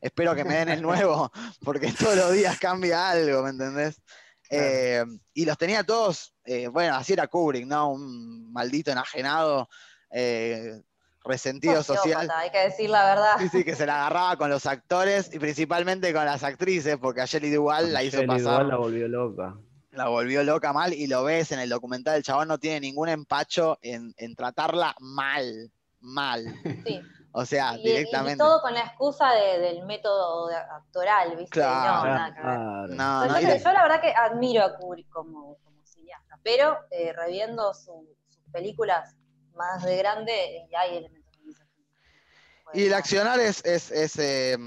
Espero 0.02 0.36
que 0.36 0.44
me 0.44 0.56
den 0.56 0.70
el 0.70 0.82
nuevo, 0.82 1.32
porque 1.64 1.92
todos 1.94 2.16
los 2.16 2.32
días 2.34 2.60
cambia 2.60 3.10
algo, 3.12 3.44
¿me 3.44 3.50
entendés? 3.52 4.02
Claro. 4.50 4.66
Eh, 4.66 5.06
y 5.34 5.46
los 5.46 5.58
tenía 5.58 5.84
todos, 5.84 6.36
eh, 6.44 6.68
bueno, 6.68 6.96
así 6.96 7.14
era 7.14 7.28
Kubrick, 7.28 7.66
¿no? 7.66 7.92
Un 7.92 8.52
maldito 8.52 8.92
enajenado, 8.92 9.70
eh, 10.12 10.82
resentido 11.24 11.82
social. 11.82 12.02
Sociópata, 12.28 12.40
Hay 12.40 12.50
que 12.52 12.58
decir 12.60 12.90
la 12.90 13.06
verdad. 13.06 13.36
Sí, 13.40 13.48
sí, 13.50 13.64
que 13.64 13.76
se 13.76 13.86
la 13.86 13.96
agarraba 14.02 14.36
con 14.38 14.50
los 14.50 14.66
actores 14.66 15.34
y 15.34 15.40
principalmente 15.40 16.14
con 16.14 16.26
las 16.26 16.44
actrices, 16.44 16.98
porque 16.98 17.22
a 17.22 17.26
Shelley 17.26 17.50
Duvall 17.52 17.94
la 17.94 18.04
hizo 18.04 18.18
Shelley 18.18 18.28
pasar, 18.28 18.44
Duvall 18.54 18.68
la 18.68 18.76
volvió 18.76 19.08
loca. 19.08 19.56
La 19.94 20.08
volvió 20.08 20.44
loca 20.44 20.74
mal 20.74 20.94
y 20.94 21.08
lo 21.08 21.24
ves 21.24 21.52
en 21.52 21.60
el 21.60 21.70
documental, 21.70 22.16
el 22.18 22.24
chabón 22.24 22.48
no 22.48 22.58
tiene 22.58 22.80
ningún 22.82 23.10
empacho 23.10 23.78
en, 23.82 24.14
en 24.18 24.36
tratarla 24.36 24.96
mal, 25.00 25.72
mal. 26.02 26.44
Sí. 26.86 27.02
O 27.32 27.46
sea, 27.46 27.76
Y- 27.78 27.80
y, 27.82 27.84
directamente. 27.84 28.38
todo 28.44 28.62
con 28.62 28.74
la 28.74 28.82
excusa 28.82 29.32
de- 29.34 29.60
del 29.60 29.86
método 29.86 30.50
actoral, 30.50 31.32
¿viste? 31.36 31.52
Claro. 31.60 32.08
No, 32.08 32.14
nada 32.16 32.34
que 32.36 32.42
ver. 32.42 32.98
No, 32.98 33.26
no, 33.26 33.40
yo, 33.40 33.72
la 33.74 33.82
verdad 33.84 34.02
que 34.02 34.14
admiro 34.14 34.64
a 34.64 34.76
Kubrick 34.78 35.10
como, 35.10 35.58
como 35.64 35.84
cineasta, 35.86 36.40
pero 36.44 36.78
eh, 36.92 37.12
reviendo 37.14 37.74
su- 37.74 38.08
sus 38.30 38.44
películas 38.52 39.16
más 39.56 39.84
de 39.84 39.98
grande, 39.98 40.58
eh, 40.58 40.68
ya 40.72 40.82
hay 40.82 40.98
elementos 40.98 41.32
de. 42.74 42.80
Y 42.80 42.86
el 42.88 42.94
accionar 42.94 43.40
es, 43.40 43.64
es, 43.66 43.92
es, 43.92 44.18
eh, 44.18 44.58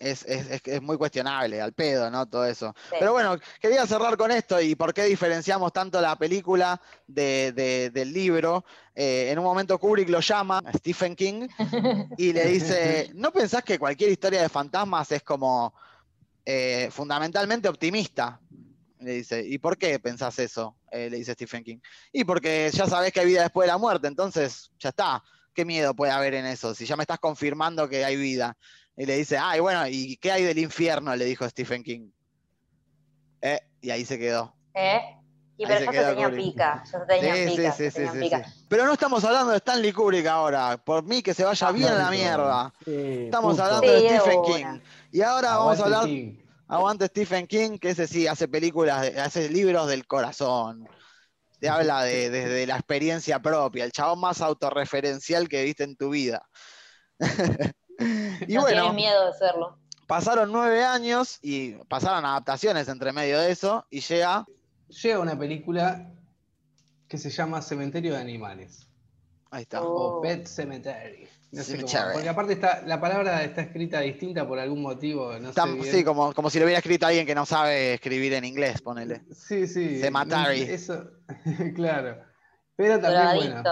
es, 0.00 0.24
es- 0.24 0.60
es- 0.64 0.82
muy 0.82 0.96
cuestionable, 0.96 1.60
al 1.60 1.72
pedo, 1.72 2.10
¿no? 2.10 2.26
Todo 2.26 2.44
eso. 2.46 2.74
sí. 2.90 2.96
Pero 2.98 3.12
bueno, 3.12 3.38
quería 3.60 3.86
cerrar 3.86 4.16
con 4.16 4.30
esto 4.30 4.60
y 4.60 4.74
por 4.74 4.92
qué 4.94 5.04
diferenciamos 5.04 5.72
tanto 5.72 6.00
la 6.00 6.16
película 6.16 6.80
de- 7.06 7.52
de- 7.52 7.90
del 7.90 8.12
libro. 8.12 8.64
Eh, 8.94 9.30
en 9.30 9.38
un 9.38 9.44
momento 9.44 9.78
Kubrick 9.78 10.08
lo 10.08 10.20
llama 10.20 10.60
a 10.64 10.72
Stephen 10.72 11.14
King 11.14 11.46
y 12.16 12.32
le 12.32 12.46
dice, 12.46 13.10
¿no 13.14 13.30
pensás 13.32 13.62
que 13.62 13.78
cualquier 13.78 14.10
historia 14.10 14.42
de 14.42 14.48
fantasmas 14.48 15.10
es 15.12 15.22
como 15.22 15.72
eh, 16.44 16.88
fundamentalmente 16.90 17.68
optimista? 17.68 18.40
Le 19.00 19.12
dice, 19.12 19.44
¿y 19.46 19.58
por 19.58 19.76
qué 19.78 19.98
pensás 20.00 20.38
eso? 20.40 20.76
Eh, 20.90 21.08
le 21.10 21.18
dice 21.18 21.34
Stephen 21.34 21.62
King. 21.62 21.78
Y 22.12 22.24
porque 22.24 22.68
ya 22.72 22.86
sabés 22.86 23.12
que 23.12 23.20
hay 23.20 23.26
vida 23.26 23.42
después 23.42 23.66
de 23.66 23.72
la 23.72 23.78
muerte, 23.78 24.08
entonces 24.08 24.70
ya 24.78 24.88
está. 24.88 25.22
¿Qué 25.54 25.64
miedo 25.64 25.94
puede 25.94 26.12
haber 26.12 26.34
en 26.34 26.46
eso? 26.46 26.74
Si 26.74 26.84
ya 26.86 26.96
me 26.96 27.02
estás 27.04 27.18
confirmando 27.18 27.88
que 27.88 28.04
hay 28.04 28.16
vida. 28.16 28.56
Y 29.00 29.06
le 29.06 29.16
dice, 29.16 29.38
ay, 29.38 29.60
bueno, 29.60 29.86
¿y 29.86 30.16
qué 30.16 30.32
hay 30.32 30.42
del 30.42 30.58
infierno? 30.58 31.14
Le 31.14 31.24
dijo 31.24 31.48
Stephen 31.48 31.84
King. 31.84 32.10
Eh, 33.40 33.60
y 33.80 33.90
ahí 33.90 34.04
se 34.04 34.18
quedó. 34.18 34.56
¿Eh? 34.74 35.00
Y 35.56 35.64
Ahí 35.64 35.68
pero 35.68 35.78
se 35.78 35.96
ya 35.96 36.02
se 36.08 36.14
tenía 36.14 36.30
pica, 36.30 36.84
tenía 37.08 37.34
Sí, 37.34 37.56
pica, 37.56 37.72
sí, 37.72 37.90
sí, 37.92 38.02
pica. 38.20 38.44
Pero 38.68 38.86
no 38.86 38.92
estamos 38.92 39.24
hablando 39.24 39.52
de 39.52 39.58
Stanley 39.58 39.92
Kubrick 39.92 40.26
ahora. 40.26 40.76
Por 40.78 41.04
mí 41.04 41.22
que 41.22 41.32
se 41.32 41.44
vaya 41.44 41.68
Ah, 41.68 41.72
bien 41.72 41.88
a 41.88 41.94
la 41.94 42.10
mierda. 42.10 42.74
Sí, 42.84 43.24
Estamos 43.26 43.50
justo. 43.52 43.64
hablando 43.64 43.86
de 43.92 44.00
Sí, 44.00 44.08
de 44.14 44.20
Stephen. 44.20 44.42
King. 44.42 44.80
Y 45.12 45.22
ahora 45.22 45.56
vamos 45.58 45.78
a 45.80 45.84
hablar. 45.84 46.04
King. 46.04 46.36
Aguante 46.66 47.06
Stephen 47.06 47.46
King, 47.46 47.78
que 47.78 47.90
ese 47.90 48.06
sí 48.08 48.26
hace 48.26 48.46
películas, 48.48 49.10
hace 49.16 49.48
libros 49.48 49.86
del 49.88 50.06
corazón. 50.08 50.88
Te 51.60 51.68
habla 51.68 52.02
de, 52.02 52.30
desde 52.30 52.66
la 52.66 52.74
experiencia 52.76 53.40
propia, 53.40 53.84
el 53.84 53.92
chabón 53.92 54.20
más 54.20 54.40
autorreferencial 54.40 55.48
que 55.48 55.62
viste 55.64 55.84
en 55.84 55.96
tu 55.96 56.10
vida. 56.10 56.48
y 57.98 58.54
no 58.54 58.60
bueno, 58.62 58.76
tienes 58.82 58.94
miedo 58.94 59.26
de 59.26 59.32
serlo. 59.38 59.78
pasaron 60.06 60.50
nueve 60.52 60.84
años 60.84 61.38
y 61.42 61.72
pasaron 61.88 62.24
adaptaciones 62.24 62.88
entre 62.88 63.12
medio 63.12 63.38
de 63.40 63.50
eso 63.50 63.86
y 63.90 64.00
llega. 64.00 64.46
Llega 65.02 65.18
una 65.18 65.38
película 65.38 66.10
que 67.08 67.18
se 67.18 67.30
llama 67.30 67.60
Cementerio 67.62 68.14
de 68.14 68.20
Animales. 68.20 68.86
Ahí 69.50 69.62
está. 69.62 69.82
Oh. 69.82 70.18
O 70.18 70.22
Pet 70.22 70.46
Cemetery. 70.46 71.26
No 71.50 71.62
sé 71.62 71.76
cómo- 71.76 71.88
Cemetery. 71.88 72.12
porque 72.12 72.28
aparte 72.28 72.52
está, 72.52 72.82
la 72.86 73.00
palabra 73.00 73.42
está 73.42 73.62
escrita 73.62 74.00
distinta 74.00 74.46
por 74.46 74.58
algún 74.58 74.82
motivo. 74.82 75.32
No 75.38 75.48
Está- 75.48 75.64
sé 75.64 75.72
bien. 75.72 75.84
sí, 75.94 76.04
como, 76.04 76.34
como 76.34 76.50
si 76.50 76.58
lo 76.58 76.66
hubiera 76.66 76.78
escrito 76.78 77.06
alguien 77.06 77.26
que 77.26 77.34
no 77.34 77.46
sabe 77.46 77.94
escribir 77.94 78.34
en 78.34 78.44
inglés, 78.44 78.82
ponele. 78.82 79.22
Sí, 79.34 79.66
sí. 79.66 80.00
Cemetery. 80.00 80.60
Eso, 80.62 81.10
claro. 81.74 82.18
Pero 82.76 83.00
también, 83.00 83.52
bueno. 83.54 83.62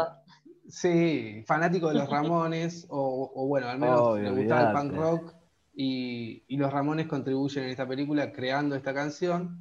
Sí, 0.68 1.42
fanático 1.46 1.88
de 1.88 1.94
los 1.94 2.08
Ramones, 2.10 2.86
o, 2.88 3.32
o 3.34 3.46
bueno, 3.46 3.68
al 3.68 3.78
menos 3.78 4.00
Obvio, 4.00 4.22
le 4.24 4.30
gustaba 4.42 4.70
el 4.70 4.76
punk 4.76 4.92
rock, 4.98 5.34
y, 5.74 6.42
y 6.48 6.56
los 6.56 6.72
Ramones 6.72 7.06
contribuyen 7.06 7.64
en 7.64 7.70
esta 7.70 7.86
película 7.86 8.32
creando 8.32 8.74
esta 8.74 8.94
canción, 8.94 9.58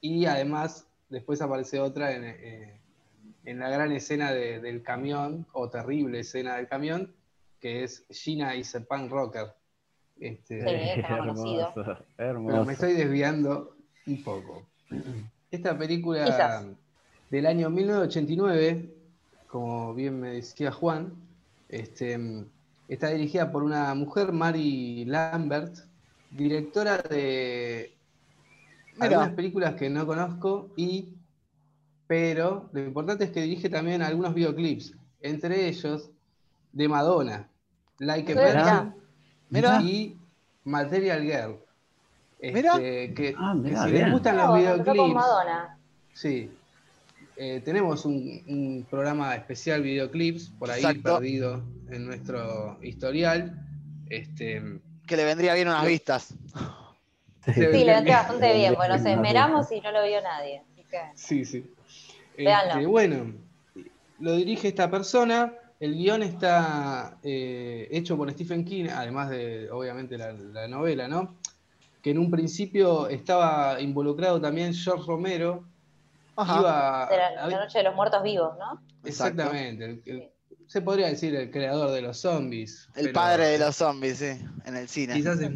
y 0.00 0.24
además 0.26 0.88
después 1.08 1.40
aparece 1.42 1.78
otra 1.80 2.12
en, 2.14 2.24
eh, 2.24 2.80
en 3.44 3.58
la 3.58 3.68
gran 3.68 3.92
escena 3.92 4.32
de- 4.32 4.60
del 4.60 4.82
camión, 4.82 5.46
o 5.52 5.68
terrible 5.68 6.20
escena 6.20 6.56
del 6.56 6.68
camión, 6.68 7.14
que 7.60 7.84
es 7.84 8.04
Gina 8.10 8.54
is 8.56 8.74
a 8.74 8.80
punk 8.80 9.10
rocker. 9.10 9.52
Este, 10.18 10.60
Sí, 10.94 11.02
conocido. 11.08 11.72
hermoso, 11.74 12.04
pero 12.16 12.30
hermoso. 12.30 12.64
me 12.64 12.72
estoy 12.72 12.92
desviando 12.94 13.76
un 14.06 14.22
poco. 14.24 14.66
Esta 15.50 15.76
película 15.76 16.24
Quizás. 16.24 16.64
del 17.30 17.46
año 17.46 17.68
1989, 17.70 18.94
como 19.52 19.92
bien 19.94 20.18
me 20.18 20.30
decía 20.30 20.72
Juan, 20.72 21.12
este, 21.68 22.18
está 22.88 23.08
dirigida 23.10 23.52
por 23.52 23.62
una 23.62 23.94
mujer, 23.94 24.32
Mary 24.32 25.04
Lambert, 25.04 25.76
directora 26.30 26.96
de 26.96 27.94
Mira. 28.94 29.04
algunas 29.18 29.34
películas 29.34 29.74
que 29.74 29.90
no 29.90 30.06
conozco, 30.06 30.70
y, 30.74 31.10
pero 32.06 32.70
lo 32.72 32.80
importante 32.80 33.24
es 33.24 33.30
que 33.30 33.42
dirige 33.42 33.68
también 33.68 34.00
algunos 34.00 34.32
videoclips, 34.32 34.94
entre 35.20 35.68
ellos 35.68 36.08
de 36.72 36.88
Madonna, 36.88 37.46
Like 37.98 38.32
a. 38.32 38.42
Virgin 38.42 38.94
Mira. 39.50 39.82
y 39.82 40.16
Material 40.64 41.22
Girl. 41.22 41.56
Este, 42.38 42.52
Mira. 42.54 42.78
Que, 42.78 43.34
Ah, 43.38 43.52
que 43.54 43.60
mirá, 43.68 43.84
si 43.84 43.90
bien. 43.92 44.04
les 44.04 44.12
gustan 44.12 44.36
No, 44.38 44.46
los 44.46 44.56
videoclips, 44.58 45.14
Madonna. 45.14 45.78
sí. 46.14 46.50
Eh, 47.36 47.62
tenemos 47.64 48.04
un, 48.04 48.42
un 48.46 48.86
programa 48.90 49.34
especial 49.34 49.82
videoclips 49.82 50.50
por 50.58 50.70
ahí 50.70 50.80
Exacto. 50.80 51.14
perdido 51.14 51.62
en 51.90 52.06
nuestro 52.06 52.78
historial. 52.82 53.58
Este, 54.08 54.62
Que 55.06 55.16
le 55.16 55.24
vendría 55.24 55.54
bien 55.54 55.68
unas 55.68 55.86
vistas. 55.86 56.34
Sí, 57.44 57.58
le 57.60 57.94
vendría 57.94 58.18
bastante 58.18 58.54
bien, 58.54 58.76
pues 58.76 58.88
nos 58.88 59.04
esmeramos 59.04 59.72
y 59.72 59.80
no 59.80 59.90
lo 59.90 60.04
vio 60.04 60.22
nadie. 60.22 60.62
Así 60.72 60.84
que 60.88 60.98
Sí, 61.16 61.44
sí. 61.44 61.74
Este, 62.36 62.86
bueno, 62.86 63.32
lo 64.20 64.36
dirige 64.36 64.68
esta 64.68 64.88
persona. 64.88 65.52
El 65.80 65.94
guion 65.96 66.22
está 66.22 67.18
eh, 67.24 67.88
hecho 67.90 68.16
por 68.16 68.30
Stephen 68.30 68.64
King, 68.64 68.84
además 68.94 69.28
de, 69.30 69.68
obviamente, 69.72 70.16
la, 70.16 70.32
la 70.32 70.68
novela, 70.68 71.08
¿no? 71.08 71.34
Que 72.00 72.10
en 72.10 72.18
un 72.18 72.30
principio 72.30 73.08
estaba 73.08 73.80
involucrado 73.80 74.40
también 74.40 74.72
George 74.72 75.04
Romero. 75.08 75.64
Ajá. 76.36 76.60
Iba, 76.60 77.08
de 77.10 77.16
la, 77.50 77.60
noche 77.60 77.78
de 77.78 77.84
los 77.84 77.94
muertos 77.94 78.22
vivos, 78.22 78.56
¿no? 78.58 78.82
exactamente. 79.04 79.84
el- 79.84 80.02
el- 80.06 80.28
se 80.66 80.80
podría 80.80 81.08
decir 81.08 81.34
el 81.34 81.50
creador 81.50 81.90
de 81.90 82.00
los 82.00 82.18
zombies. 82.18 82.88
El 82.94 83.06
pero 83.06 83.12
padre 83.12 83.46
de 83.48 83.58
los 83.58 83.76
zombies, 83.76 84.18
sí, 84.18 84.38
en 84.64 84.76
el 84.76 84.88
cine. 84.88 85.12
Quizás 85.14 85.38
es 85.40 85.50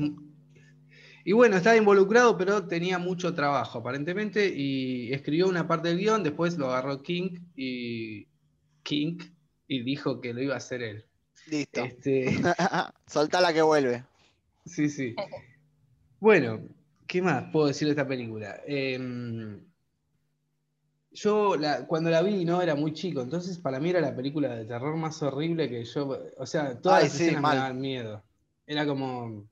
Y 1.24 1.32
bueno, 1.32 1.56
estaba 1.56 1.76
involucrado, 1.76 2.36
pero 2.36 2.66
tenía 2.66 2.98
mucho 2.98 3.34
trabajo, 3.34 3.78
aparentemente, 3.78 4.46
y 4.54 5.12
escribió 5.14 5.48
una 5.48 5.66
parte 5.66 5.88
del 5.88 5.98
guion, 5.98 6.22
después 6.22 6.58
lo 6.58 6.66
agarró 6.66 7.02
King 7.02 7.30
y 7.56 8.28
King 8.82 9.18
y 9.66 9.82
dijo 9.82 10.20
que 10.20 10.34
lo 10.34 10.42
iba 10.42 10.54
a 10.54 10.58
hacer 10.58 10.82
él. 10.82 11.06
Listo. 11.46 11.82
Este, 11.84 12.26
Soltala 13.06 13.52
que 13.54 13.62
vuelve. 13.62 14.04
sí, 14.66 14.88
sí. 14.90 15.14
Bueno, 16.20 16.60
¿qué 17.06 17.22
más 17.22 17.44
puedo 17.52 17.66
decir 17.68 17.86
de 17.88 17.92
esta 17.92 18.06
película? 18.06 18.60
Em, 18.66 19.65
yo 21.16 21.56
la- 21.56 21.86
cuando 21.88 22.10
la 22.10 22.22
vi, 22.22 22.44
no 22.46 22.62
era 22.62 22.76
muy 22.76 22.94
chico, 22.94 23.22
entonces 23.22 23.58
para 23.58 23.80
mí 23.80 23.90
era 23.90 24.00
la 24.02 24.16
película 24.16 24.54
de 24.56 24.66
terror 24.66 24.96
más 24.96 25.22
horrible 25.22 25.68
que 25.70 25.84
yo, 25.84 26.18
o 26.38 26.46
sea, 26.46 26.80
todas 26.80 27.00
Ay, 27.00 27.04
las 27.04 27.14
sí, 27.16 27.16
escenas 27.16 27.42
mal. 27.42 27.44
me 27.44 27.54
daban 27.56 27.80
miedo. 27.80 28.24
Era 28.66 28.86
como 28.86 29.48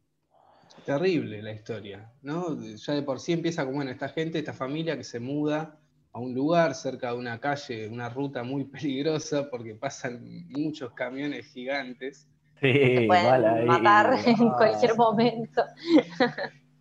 terrible 0.85 1.43
la 1.43 1.53
historia, 1.53 2.13
¿no? 2.23 2.61
Ya 2.63 2.95
de 2.95 3.03
por 3.03 3.21
sí 3.21 3.33
empieza 3.33 3.65
como, 3.65 3.77
bueno, 3.79 3.91
esta 3.93 4.09
gente, 4.11 4.39
esta 4.41 4.53
familia 4.55 4.97
que 4.97 5.05
se 5.05 5.21
muda 5.21 5.81
a 6.13 6.21
un 6.21 6.35
lugar 6.35 6.75
cerca 6.75 7.13
de 7.13 7.19
una 7.19 7.41
calle, 7.41 7.89
una 7.89 8.09
ruta 8.11 8.43
muy 8.45 8.65
peligrosa 8.67 9.51
porque 9.51 9.75
pasan 9.77 10.47
muchos 10.51 10.93
camiones 10.95 11.47
gigantes. 11.53 12.29
Sí, 12.61 12.69
Se 12.95 13.03
pueden 13.03 13.27
igual 13.27 13.45
ahí. 13.45 13.67
matar 13.67 14.15
en 14.27 14.51
cualquier 14.55 14.97
momento. 14.97 15.63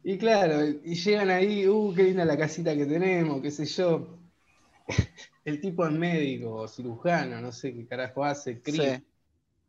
Y 0.03 0.17
claro, 0.17 0.65
y 0.83 0.95
llegan 0.95 1.29
ahí, 1.29 1.67
uh, 1.67 1.93
qué 1.95 2.03
linda 2.03 2.25
la 2.25 2.37
casita 2.37 2.75
que 2.75 2.85
tenemos, 2.85 3.41
qué 3.41 3.51
sé 3.51 3.65
yo. 3.65 4.19
El 5.45 5.59
tipo 5.59 5.85
es 5.85 5.91
médico 5.91 6.53
o 6.55 6.67
cirujano, 6.67 7.41
no 7.41 7.51
sé 7.51 7.73
qué 7.73 7.85
carajo 7.87 8.23
hace, 8.23 8.61
Creed. 8.61 8.97
Sí. 8.99 9.03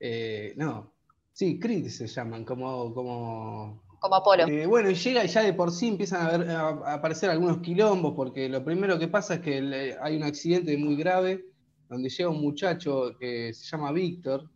Eh, 0.00 0.55
no, 0.57 0.92
sí, 1.33 1.59
Creed 1.59 1.88
se 1.88 2.07
llaman, 2.07 2.44
como, 2.44 2.92
como 2.94 3.83
Como 4.00 4.14
Apolo. 4.16 4.46
Eh, 4.46 4.66
bueno, 4.66 4.90
y 4.90 4.94
llega 4.94 5.24
y 5.24 5.29
ya 5.29 5.42
de 5.42 5.53
por 5.55 5.72
sí 5.72 5.88
empiezan 5.88 6.27
a, 6.27 6.37
ver- 6.37 6.50
a- 6.50 6.68
a 6.68 6.94
aparecer 6.94 7.31
algunos 7.31 7.59
quilombos, 7.59 8.14
porque 8.14 8.48
lo 8.48 8.64
primero 8.64 8.98
que 8.98 9.09
pasa 9.09 9.35
es 9.35 9.40
que 9.40 9.61
le- 9.62 9.96
hay 10.00 10.16
un 10.16 10.24
accidente 10.24 10.77
muy 10.77 10.96
grave 10.96 11.44
donde 11.88 12.09
llega 12.09 12.29
un 12.31 12.40
muchacho 12.40 13.16
que 13.18 13.53
se 13.55 13.64
llama 13.66 13.92
Víctor, 13.92 14.50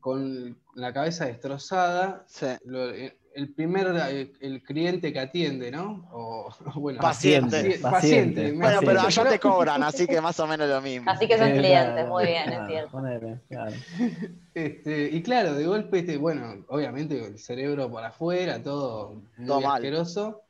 con 0.00 0.58
la 0.74 0.92
cabeza 0.92 1.26
destrozada. 1.26 2.24
Sí. 2.26 2.46
Lo- 2.64 2.90
eh, 2.90 3.18
el 3.34 3.54
primer, 3.54 3.86
eh, 4.10 4.32
el 4.40 4.62
cliente 4.62 5.12
que 5.12 5.20
atiende, 5.20 5.70
¿no? 5.70 6.08
O, 6.12 6.50
bueno, 6.76 7.00
Paciente. 7.00 7.78
paciente. 7.80 8.52
Bueno, 8.52 8.80
pero 8.84 9.00
allá 9.00 9.28
te 9.28 9.38
cobran, 9.38 9.82
así 9.82 10.06
que 10.06 10.20
más 10.20 10.38
o 10.40 10.46
menos 10.46 10.68
lo 10.68 10.80
mismo. 10.80 11.10
Así 11.10 11.26
que 11.28 11.38
son 11.38 11.50
clientes, 11.50 11.92
claro, 11.94 12.08
muy 12.08 12.26
bien, 12.26 12.44
claro, 12.44 12.62
es 12.64 12.68
cierto. 12.70 12.90
ponele, 12.90 13.40
claro. 13.48 13.72
Este, 14.54 15.08
y 15.12 15.22
claro, 15.22 15.54
de 15.54 15.64
golpe, 15.64 16.00
este, 16.00 16.16
bueno, 16.16 16.64
obviamente 16.68 17.24
el 17.24 17.38
cerebro 17.38 17.88
por 17.90 18.02
afuera, 18.04 18.60
todo 18.62 19.22
muy 19.36 19.46
Todo 19.46 19.60
mal. 19.60 19.76
asqueroso, 19.76 20.42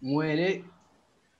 muere. 0.00 0.64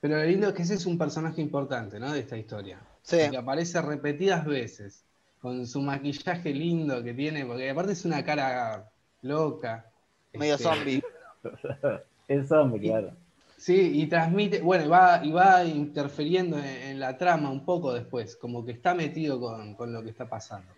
Pero 0.00 0.16
lo 0.16 0.24
lindo 0.24 0.48
es 0.48 0.55
que 0.55 0.62
ese 0.62 0.74
es 0.74 0.87
un 0.87 0.98
personaje 0.98 1.40
importante, 1.40 2.00
¿no? 2.00 2.12
De 2.12 2.20
esta 2.20 2.37
historia. 2.37 2.79
Sí. 3.03 3.18
Que 3.31 3.37
aparece 3.37 3.81
repetidas 3.83 4.44
veces, 4.46 5.05
con 5.40 5.66
su 5.66 5.81
maquillaje 5.83 6.55
lindo 6.55 7.03
que 7.03 7.12
tiene, 7.14 7.44
porque 7.44 7.68
aparte 7.70 7.92
es 7.92 8.05
una 8.07 8.24
cara 8.24 8.90
loca. 9.22 9.90
Medio 10.35 10.55
este, 10.55 10.64
zombie. 10.64 11.03
Es 12.27 12.49
zombie, 12.49 12.81
claro. 12.81 13.12
Sí, 13.59 14.01
y 14.01 14.07
transmite, 14.07 14.62
bueno, 14.62 14.87
y 14.87 14.88
va, 14.88 15.25
y 15.25 15.31
va 15.31 15.64
interfiriendo 15.64 16.59
en, 16.59 16.64
en 16.64 17.01
la 17.01 17.18
trama 17.18 17.51
un 17.51 17.64
poco 17.64 17.92
después, 17.92 18.37
como 18.37 18.64
que 18.64 18.73
está 18.73 18.94
metido 18.94 19.38
con, 19.38 19.75
con 19.75 19.92
lo 19.92 20.03
que 20.03 20.11
está 20.11 20.27
pasando. 20.27 20.68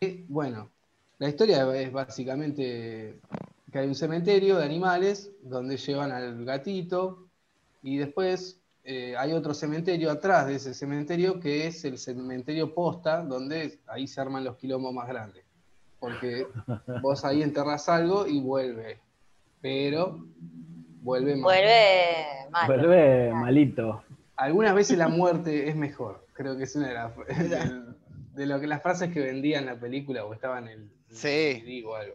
Y, 0.00 0.24
bueno, 0.28 0.70
la 1.18 1.28
historia 1.28 1.74
es 1.74 1.92
básicamente 1.92 3.20
que 3.70 3.78
hay 3.78 3.86
un 3.86 3.94
cementerio 3.94 4.56
de 4.58 4.64
animales 4.64 5.30
donde 5.42 5.76
llevan 5.76 6.12
al 6.12 6.44
gatito 6.44 7.26
y 7.82 7.98
después 7.98 8.58
eh, 8.84 9.14
hay 9.16 9.32
otro 9.32 9.52
cementerio 9.52 10.10
atrás 10.10 10.46
de 10.46 10.56
ese 10.56 10.74
cementerio 10.74 11.38
que 11.38 11.66
es 11.66 11.84
el 11.84 11.98
cementerio 11.98 12.74
posta, 12.74 13.22
donde 13.22 13.78
ahí 13.86 14.06
se 14.06 14.20
arman 14.20 14.44
los 14.44 14.56
quilombos 14.56 14.92
más 14.94 15.06
grandes. 15.06 15.44
Porque 16.00 16.46
vos 17.02 17.24
ahí 17.24 17.42
enterrás 17.42 17.88
algo 17.88 18.26
y 18.26 18.40
vuelve, 18.40 18.98
pero 19.60 20.18
vuelve 21.02 21.34
mal. 21.36 21.42
Vuelve 21.42 22.16
mal. 22.50 22.66
Vuelve 22.66 23.32
malito. 23.32 24.02
Algunas 24.36 24.74
veces 24.74 24.96
la 24.98 25.08
muerte 25.08 25.68
es 25.68 25.76
mejor. 25.76 26.26
Creo 26.32 26.56
que 26.56 26.64
es 26.64 26.74
una 26.74 26.88
de 26.88 26.94
las 26.94 27.16
de, 27.16 27.82
de 28.34 28.46
lo 28.46 28.58
que 28.58 28.66
las 28.66 28.82
frases 28.82 29.12
que 29.12 29.20
vendían 29.20 29.66
la 29.66 29.76
película 29.78 30.24
o 30.24 30.32
estaban 30.32 30.68
en 30.68 30.80
el 30.80 30.90
Sí. 31.14 31.62
DVD 31.62 31.86
o 31.86 31.94
algo. 31.96 32.14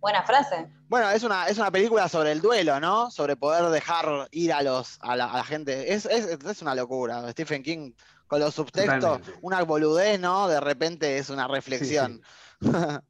Buena 0.00 0.22
frase. 0.24 0.66
Bueno, 0.88 1.08
es 1.10 1.22
una, 1.22 1.46
es 1.46 1.56
una 1.56 1.70
película 1.70 2.08
sobre 2.10 2.32
el 2.32 2.42
duelo, 2.42 2.78
¿no? 2.78 3.10
Sobre 3.10 3.36
poder 3.36 3.64
dejar 3.70 4.28
ir 4.32 4.52
a 4.52 4.60
los 4.62 4.98
a 5.00 5.16
la, 5.16 5.32
a 5.32 5.38
la 5.38 5.44
gente. 5.44 5.94
Es, 5.94 6.04
es, 6.04 6.26
es 6.26 6.60
una 6.60 6.74
locura. 6.74 7.30
Stephen 7.32 7.62
King 7.62 7.92
con 8.26 8.40
los 8.40 8.54
subtextos, 8.54 9.00
Totalmente. 9.00 9.38
una 9.40 9.62
boludez, 9.62 10.20
¿no? 10.20 10.48
De 10.48 10.60
repente 10.60 11.16
es 11.16 11.30
una 11.30 11.48
reflexión. 11.48 12.20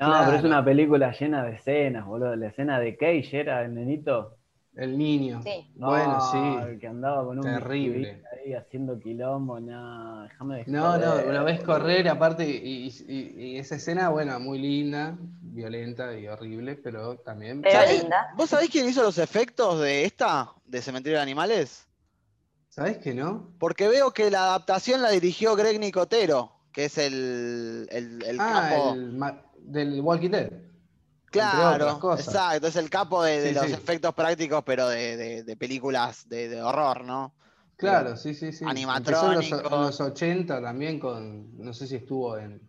No, 0.00 0.06
Claro. 0.06 0.26
pero 0.26 0.38
es 0.38 0.44
una 0.44 0.64
película 0.64 1.12
llena 1.12 1.44
de 1.44 1.56
escenas, 1.56 2.06
boludo. 2.06 2.36
La 2.36 2.46
escena 2.48 2.78
de 2.78 2.96
Cage 2.96 3.40
era 3.40 3.62
el 3.62 3.74
nenito. 3.74 4.36
El 4.76 4.96
niño. 4.96 5.42
Sí. 5.42 5.72
No, 5.74 5.88
Bueno, 5.88 6.20
sí. 6.20 6.38
el 6.70 6.78
que 6.78 6.86
andaba 6.86 7.24
con 7.24 7.38
un 7.38 7.44
Terrible. 7.44 8.22
ahí 8.32 8.52
haciendo 8.54 9.00
quilombo, 9.00 9.58
no, 9.58 10.22
déjame 10.22 10.58
de 10.58 10.64
No, 10.70 10.96
no, 10.98 11.20
lo 11.32 11.44
ves 11.44 11.64
correr, 11.64 12.08
aparte, 12.08 12.48
y, 12.48 12.86
y- 13.08 13.34
y 13.54 13.58
esa 13.58 13.74
escena, 13.74 14.08
bueno, 14.10 14.38
muy 14.38 14.60
linda, 14.60 15.16
violenta 15.42 16.16
y 16.16 16.28
horrible, 16.28 16.76
pero 16.76 17.16
también. 17.18 17.60
Pero 17.62 17.74
¿Sabés? 17.80 18.00
linda. 18.02 18.28
¿Vos 18.36 18.50
sabés 18.50 18.70
quién 18.70 18.88
hizo 18.88 19.02
los 19.02 19.18
efectos 19.18 19.80
de 19.80 20.04
esta, 20.04 20.52
de 20.64 20.80
Cementerio 20.80 21.16
de 21.18 21.22
Animales? 21.24 21.88
¿Sabes 22.68 22.98
que 22.98 23.14
no? 23.14 23.52
Porque 23.58 23.88
veo 23.88 24.12
que 24.12 24.30
la 24.30 24.44
adaptación 24.44 25.02
la 25.02 25.10
dirigió 25.10 25.56
Greg 25.56 25.80
Nicotero, 25.80 26.52
que 26.72 26.84
es 26.86 26.98
el, 26.98 27.88
el, 27.90 28.22
el 28.24 28.36
ah, 28.40 28.68
capo. 28.70 28.94
el 28.94 29.18
del 29.58 30.00
Walking 30.00 30.30
Dead. 30.30 30.52
Claro, 31.30 32.00
exacto, 32.16 32.68
es 32.68 32.76
el 32.76 32.88
capo 32.88 33.22
de, 33.22 33.40
de 33.40 33.48
Sí, 33.50 33.54
los 33.54 33.66
sí. 33.66 33.72
efectos 33.74 34.14
prácticos, 34.14 34.62
pero 34.64 34.88
de, 34.88 35.16
de- 35.16 35.44
de 35.44 35.56
películas 35.56 36.26
de, 36.28 36.48
de 36.48 36.62
horror, 36.62 37.04
¿no? 37.04 37.34
Claro, 37.76 38.16
sí, 38.16 38.34
sí, 38.34 38.52
sí. 38.52 38.64
Empezó 38.64 39.26
en 39.28 39.34
los, 39.34 39.52
Animatrónicos. 39.52 39.72
en 39.72 39.80
los 39.82 40.00
80 40.00 40.60
también 40.60 40.98
con, 40.98 41.56
no 41.58 41.72
sé 41.72 41.86
si 41.86 41.96
estuvo 41.96 42.36
en, 42.38 42.60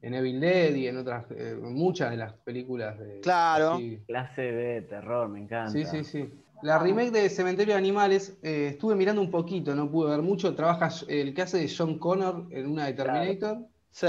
en 0.00 0.14
Evil 0.14 0.40
Dead 0.40 0.74
y 0.74 0.86
en 0.86 0.96
otras, 0.96 1.26
eh, 1.30 1.54
muchas 1.60 2.10
de 2.12 2.16
las 2.16 2.32
películas 2.38 2.98
de... 2.98 3.20
Claro. 3.20 3.78
Clase 4.06 4.42
de 4.42 4.82
terror, 4.82 5.28
me 5.28 5.40
encanta. 5.40 5.70
Sí, 5.70 5.84
sí, 5.84 6.04
sí. 6.04 6.41
La 6.62 6.78
remake 6.78 7.10
de 7.10 7.28
Cementerio 7.28 7.74
de 7.74 7.78
Animales, 7.78 8.38
eh, 8.42 8.68
estuve 8.72 8.94
mirando 8.94 9.20
un 9.20 9.30
poquito, 9.30 9.74
no 9.74 9.90
pude 9.90 10.10
ver 10.10 10.22
mucho. 10.22 10.54
Trabaja 10.54 10.88
el 11.08 11.34
que 11.34 11.42
hace 11.42 11.58
de 11.58 11.72
John 11.76 11.98
Connor 11.98 12.46
en 12.50 12.66
una 12.68 12.86
de 12.86 12.92
Terminator 12.94 13.58
Sí. 13.90 14.06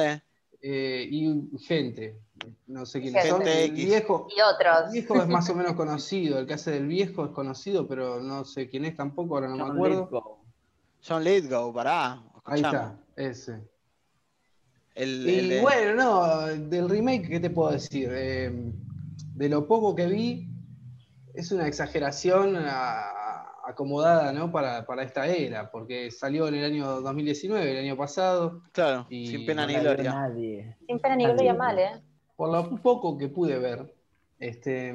eh, 0.62 1.08
y 1.10 1.58
gente. 1.60 2.20
No 2.68 2.86
sé 2.86 3.02
quiénes 3.02 3.24
Gente 3.24 3.38
son. 3.38 3.48
El 3.48 3.66
X. 3.72 3.86
viejo, 3.86 4.28
Y 4.36 4.42
otros. 4.42 4.88
el 4.88 4.92
viejo 4.94 5.16
es 5.22 5.28
más 5.28 5.50
o 5.50 5.56
menos 5.56 5.74
conocido. 5.74 6.40
El 6.40 6.46
que 6.46 6.54
hace 6.54 6.72
del 6.72 6.88
viejo 6.88 7.26
es 7.26 7.32
conocido, 7.32 7.88
pero 7.88 8.22
no 8.22 8.46
sé 8.46 8.70
quién 8.70 8.86
es 8.86 8.96
tampoco, 8.96 9.36
ahora 9.36 9.48
no 9.50 9.56
me 9.56 9.64
John 9.64 9.72
acuerdo. 9.72 10.02
Lithgow. 10.04 10.38
John 11.08 11.24
Lithgow, 11.24 11.74
pará. 11.74 12.22
Ahí 12.46 12.62
está, 12.62 13.00
ese. 13.16 13.60
El, 14.96 15.28
Y 15.28 15.54
el 15.56 15.62
bueno, 15.62 15.96
no, 15.96 16.38
del 16.70 16.88
remake, 16.90 17.28
¿qué 17.30 17.40
te 17.40 17.50
puedo 17.50 17.72
decir? 17.72 18.10
Eh, 18.14 18.52
de 19.34 19.50
lo 19.50 19.68
poco 19.68 19.96
que 19.96 20.06
vi, 20.08 20.48
es 21.34 21.52
una 21.52 21.68
exageración 21.68 22.56
a- 22.58 23.50
acomodada, 23.66 24.34
¿no? 24.34 24.52
Para, 24.52 24.86
para 24.86 25.04
esta 25.04 25.26
era, 25.28 25.72
porque 25.72 26.12
salió 26.12 26.48
en 26.50 26.56
el 26.56 26.66
año 26.66 27.02
2019, 27.02 27.72
el 27.72 27.78
año 27.86 27.98
pasado. 27.98 28.62
claro, 28.74 29.08
y 29.10 29.28
sin 29.28 29.46
pena 29.46 29.66
ni 29.66 29.74
gloria. 29.76 30.12
nadie. 30.12 30.78
Sin 30.86 31.00
pena 31.00 31.16
ni 31.16 31.24
gloria 31.26 31.54
mal, 31.54 31.80
¿eh? 31.80 32.02
Por 32.36 32.52
lo 32.52 32.82
poco 32.82 33.18
que 33.18 33.30
pude 33.30 33.58
ver, 33.60 33.96
este, 34.40 34.94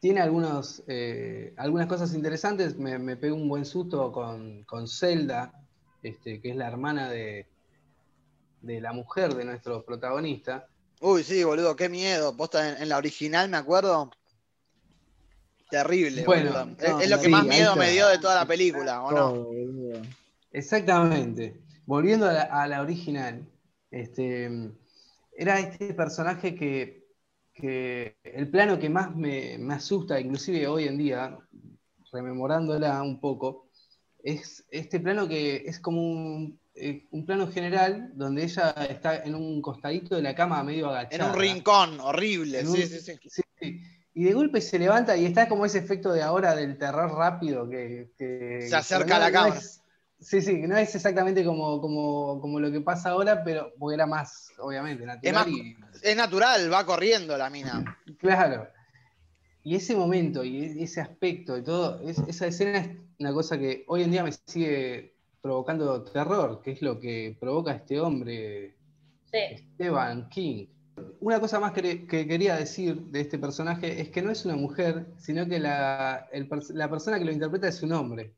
tiene 0.00 0.20
algunos, 0.20 0.82
eh, 0.88 1.54
algunas 1.56 1.86
cosas 1.86 2.14
interesantes. 2.14 2.76
Me, 2.76 2.98
me 2.98 3.16
pegué 3.16 3.32
un 3.32 3.48
buen 3.48 3.64
susto 3.64 4.10
con, 4.12 4.64
con 4.64 4.88
Zelda, 4.88 5.52
este, 6.02 6.40
que 6.40 6.50
es 6.50 6.56
la 6.56 6.66
hermana 6.66 7.08
de, 7.10 7.46
de 8.60 8.80
la 8.80 8.92
mujer 8.92 9.34
de 9.34 9.44
nuestro 9.44 9.84
protagonista. 9.84 10.66
Uy, 11.00 11.22
sí, 11.22 11.44
boludo, 11.44 11.76
qué 11.76 11.88
miedo. 11.88 12.36
Posta 12.36 12.70
en, 12.76 12.82
en 12.82 12.88
la 12.88 12.96
original, 12.98 13.48
me 13.48 13.56
acuerdo. 13.56 14.10
Terrible, 15.74 16.24
Bueno. 16.24 16.76
Es- 16.78 16.88
no, 16.88 17.00
es, 17.00 17.10
lo 17.10 17.16
que 17.18 17.24
sí, 17.24 17.30
más 17.30 17.46
miedo 17.46 17.76
me 17.76 17.90
dio 17.90 18.08
de 18.08 18.18
toda 18.18 18.34
la 18.36 18.46
película, 18.46 19.02
¿o 19.02 19.12
no? 19.12 19.48
Exactamente. 20.52 21.60
Volviendo 21.86 22.26
a 22.26 22.32
la, 22.32 22.42
a 22.42 22.66
la 22.66 22.80
original, 22.82 23.46
este, 23.90 24.50
era 25.36 25.58
este 25.60 25.94
personaje 25.94 26.54
que, 26.54 27.04
que 27.52 28.16
el 28.24 28.48
plano 28.50 28.78
que 28.78 28.88
más 28.88 29.14
me, 29.14 29.58
me 29.58 29.74
asusta, 29.74 30.18
inclusive 30.20 30.66
hoy 30.66 30.84
en 30.84 30.96
día, 30.98 31.38
rememorándola 32.12 33.02
un 33.02 33.20
poco, 33.20 33.68
es 34.22 34.64
este 34.70 35.00
plano 35.00 35.28
que 35.28 35.56
es 35.66 35.80
como 35.80 36.00
un, 36.00 36.58
eh, 36.74 37.06
un 37.10 37.26
plano 37.26 37.46
general 37.48 38.10
donde 38.14 38.44
ella 38.44 38.70
está 38.88 39.16
en 39.16 39.34
un 39.34 39.60
costadito 39.60 40.14
de 40.16 40.22
la 40.22 40.34
cama 40.34 40.62
medio 40.64 40.86
En 40.86 40.92
agachada. 40.92 41.32
un 41.32 41.38
rincón 41.38 42.00
horrible, 42.00 42.60
En 42.60 42.66
sí, 42.66 42.82
un- 42.82 42.88
sí, 42.88 43.00
sí. 43.00 43.18
Sí, 43.28 43.42
sí. 43.60 43.82
Y 44.14 44.24
de 44.24 44.32
golpe 44.32 44.60
se 44.60 44.78
levanta 44.78 45.16
y 45.16 45.24
está 45.26 45.48
como 45.48 45.66
ese 45.66 45.78
efecto 45.78 46.12
de 46.12 46.22
ahora 46.22 46.54
del 46.54 46.78
terror 46.78 47.12
rápido 47.12 47.68
que, 47.68 48.12
que- 48.16 48.66
Se 48.68 48.76
acerca 48.76 49.16
a 49.16 49.18
la 49.18 49.32
cámara. 49.32 49.56
es- 49.58 49.82
sí, 50.20 50.40
sí, 50.40 50.60
que 50.60 50.68
no 50.68 50.76
es 50.76 50.94
exactamente 50.94 51.44
como, 51.44 51.80
como, 51.80 52.40
como 52.40 52.60
lo 52.60 52.70
que 52.70 52.80
pasa 52.80 53.10
ahora, 53.10 53.42
pero 53.42 53.72
porque 53.78 53.94
era 53.96 54.06
más, 54.06 54.50
obviamente, 54.58 55.04
natural. 55.04 55.34
más- 55.34 55.48
y- 55.48 55.76
Es 56.02 56.16
natural, 56.16 56.72
va 56.72 56.86
corriendo 56.86 57.36
la 57.36 57.50
mina. 57.50 57.98
claro. 58.18 58.68
Y 59.64 59.74
ese 59.76 59.96
momento 59.96 60.44
y 60.44 60.62
e- 60.62 60.82
ese 60.84 61.00
aspecto 61.00 61.56
y 61.58 61.64
todo, 61.64 62.00
es- 62.08 62.18
esa 62.28 62.46
escena 62.46 62.78
es 62.78 62.90
una 63.18 63.32
cosa 63.32 63.58
que 63.58 63.84
hoy 63.88 64.02
en 64.02 64.10
día 64.12 64.22
me 64.22 64.30
sigue 64.46 65.16
provocando 65.40 66.04
terror, 66.04 66.60
que 66.62 66.70
es 66.72 66.82
lo 66.82 67.00
que 67.00 67.36
provoca 67.40 67.72
este 67.72 67.98
hombre, 68.00 68.76
Sí. 69.32 69.66
Stephen 69.74 70.28
King. 70.28 70.66
Una 71.20 71.40
cosa 71.40 71.58
más 71.58 71.72
que, 71.72 72.06
que 72.06 72.26
quería 72.26 72.56
decir 72.56 73.00
de 73.06 73.20
este 73.20 73.38
personaje 73.38 74.00
es 74.00 74.10
que 74.10 74.22
no 74.22 74.30
es 74.30 74.44
una 74.44 74.56
mujer, 74.56 75.06
sino 75.18 75.46
que 75.46 75.58
la, 75.58 76.28
el 76.32 76.48
la 76.74 76.88
persona 76.90 77.18
que 77.18 77.24
lo 77.24 77.32
interpreta 77.32 77.68
es 77.68 77.82
un 77.82 77.92
hombre. 77.92 78.34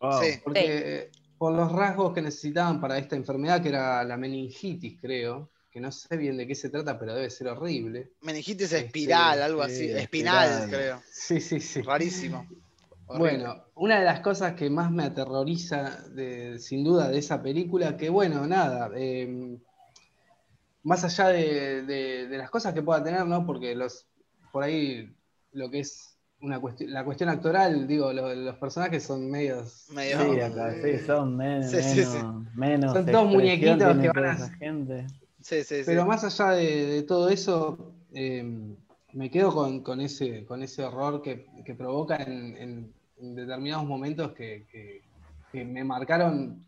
Oh, 0.00 0.20
Sí. 0.22 0.40
Porque 0.44 0.60
eh, 0.66 1.10
por 1.38 1.54
los 1.54 1.72
rasgos 1.72 2.12
que 2.14 2.22
necesitaban 2.22 2.80
para 2.80 2.98
esta 2.98 3.16
enfermedad, 3.16 3.62
que 3.62 3.68
era 3.70 4.04
la 4.04 4.16
meningitis, 4.16 4.98
creo, 5.00 5.50
que 5.70 5.80
no 5.80 5.90
sé 5.92 6.16
bien 6.16 6.36
de 6.36 6.46
qué 6.46 6.54
se 6.54 6.70
trata, 6.70 6.98
pero 6.98 7.14
debe 7.14 7.30
ser 7.30 7.48
horrible. 7.48 8.12
Meningitis 8.22 8.72
Este, 8.72 8.86
espiral, 8.86 9.42
algo 9.42 9.62
sí, 9.62 9.72
así. 9.72 9.90
Espinal, 9.90 10.48
espiral. 10.48 10.70
creo. 10.70 11.02
Sí, 11.12 11.40
sí, 11.40 11.60
sí. 11.60 11.82
Rarísimo. 11.82 12.46
Horrible. 13.06 13.18
Bueno, 13.18 13.64
una 13.76 13.98
de 14.00 14.04
las 14.04 14.20
cosas 14.20 14.54
que 14.54 14.68
más 14.68 14.90
me 14.90 15.04
aterroriza, 15.04 16.02
de- 16.10 16.58
sin 16.58 16.82
duda, 16.84 17.08
de 17.08 17.18
esa 17.18 17.40
película, 17.42 17.96
que 17.96 18.08
bueno, 18.10 18.46
nada, 18.46 18.90
eh, 18.96 19.58
más 20.86 21.02
allá 21.04 21.28
de, 21.28 21.82
de- 21.82 22.28
de 22.28 22.38
las 22.38 22.48
cosas 22.50 22.72
que 22.72 22.82
pueda 22.82 23.02
tener, 23.02 23.26
¿no? 23.26 23.44
Porque 23.44 23.74
los, 23.74 24.06
por 24.52 24.62
ahí 24.62 25.12
lo 25.52 25.68
que 25.70 25.80
es 25.80 26.16
una 26.40 26.60
cuestión, 26.60 26.92
la 26.92 27.04
cuestión 27.04 27.28
actoral, 27.28 27.86
digo, 27.88 28.12
lo- 28.12 28.34
los 28.34 28.56
personajes 28.56 29.02
son 29.02 29.28
medios... 29.30 29.86
Medio- 29.92 30.20
Sí, 30.34 30.40
acá, 30.40 30.74
sí, 30.80 30.98
son 31.04 31.36
men- 31.36 31.64
Sí, 31.68 31.82
sí, 31.82 32.04
sí. 32.04 32.18
menos, 32.54 32.92
Son 32.92 33.04
todos 33.06 33.24
expresión 33.24 33.28
muñequitos 33.32 33.98
que 33.98 34.08
van 34.10 34.24
a- 34.26 34.48
gente. 34.58 35.06
Sí, 35.40 35.64
sí, 35.64 35.76
sí. 35.76 35.82
Pero 35.86 36.06
más 36.06 36.22
allá 36.24 36.52
de, 36.52 36.86
de 36.86 37.02
todo 37.02 37.30
eso, 37.30 37.92
eh, 38.12 38.44
me 39.12 39.30
quedo 39.30 39.52
con, 39.54 39.82
con 39.82 40.00
ese, 40.00 40.44
con 40.44 40.62
ese 40.62 40.84
horror 40.84 41.22
que, 41.22 41.46
que 41.64 41.74
provoca 41.74 42.16
en, 42.16 42.56
en- 42.56 42.92
en 43.18 43.34
determinados 43.34 43.86
momentos 43.86 44.32
que, 44.32 44.66
que- 44.70 45.02
que 45.50 45.64
me 45.64 45.82
marcaron 45.84 46.65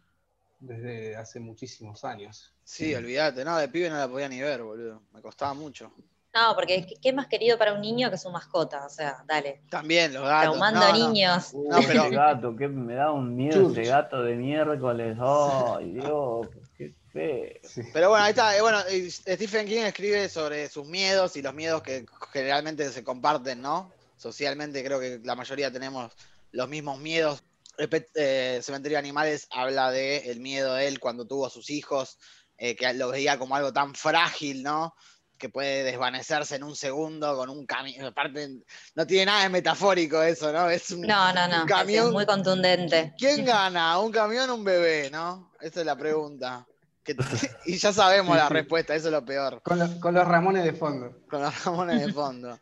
desde 0.61 1.17
hace 1.17 1.41
muchísimos 1.41 2.05
años. 2.05 2.53
Sí, 2.65 2.95
olvídate, 2.95 3.45
no, 3.45 3.57
de 3.57 3.69
pibe 3.69 3.89
no 3.91 3.97
la 3.97 4.09
podía 4.09 4.29
ni 4.29 4.41
ver, 4.41 4.63
boludo. 4.63 5.03
Me 5.13 5.21
costaba 5.23 5.55
mucho. 5.55 5.93
No, 6.35 6.55
porque 6.55 6.87
¿qué- 6.87 6.97
¿qué 7.01 7.13
más 7.13 7.27
querido 7.27 7.57
para 7.59 7.73
un 7.73 7.81
niño 7.81 8.11
que 8.11 8.19
su 8.19 8.31
mascota? 8.31 8.85
O 8.85 8.91
sea, 8.91 9.25
dale. 9.27 9.63
También 9.71 10.13
los 10.13 10.23
gatos. 10.25 10.51
Traumando 10.59 10.81
no, 10.81 10.87
no. 10.93 10.93
niños. 11.09 11.55
No, 11.55 11.79
pero- 11.87 12.05
Ese 12.05 12.15
gato, 12.15 12.55
que 12.57 12.69
me 12.69 12.95
da 12.95 13.11
un 13.11 13.35
miedo 13.35 13.63
Church. 13.63 13.79
ese 13.79 13.89
gato 13.91 14.23
de 14.23 14.35
miércoles. 14.35 15.17
Ay, 15.21 15.93
Dios, 15.93 16.49
qué 16.77 16.95
feo. 17.13 17.51
Sí. 17.63 17.81
Pero 17.95 18.11
bueno, 18.11 18.25
ahí 18.25 18.31
está. 18.31 18.57
eh, 18.57 18.61
bueno, 18.61 18.79
Stephen 19.11 19.67
King 19.67 19.83
escribe 19.83 20.29
sobre 20.29 20.69
sus 20.69 20.87
miedos 20.87 21.35
y 21.37 21.43
los 21.43 21.55
miedos 21.55 21.83
que 21.83 22.05
generalmente 22.33 22.89
se 22.91 23.03
comparten, 23.03 23.63
¿no? 23.63 23.91
Socialmente 24.19 24.85
creo 24.85 25.01
que 25.01 25.21
la 25.25 25.35
mayoría 25.35 25.73
tenemos 25.73 26.13
los 26.53 26.69
mismos 26.69 26.99
miedos. 26.99 27.43
Eh, 27.79 28.61
Cementerio 28.63 28.97
de 28.97 29.01
Animales 29.01 29.47
habla 29.51 29.91
de 29.91 30.31
el 30.31 30.41
miedo 30.41 30.75
de 30.75 30.89
él 30.89 30.99
cuando 31.01 31.27
tuvo 31.27 31.47
a 31.47 31.51
sus 31.51 31.71
hijos, 31.71 32.19
eh, 32.57 32.75
que 32.75 32.93
lo 32.95 33.09
veía 33.11 33.39
como 33.39 33.55
algo 33.55 33.73
tan 33.73 33.95
frágil, 33.95 34.63
¿no? 34.65 34.95
Que 35.39 35.49
puede 35.49 35.85
desvanecerse 35.85 36.57
en 36.57 36.65
un 36.65 36.75
segundo 36.75 37.37
con 37.37 37.49
un 37.51 37.65
camión. 37.67 38.05
Aparte, 38.07 38.49
no 38.97 39.07
tiene 39.07 39.27
nada 39.27 39.45
de 39.45 39.49
metafórico 39.51 40.21
eso, 40.21 40.53
¿no? 40.53 40.69
Es 40.69 40.91
un, 40.91 41.03
No, 41.03 41.33
no, 41.33 41.47
no. 41.47 41.55
un 41.63 41.69
es 41.69 41.75
camión. 41.75 42.13
muy 42.13 42.27
contundente. 42.27 43.15
¿Quién 43.17 43.45
gana? 43.45 43.99
¿Un 44.01 44.11
camión 44.11 44.51
o 44.51 44.57
un 44.57 44.65
bebé, 44.65 45.09
no? 45.13 45.53
Esa 45.61 45.81
es 45.81 45.87
la 45.87 45.97
pregunta. 45.97 46.67
Que- 47.05 47.15
y 47.67 47.79
ya 47.79 47.93
sabemos 47.93 48.37
la 48.37 48.49
respuesta, 48.49 48.95
eso 48.97 49.07
es 49.07 49.13
lo 49.13 49.25
peor, 49.25 49.63
con 49.63 49.79
los 49.79 50.27
Ramones 50.27 50.65
de 50.65 50.73
fondo. 50.73 51.17
con 51.31 51.41
los 51.43 51.65
Ramones 51.65 52.05
de 52.05 52.13
fondo. 52.13 52.59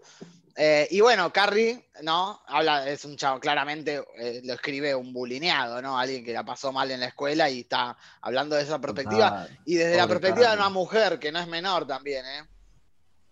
Eh, 0.58 0.88
y 0.90 1.00
bueno, 1.02 1.30
Carrie, 1.32 1.86
¿no? 2.02 2.40
Habla, 2.46 2.88
es 2.88 3.04
un 3.04 3.16
chavo, 3.16 3.38
claramente 3.38 4.02
eh, 4.18 4.40
lo 4.42 4.54
escribe 4.54 4.94
un 4.94 5.12
bulineado, 5.12 5.82
¿no? 5.82 5.98
Alguien 5.98 6.24
que 6.24 6.32
la 6.32 6.44
pasó 6.44 6.72
mal 6.72 6.90
en 6.90 7.00
la 7.00 7.06
escuela 7.06 7.50
y 7.50 7.60
está 7.60 7.96
hablando 8.22 8.56
de 8.56 8.62
esa 8.62 8.80
perspectiva. 8.80 9.46
Y 9.66 9.74
desde 9.74 9.96
la 9.98 10.06
perspectiva 10.08 10.50
de 10.50 10.56
una 10.56 10.70
mujer, 10.70 11.18
que 11.18 11.30
no 11.30 11.38
es 11.40 11.46
menor 11.46 11.86
también, 11.86 12.24
¿eh? 12.24 12.42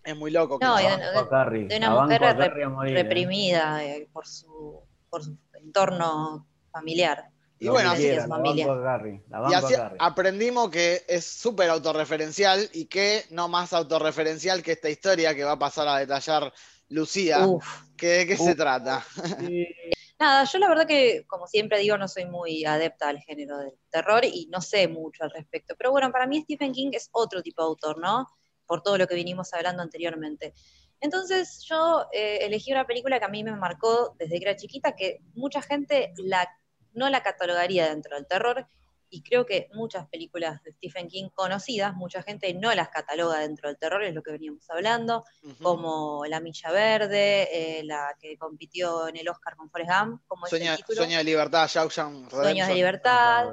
Es 0.05 0.15
muy 0.15 0.31
loco. 0.31 0.59
que 0.59 0.67
No, 0.67 0.79
y 0.79 0.83
de- 0.83 0.91
una 1.79 1.89
La 1.95 2.03
mujer 2.03 2.21
rep- 2.21 2.69
morir, 2.71 2.95
¿eh? 2.97 3.03
reprimida 3.03 3.85
eh, 3.85 4.07
por, 4.13 4.27
su, 4.27 4.83
por 5.09 5.25
su 5.25 5.35
entorno 5.55 6.47
familiar. 6.71 7.31
Y 7.59 7.69
bueno, 7.69 7.93
así- 7.93 8.15
la 8.15 8.29
familia. 8.29 8.67
Y 9.49 9.55
así 9.55 9.73
aprendimos 9.99 10.69
que 10.69 11.05
es 11.09 11.25
súper 11.25 11.71
autorreferencial 11.71 12.69
y 12.75 12.85
que 12.85 13.25
no 13.31 13.49
más 13.49 13.73
autorreferencial 13.73 14.63
que 14.63 14.73
esta 14.73 14.91
historia 14.91 15.35
que 15.35 15.45
va 15.45 15.53
a 15.53 15.59
pasar 15.59 15.89
a 15.89 15.97
detallar 15.99 16.53
Lucía. 16.95 17.47
Uf. 17.47 17.67
que 17.97 18.07
¿De 18.07 18.27
qué 18.27 18.37
se 18.37 18.55
trata? 18.55 19.05
Nada, 20.19 20.45
yo 20.45 20.59
la 20.59 20.69
verdad 20.69 20.87
que, 20.87 21.25
como 21.27 21.49
siempre 21.49 21.81
digo, 21.81 21.99
no 21.99 22.07
soy 22.07 22.25
muy 22.25 22.65
adepta 22.65 23.09
al 23.09 23.19
género 23.19 23.59
del 23.59 23.75
terror 23.91 24.25
y 24.25 24.47
no 24.47 24.61
sé 24.61 24.87
mucho 24.87 25.25
al 25.25 25.31
respecto. 25.31 25.75
Pero 25.77 25.91
bueno, 25.91 26.13
para 26.13 26.27
mí 26.27 26.41
Stephen 26.43 26.73
King 26.73 26.91
es 26.93 27.09
otro 27.13 27.43
tipo 27.43 27.63
de 27.63 27.67
autor, 27.67 27.99
¿no? 27.99 28.29
Por 28.65 28.83
todo 28.83 28.97
lo 28.97 29.09
que 29.09 29.17
vinimos 29.17 29.53
hablando 29.53 29.83
anteriormente. 29.83 30.55
Entonces 31.01 31.67
yo 31.69 32.07
eh, 32.13 32.39
elegí 32.43 32.73
una 32.73 32.87
película 32.87 33.19
que 33.19 33.25
a 33.25 33.29
mí 33.29 33.43
me 33.43 33.57
marcó 33.57 34.15
desde 34.17 34.39
que 34.39 34.45
era 34.45 34.57
chiquita, 34.57 34.95
que 34.95 35.21
mucha 35.35 35.61
gente 35.61 36.15
la, 36.17 36.49
no 36.93 37.11
la 37.11 37.23
catalogaría 37.23 37.89
dentro 37.89 38.17
del 38.17 38.27
terror, 38.29 38.69
y 39.15 39.23
creo 39.23 39.47
que 39.47 39.69
muchas 39.75 40.09
películas 40.09 40.61
de 40.65 40.73
Stephen 40.73 41.07
King 41.07 41.29
conocidas, 41.33 41.95
mucha 41.95 42.21
gente 42.23 42.53
no 42.53 42.75
las 42.75 42.89
cataloga 42.89 43.39
dentro 43.39 43.69
del 43.69 43.79
terror, 43.79 44.03
es 44.03 44.13
lo 44.13 44.23
que 44.25 44.33
veníamos 44.33 44.69
hablando, 44.71 45.25
como 45.63 46.25
La 46.27 46.41
Milla 46.41 46.73
Verde, 46.73 47.79
eh, 47.79 47.85
la 47.85 48.17
que 48.21 48.37
compitió 48.37 49.07
en 49.07 49.17
el 49.17 49.29
Oscar 49.29 49.55
con 49.55 49.71
Forrest 49.71 49.93
Gump, 49.93 50.23
como 50.27 50.47
es 50.47 50.51
Sueño, 50.51 50.73
el 50.73 50.79
título. 50.79 50.97
Sueño 50.97 51.19
de 51.19 51.25
libertad, 51.25 51.69
Shawshank 51.69 52.29
Sueños 52.31 52.67
de 52.67 52.75
libertad. 52.75 53.51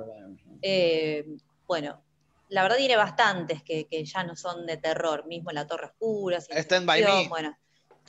eh, 0.64 1.26
bueno, 1.68 2.04
la 2.50 2.64
verdad 2.64 2.78
tiene 2.78 2.96
bastantes 2.98 3.62
que, 3.62 3.86
que 3.88 4.04
ya 4.04 4.24
no 4.24 4.36
son 4.36 4.66
de 4.66 4.78
terror, 4.78 5.28
mismo 5.28 5.52
La 5.52 5.68
Torre 5.68 5.86
Oscura, 5.86 6.40
Stand 6.42 6.88
by 6.88 7.04
Me. 7.04 7.28
Bueno, 7.30 7.56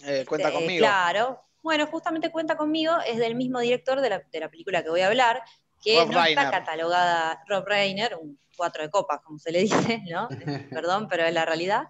Eh, 0.04 0.24
cuenta 0.26 0.50
conmigo. 0.50 0.78
Claro. 0.78 1.38
Bueno, 1.62 1.86
justamente 1.86 2.32
Cuenta 2.32 2.56
conmigo 2.56 2.96
es 3.06 3.18
del 3.18 3.36
mismo 3.36 3.60
director 3.60 4.00
de 4.00 4.10
la, 4.10 4.18
de 4.32 4.40
la 4.40 4.50
película 4.50 4.82
que 4.82 4.90
voy 4.90 5.02
a 5.02 5.06
hablar, 5.06 5.42
que 5.82 5.98
Rob 5.98 6.12
no 6.12 6.22
Reiner. 6.22 6.44
está 6.46 6.50
catalogada, 6.60 7.42
Rob 7.48 7.64
Reiner, 7.66 8.16
un 8.16 8.38
cuatro 8.56 8.82
de 8.82 8.90
copas, 8.90 9.20
como 9.22 9.38
se 9.38 9.50
le 9.52 9.58
dice, 9.62 10.02
¿no? 10.10 10.28
Perdón, 10.70 11.08
pero 11.08 11.24
es 11.24 11.34
la 11.34 11.44
realidad. 11.44 11.84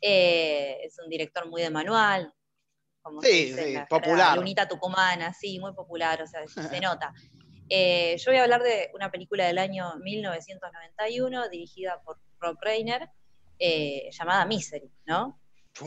Eh, 0.00 0.78
es 0.82 0.98
un 0.98 1.08
director 1.08 1.48
muy 1.48 1.62
de 1.62 1.70
manual, 1.70 2.32
como 3.02 3.20
se 3.22 3.28
Sí, 3.28 3.44
dice 3.46 3.60
en 3.60 3.66
sí, 3.68 3.72
la 3.74 3.86
popular. 3.86 4.16
jerga 4.16 4.36
lunita 4.36 4.68
tucumana, 4.68 5.32
sí, 5.32 5.58
muy 5.60 5.72
popular, 5.74 6.22
o 6.22 6.26
sea, 6.26 6.46
se 6.48 6.80
nota. 6.80 7.12
Eh, 7.68 8.16
yo 8.18 8.30
voy 8.30 8.38
a 8.38 8.44
hablar 8.44 8.62
de 8.62 8.90
una 8.94 9.10
película 9.10 9.46
del 9.46 9.58
año 9.58 9.94
1991, 9.96 11.48
dirigida 11.48 12.00
por 12.04 12.18
Rob 12.38 12.56
Reiner, 12.60 13.08
eh, 13.58 14.08
llamada 14.12 14.44
Misery, 14.46 14.90
¿no? 15.06 15.40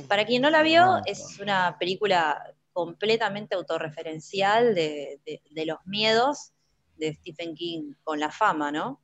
Para 0.07 0.25
quien 0.25 0.41
no 0.41 0.49
la 0.49 0.61
vio, 0.61 1.01
es 1.05 1.39
una 1.39 1.77
película 1.79 2.53
completamente 2.73 3.55
autorreferencial 3.55 4.75
de, 4.75 5.19
de- 5.25 5.41
de 5.49 5.65
los 5.65 5.79
miedos 5.85 6.51
de 6.99 7.15
Stephen 7.15 7.55
King 7.55 7.93
con 8.03 8.19
la 8.19 8.29
fama, 8.29 8.71
¿no? 8.71 9.01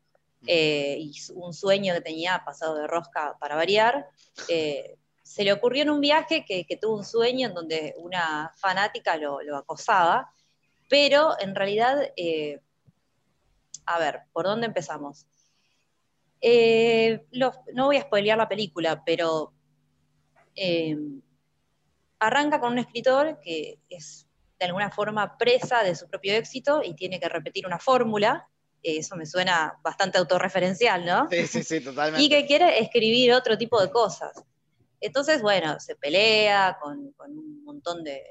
Eh, 0.47 0.97
y 0.99 1.13
un 1.34 1.53
sueño 1.53 1.93
que 1.93 2.01
tenía 2.01 2.43
pasado 2.45 2.75
de 2.75 2.88
rosca 2.88 3.38
para 3.39 3.55
variar. 3.55 4.08
Eh, 4.47 4.97
se 5.23 5.43
le 5.43 5.53
ocurrió 5.53 5.84
en 5.84 5.89
un 5.89 6.01
viaje 6.01 6.45
que, 6.45 6.65
que 6.65 6.77
tuvo 6.77 6.97
un 6.97 7.05
sueño 7.05 7.47
en 7.47 7.55
donde 7.55 7.95
una 7.97 8.51
fanática 8.58 9.17
lo, 9.17 9.41
lo 9.41 9.58
acosaba, 9.58 10.31
pero 10.88 11.39
en 11.39 11.55
realidad, 11.55 12.12
eh, 12.15 12.62
a 13.88 13.97
ver, 13.97 14.21
¿por 14.31 14.45
dónde 14.45 14.67
empezamos? 14.67 15.25
No 17.31 17.86
voy 17.86 17.97
a 17.97 18.01
spoilear 18.01 18.38
la 18.38 18.47
película, 18.47 19.03
pero 19.03 19.51
arranca 22.19 22.60
con 22.60 22.73
un 22.73 22.79
escritor 22.79 23.39
que 23.41 23.79
es 23.89 24.25
de 24.60 24.65
alguna 24.65 24.89
forma 24.91 25.38
presa 25.38 25.84
de 25.84 25.96
su 25.96 26.08
propio 26.08 26.34
éxito 26.34 26.82
y 26.84 26.96
tiene 26.96 27.20
que 27.20 27.30
repetir 27.30 27.65
una 27.68 27.80
fórmula. 27.80 28.48
Eso 28.82 29.15
me 29.15 29.26
suena 29.26 29.80
bastante 29.84 30.18
autorreferencial, 30.18 31.06
¿no? 31.06 31.28
Sí, 31.30 31.48
sí, 31.48 31.63
sí, 31.63 31.82
totalmente. 31.82 32.24
y 32.24 32.30
que 32.30 32.46
quiere 32.46 32.80
escribir 32.80 33.34
otro 33.34 33.58
tipo 33.58 33.82
de 33.82 33.89
cosas. 33.89 34.44
Entonces, 35.02 35.41
bueno, 35.41 35.80
se 35.80 35.96
pelea 35.96 36.78
con, 36.82 37.12
con 37.13 37.32
un 37.38 37.63
montón 37.63 38.04
de... 38.04 38.24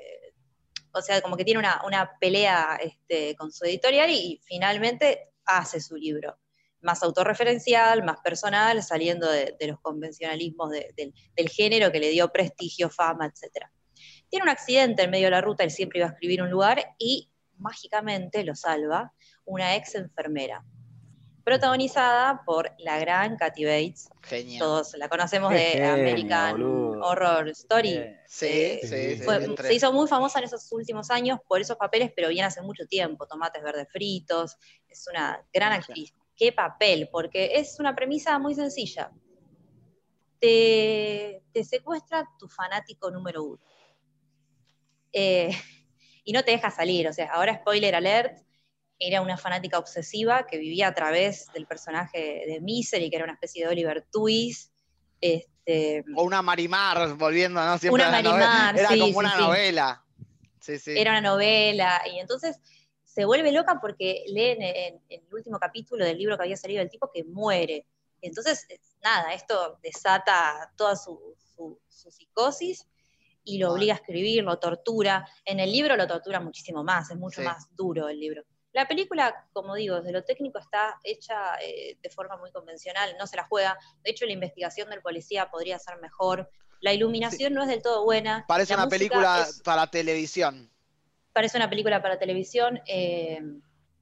O 0.93 1.03
sea, 1.03 1.21
como 1.21 1.37
que 1.37 1.45
tiene 1.45 1.59
una, 1.59 1.83
una 1.85 2.17
pelea 2.21 2.79
este, 2.81 3.35
con 3.37 3.51
su 3.53 3.65
editorial 3.65 4.09
y, 4.11 4.41
finalmente 4.45 5.33
hace 5.45 5.81
su 5.81 5.97
libro. 5.97 6.39
Más 6.81 7.03
autorreferencial, 7.03 8.05
más 8.05 8.21
personal, 8.21 8.83
saliendo 8.83 9.29
de, 9.31 9.57
de 9.59 9.67
los 9.67 9.81
convencionalismos 9.81 10.71
de- 10.71 10.93
del, 10.97 11.13
del 11.35 11.49
género 11.49 11.91
que 11.91 11.99
le 11.99 12.11
dio 12.11 12.31
prestigio, 12.31 12.89
fama, 12.91 13.27
etc. 13.27 13.67
Tiene 14.29 14.45
un 14.45 14.49
accidente 14.51 15.03
en 15.03 15.11
medio 15.11 15.27
de 15.27 15.31
la 15.33 15.41
ruta, 15.41 15.65
él 15.65 15.71
siempre 15.71 15.99
iba 16.01 16.09
a 16.09 16.13
escribir 16.13 16.43
un 16.43 16.51
lugar 16.51 16.95
y 16.99 17.31
mágicamente 17.59 18.43
lo 18.45 18.55
salva 18.55 19.13
una 19.45 19.77
ex 19.77 19.95
enfermera 19.95 20.65
protagonizada 21.45 22.43
por 22.47 22.73
la 22.79 22.99
gran 22.99 23.37
Kathy 23.37 23.65
Bates. 23.67 24.09
Genial. 24.23 24.59
Todos 24.61 24.95
la 24.97 25.11
conocemos 25.11 25.53
de 25.53 25.85
American 25.85 26.53
boludo. 26.53 27.01
Horror 27.03 27.49
Story. 27.51 27.91
Eh, 27.97 28.21
Sí, 28.27 28.47
Eh, 28.47 28.79
sí, 28.83 28.89
sí, 28.89 29.17
sí. 29.19 29.23
Fue- 29.25 29.57
se 29.59 29.75
hizo 29.75 29.93
muy 29.93 30.09
famosa 30.09 30.39
en 30.39 30.47
esos 30.47 30.73
últimos 30.73 31.11
años 31.11 31.39
por 31.47 31.61
esos 31.61 31.77
papeles, 31.77 32.11
pero 32.17 32.29
viene 32.31 32.45
hace 32.47 32.63
mucho 32.63 32.87
tiempo. 32.87 33.27
Tomates 33.27 33.63
verdes 33.63 33.87
fritos. 33.93 34.57
Es 34.89 35.07
una 35.07 35.45
gran 35.53 35.73
Sí. 35.75 35.79
actriz. 35.91 36.15
¿Qué 36.35 36.51
papel? 36.53 37.11
Porque 37.13 37.51
es 37.57 37.79
una 37.79 37.95
premisa 37.95 38.39
muy 38.39 38.55
sencilla. 38.55 39.11
Te, 40.41 41.43
te 41.53 41.65
secuestra 41.65 42.29
tu 42.39 42.49
fanático 42.49 43.11
número 43.11 43.45
uno. 43.45 43.61
Eh, 45.14 45.50
y 46.24 46.33
no 46.33 46.42
te 46.42 46.50
deja 46.50 46.70
salir. 46.70 47.09
O 47.09 47.12
sea, 47.12 47.31
ahora 47.33 47.55
spoiler 47.57 47.94
alert, 47.94 48.38
era 48.98 49.20
una 49.22 49.37
fanática 49.37 49.79
obsesiva 49.79 50.46
que 50.46 50.59
vivía 50.59 50.88
a 50.88 50.94
través 50.94 51.46
del 51.53 51.66
personaje 51.66 52.44
de 52.46 52.61
Misery, 52.61 53.09
que 53.11 53.16
era 53.16 53.24
una 53.24 53.35
especie 53.35 53.64
de 53.64 53.70
Oliver 53.72 54.07
Twist. 54.11 54.72
Este, 55.20 56.05
O 56.16 56.24
una 56.24 56.42
Marimar, 56.42 57.14
volviendo, 57.14 57.64
¿no? 57.64 57.79
Siempre 57.79 58.03
Una 58.05 58.09
a 58.18 58.22
la 58.22 58.29
novela. 58.29 58.46
Marimar, 58.48 58.79
Era 58.79 58.88
sí, 58.90 58.98
como 59.00 59.18
una 59.18 59.37
sí. 59.37 59.42
novela. 59.42 60.00
Sí, 60.61 60.79
sí. 60.79 60.92
era 60.96 61.11
una 61.11 61.20
novela, 61.20 62.00
y 62.11 62.18
entonces 62.18 62.59
se 63.05 63.27
vuelve 63.27 63.53
loca 63.53 63.81
porque 63.83 64.24
lee 64.29 64.53
en, 64.53 64.62
en- 64.62 65.03
el 65.11 65.22
último 65.35 65.59
capítulo 65.59 66.07
del 66.07 66.16
libro 66.16 66.38
que 66.38 66.44
había 66.44 66.57
salido 66.57 66.81
el 66.81 66.88
tipo 66.88 67.11
que 67.12 67.22
muere. 67.22 67.87
Entonces, 68.22 68.66
nada, 69.03 69.35
esto 69.35 69.79
desata 69.83 70.72
toda 70.74 70.96
su, 70.96 71.37
su- 71.55 71.79
su 71.87 72.11
psicosis 72.11 72.87
y 73.45 73.59
lo 73.59 73.73
obliga 73.73 73.95
a 73.95 73.97
escribir, 73.97 74.43
lo 74.43 74.59
tortura. 74.59 75.27
En 75.45 75.61
el 75.61 75.71
libro 75.71 75.97
lo 75.97 76.07
tortura 76.07 76.41
muchísimo 76.41 76.83
más, 76.83 77.11
es 77.11 77.17
mucho 77.17 77.41
Sí. 77.43 77.47
más 77.47 77.69
duro 77.77 78.09
el 78.09 78.19
libro. 78.19 78.43
La 78.73 78.89
película, 78.89 79.47
como 79.53 79.75
digo, 79.77 79.97
desde 79.97 80.11
lo 80.13 80.25
técnico 80.25 80.59
está 80.59 80.99
hecha 81.05 81.55
eh, 81.63 81.97
de 82.03 82.11
forma 82.11 82.37
muy 82.37 82.51
convencional, 82.51 83.15
no 83.19 83.27
se 83.27 83.37
la 83.37 83.45
juega. 83.45 83.79
De 84.03 84.11
hecho, 84.11 84.27
la 84.27 84.33
investigación 84.33 84.91
del 84.91 85.01
policía 85.03 85.49
podría 85.51 85.79
ser 85.79 85.99
mejor. 86.01 86.51
La 86.81 86.93
iluminación 86.93 87.55
no 87.55 87.63
es 87.63 87.69
del 87.69 87.83
todo 87.83 88.03
buena. 88.05 88.45
Parece 88.49 88.75
La 88.75 88.83
una 88.83 88.91
película 88.91 89.43
es- 89.49 89.61
para 89.63 89.87
televisión. 89.87 90.71
parece 91.33 91.57
una 91.57 91.69
película 91.71 92.01
para 92.03 92.19
televisión. 92.19 92.81
eh, 92.87 93.41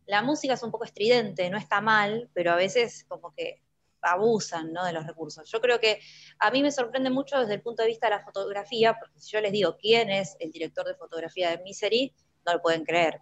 la 0.07 0.21
música 0.23 0.55
es 0.55 0.63
un 0.63 0.71
poco 0.73 0.85
estridente, 0.85 1.49
no 1.49 1.57
está 1.59 1.81
mal, 1.81 2.29
pero 2.35 2.51
a 2.53 2.57
veces 2.57 3.05
como 3.09 3.33
que 3.35 3.63
abusan 4.03 4.73
¿no? 4.73 4.85
de 4.85 4.93
los 4.93 5.07
recursos. 5.07 5.49
Yo 5.51 5.61
creo 5.61 5.79
que 5.79 6.01
a 6.39 6.51
mí 6.51 6.63
me 6.63 6.73
sorprende 6.73 7.11
mucho 7.11 7.39
desde 7.39 7.55
el 7.55 7.63
punto 7.63 7.83
de 7.83 7.89
vista 7.89 8.07
de 8.07 8.17
la 8.17 8.21
fotografía, 8.21 8.99
porque 8.99 9.21
si 9.21 9.31
yo 9.31 9.41
les 9.41 9.53
digo 9.53 9.77
quién 9.77 10.11
es 10.11 10.37
el 10.41 10.51
director 10.51 10.87
de 10.87 10.95
fotografía 10.95 11.51
de 11.51 11.63
Misery, 11.63 12.13
no 12.47 12.55
lo 12.55 12.63
pueden 12.63 12.85
creer. 12.85 13.21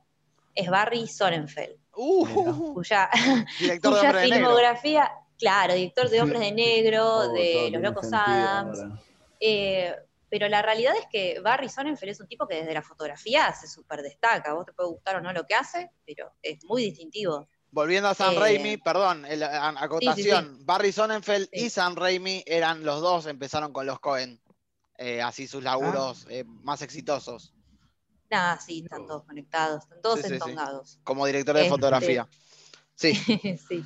Es 0.55 0.69
Barry 0.69 1.07
Sonnenfeld, 1.07 1.79
Uh, 1.95 2.75
cuya, 2.75 3.11
director 3.61 3.95
de 3.95 4.01
cuya 4.01 4.21
filmografía, 4.21 5.11
claro, 5.39 5.75
director 5.75 6.09
de 6.09 6.23
Hombres 6.23 6.41
de 6.41 6.53
Negro, 6.53 7.05
Oh, 7.05 7.33
de 7.33 7.69
Los 7.73 7.83
Locos 7.83 8.09
sentido 8.09 8.25
Adams, 8.25 8.79
eh, 9.41 9.95
pero 10.31 10.49
la 10.49 10.63
realidad 10.63 10.95
es 10.97 11.07
que 11.11 11.41
Barry 11.41 11.69
Sonnenfeld 11.69 12.13
es 12.13 12.21
un 12.21 12.29
tipo 12.29 12.47
que 12.47 12.55
desde 12.55 12.73
la 12.73 12.83
fotografía 12.83 13.53
se 13.53 13.67
súper 13.67 14.01
destaca. 14.01 14.55
Vos 14.55 14.65
te 14.65 14.73
puede 14.73 14.91
gustar 14.91 15.17
o 15.17 15.21
no 15.21 15.33
lo 15.33 15.45
que 15.45 15.57
hace, 15.57 15.91
pero 16.07 16.33
es 16.41 16.65
muy 16.65 16.85
distintivo. 16.85 17.49
Volviendo 17.73 18.09
a 18.09 18.15
Sam 18.15 18.35
Eh, 18.35 18.39
Raimi, 18.39 18.77
perdón, 18.79 19.25
el- 19.27 19.43
a- 19.45 19.69
acotación. 19.79 20.65
Barry 20.67 20.91
Sonnenfeld 20.93 21.49
Sí. 21.53 21.67
y 21.67 21.71
Sam 21.71 21.95
Raimi 21.95 22.43
eran 22.47 22.85
los 22.85 23.01
dos, 23.01 23.27
empezaron 23.27 23.73
con 23.73 23.87
los 23.87 24.01
Cohen. 24.01 24.41
Eh, 24.99 25.23
así 25.23 25.47
sus 25.47 25.63
laburos 25.63 26.25
Ah. 26.27 26.33
eh, 26.33 26.45
más 26.45 26.83
exitosos, 26.83 27.55
Nada, 28.31 28.61
sí, 28.61 28.83
están 28.85 29.07
todos 29.09 29.25
conectados, 29.25 29.83
están 29.83 30.03
todos 30.03 30.17
Sí, 30.19 30.23
sí, 30.23 30.29
sí. 30.29 30.35
entongados. 30.35 31.01
como 31.03 31.27
director 31.27 31.55
de 31.57 31.63
Este- 31.63 31.71
fotografía. 31.71 32.29
Sí, 32.95 33.13
sí. 33.69 33.85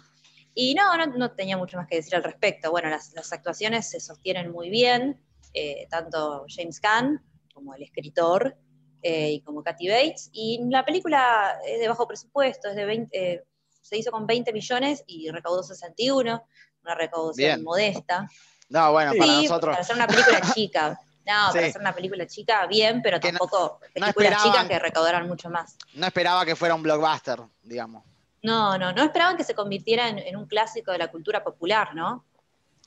Y 0.54 0.74
no, 0.74 0.94
no, 0.98 1.06
no 1.06 1.30
tenía 1.32 1.56
mucho 1.56 1.76
más 1.78 1.86
que 1.88 1.96
decir 1.96 2.14
al 2.16 2.24
respecto. 2.24 2.70
Bueno, 2.70 2.88
las, 2.90 3.12
las 3.14 3.32
actuaciones 3.32 3.88
se 3.88 4.00
sostienen 4.00 4.50
muy 4.52 4.68
bien, 4.70 5.18
eh, 5.54 5.86
tanto 5.88 6.44
James 6.48 6.78
Caan 6.80 7.24
como 7.54 7.74
el 7.74 7.82
escritor 7.84 8.56
eh, 9.02 9.32
y 9.32 9.40
como 9.42 9.62
Kathy 9.62 9.88
Bates. 9.88 10.28
Y 10.32 10.60
la 10.68 10.84
película 10.84 11.58
es 11.66 11.78
de 11.80 11.88
bajo 11.88 12.06
presupuesto, 12.06 12.68
es 12.68 12.76
de 12.76 12.84
20, 12.84 13.32
eh, 13.32 13.44
se 13.84 13.98
hizo 13.98 14.10
con 14.10 14.26
20 14.26 14.52
millones 14.52 15.04
y 15.06 15.30
recaudó 15.30 15.62
61, 15.62 16.46
una 16.82 16.94
recaudación 16.94 17.36
Bien. 17.36 17.62
modesta. 17.64 18.28
no, 18.70 18.92
bueno, 18.92 19.12
para 19.18 19.32
nosotros. 19.42 19.72
para 19.72 19.82
hacer 19.82 19.94
una 19.96 20.06
película 20.06 20.40
chica. 20.54 21.00
No, 21.26 21.46
Sí. 21.52 21.54
para 21.54 21.66
hacer 21.68 21.80
una 21.80 21.94
película 21.94 22.26
chica, 22.26 22.66
bien, 22.66 23.00
pero 23.02 23.18
Que 23.20 23.32
no- 23.32 23.38
tampoco 23.38 23.80
no 23.94 24.12
películas 24.12 24.42
chicas 24.42 24.66
que 24.68 24.78
recaudaran 24.78 25.26
mucho 25.28 25.48
más. 25.50 25.76
No 25.94 26.06
esperaba 26.06 26.44
que 26.44 26.54
fuera 26.56 26.74
un 26.74 26.82
blockbuster, 26.82 27.40
digamos. 27.62 28.04
No, 28.42 28.76
no, 28.76 28.92
no 28.92 29.02
esperaban 29.04 29.36
que 29.36 29.44
se 29.44 29.54
convirtiera 29.54 30.08
en, 30.08 30.18
en 30.18 30.36
un 30.36 30.46
clásico 30.46 30.92
de 30.92 30.98
la 30.98 31.10
cultura 31.10 31.42
popular, 31.42 31.94
¿no? 31.94 32.26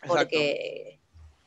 Porque 0.06 1.00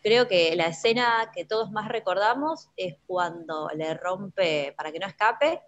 creo 0.02 0.26
que 0.26 0.56
la 0.56 0.66
escena 0.66 1.30
que 1.32 1.44
todos 1.44 1.70
más 1.70 1.88
recordamos 1.88 2.68
es 2.76 2.96
cuando 3.06 3.68
le 3.76 3.94
rompe, 3.94 4.74
para 4.76 4.90
que 4.90 4.98
no 4.98 5.06
escape, 5.06 5.60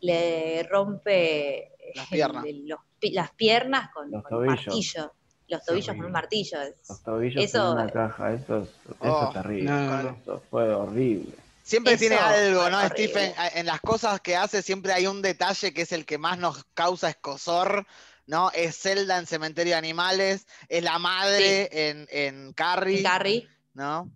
le 0.00 0.62
rompe 0.64 1.72
Las 1.94 2.06
piernas. 2.08 2.44
el- 2.46 2.66
los 2.68 2.78
las 3.12 3.30
piernas 3.32 3.90
con, 3.92 4.10
Los 4.10 4.22
con 4.22 4.30
tobillos. 4.30 4.66
martillo. 4.66 5.12
Los 5.48 5.64
tobillos 5.64 5.94
con 5.96 6.04
un 6.06 6.12
martillo. 6.12 6.58
Los 6.88 7.02
tobillos 7.02 7.44
Eso- 7.44 7.72
en 7.72 7.78
una 7.78 7.90
caja, 7.90 8.32
eso 8.32 8.62
es, 8.62 8.68
eso 8.68 8.96
Oh, 9.00 9.28
es 9.28 9.34
terrible. 9.42 9.70
No, 9.70 9.80
no, 9.80 10.02
no. 10.02 10.16
Eso 10.22 10.42
fue 10.50 10.72
horrible. 10.74 11.34
Siempre 11.62 11.92
Eso 11.94 12.00
tiene 12.00 12.16
algo, 12.16 12.68
¿no, 12.70 12.78
horrible. 12.78 13.08
Stephen? 13.08 13.32
En 13.54 13.66
las 13.66 13.80
cosas 13.80 14.20
que 14.22 14.36
hace 14.36 14.62
siempre 14.62 14.92
hay 14.92 15.06
un 15.06 15.20
detalle 15.22 15.72
que 15.74 15.82
es 15.82 15.92
el 15.92 16.06
que 16.06 16.16
más 16.18 16.38
nos 16.38 16.64
causa 16.74 17.10
escosor, 17.10 17.86
¿no? 18.26 18.50
Es 18.52 18.78
Zelda 18.78 19.18
en 19.18 19.26
Cementerio 19.26 19.72
de 19.74 19.78
Animales, 19.78 20.46
es 20.68 20.82
la 20.82 20.98
madre 20.98 21.68
en, 21.90 22.06
en 22.10 22.52
Carrie, 22.54 23.02
Carrie. 23.02 23.46
¿no? 23.74 24.10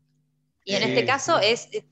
Y 0.64 0.74
en 0.74 0.82
Sí, 0.82 0.88
este 0.90 1.06
caso 1.06 1.38
sí. 1.40 1.46
es 1.46 1.68
eh, 1.72 1.84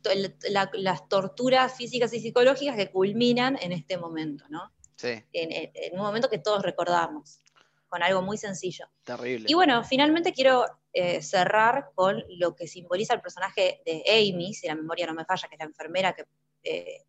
la- 0.51 0.71
las 0.75 1.09
torturas 1.09 1.75
físicas 1.75 2.13
y 2.13 2.21
psicológicas 2.21 2.77
que 2.77 2.91
culminan 2.91 3.59
en 3.61 3.73
este 3.73 3.97
momento, 3.99 4.45
¿no? 4.51 4.71
Sí, 4.97 5.23
En, 5.33 5.93
un 5.95 5.99
momento 6.05 6.29
que 6.29 6.39
todos 6.39 6.63
recordamos, 6.63 7.41
con 7.89 8.03
algo 8.03 8.23
muy 8.23 8.37
sencillo. 8.39 8.87
terrible. 9.05 9.47
Y 9.49 9.55
bueno, 9.55 9.85
finalmente 9.85 10.33
quiero 10.33 10.65
eh, 10.93 11.23
cerrar 11.23 11.91
con 11.95 12.23
lo 12.39 12.55
que 12.57 12.67
simboliza 12.67 13.15
el 13.15 13.21
personaje 13.21 13.81
de 13.85 14.03
Amy, 14.09 14.55
si 14.55 14.67
la 14.67 14.75
memoria 14.75 15.07
no 15.07 15.15
me 15.15 15.25
falla, 15.25 15.49
que 15.49 15.55
es 15.55 15.59
la 15.61 15.67
enfermera 15.67 16.13
que, 16.15 16.25
eh, 16.65 17.05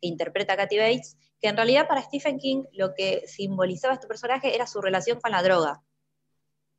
que 0.00 0.06
interpreta 0.06 0.54
a 0.54 0.56
Kathy 0.56 0.78
Bates, 0.78 1.16
que 1.40 1.48
en 1.48 1.56
realidad 1.56 1.86
para 1.86 2.00
Stephen 2.02 2.38
King 2.38 2.64
lo 2.72 2.94
que 2.94 3.24
simbolizaba 3.26 3.94
este 3.94 4.06
personaje 4.06 4.54
era 4.54 4.66
su 4.66 4.80
relación 4.80 5.20
con 5.20 5.32
la 5.32 5.42
droga. 5.42 5.82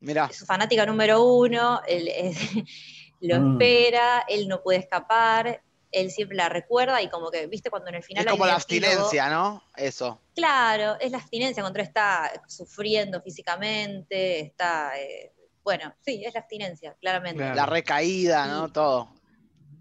Mirá, 0.00 0.26
Es 0.30 0.38
su 0.38 0.46
fanática 0.46 0.84
número 0.86 1.22
uno, 1.24 1.80
él, 1.86 2.10
lo 3.20 3.40
Mm. 3.40 3.52
espera, 3.52 4.24
él 4.28 4.48
no 4.48 4.62
puede 4.62 4.80
escapar, 4.80 5.62
él 5.92 6.10
siempre 6.10 6.36
la 6.36 6.48
recuerda 6.48 7.00
y 7.02 7.08
como 7.08 7.30
que, 7.30 7.46
viste, 7.46 7.70
cuando 7.70 7.88
en 7.88 7.96
el 7.96 8.02
final... 8.02 8.24
es 8.24 8.30
como 8.30 8.46
la 8.46 8.54
abstinencia, 8.54 9.28
¿no? 9.28 9.62
Eso. 9.76 10.20
Claro, 10.34 10.96
es 11.00 11.10
la 11.10 11.18
abstinencia, 11.18 11.62
cuando 11.62 11.78
él 11.78 11.86
está 11.86 12.30
sufriendo 12.48 13.20
físicamente, 13.22 14.40
está... 14.40 14.98
eh, 15.00 15.32
bueno, 15.62 15.94
sí, 16.00 16.22
es 16.24 16.34
la 16.34 16.40
abstinencia, 16.40 16.96
claramente. 17.00 17.38
Claro. 17.38 17.56
La 17.56 17.66
recaída, 17.66 18.46
¿no? 18.46 18.70
Todo. 18.70 19.08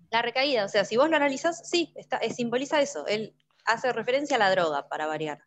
La 0.09 0.21
recaída, 0.21 0.65
o 0.65 0.67
sea, 0.67 0.85
si 0.85 0.97
vos 0.97 1.09
lo 1.09 1.15
analizás, 1.15 1.67
sí, 1.69 1.93
está, 1.95 2.17
eh, 2.17 2.33
simboliza 2.33 2.81
eso. 2.81 3.05
Él 3.05 3.35
hace 3.65 3.91
referencia 3.93 4.37
a 4.37 4.39
la 4.39 4.49
droga, 4.49 4.87
para 4.87 5.05
variar. 5.05 5.43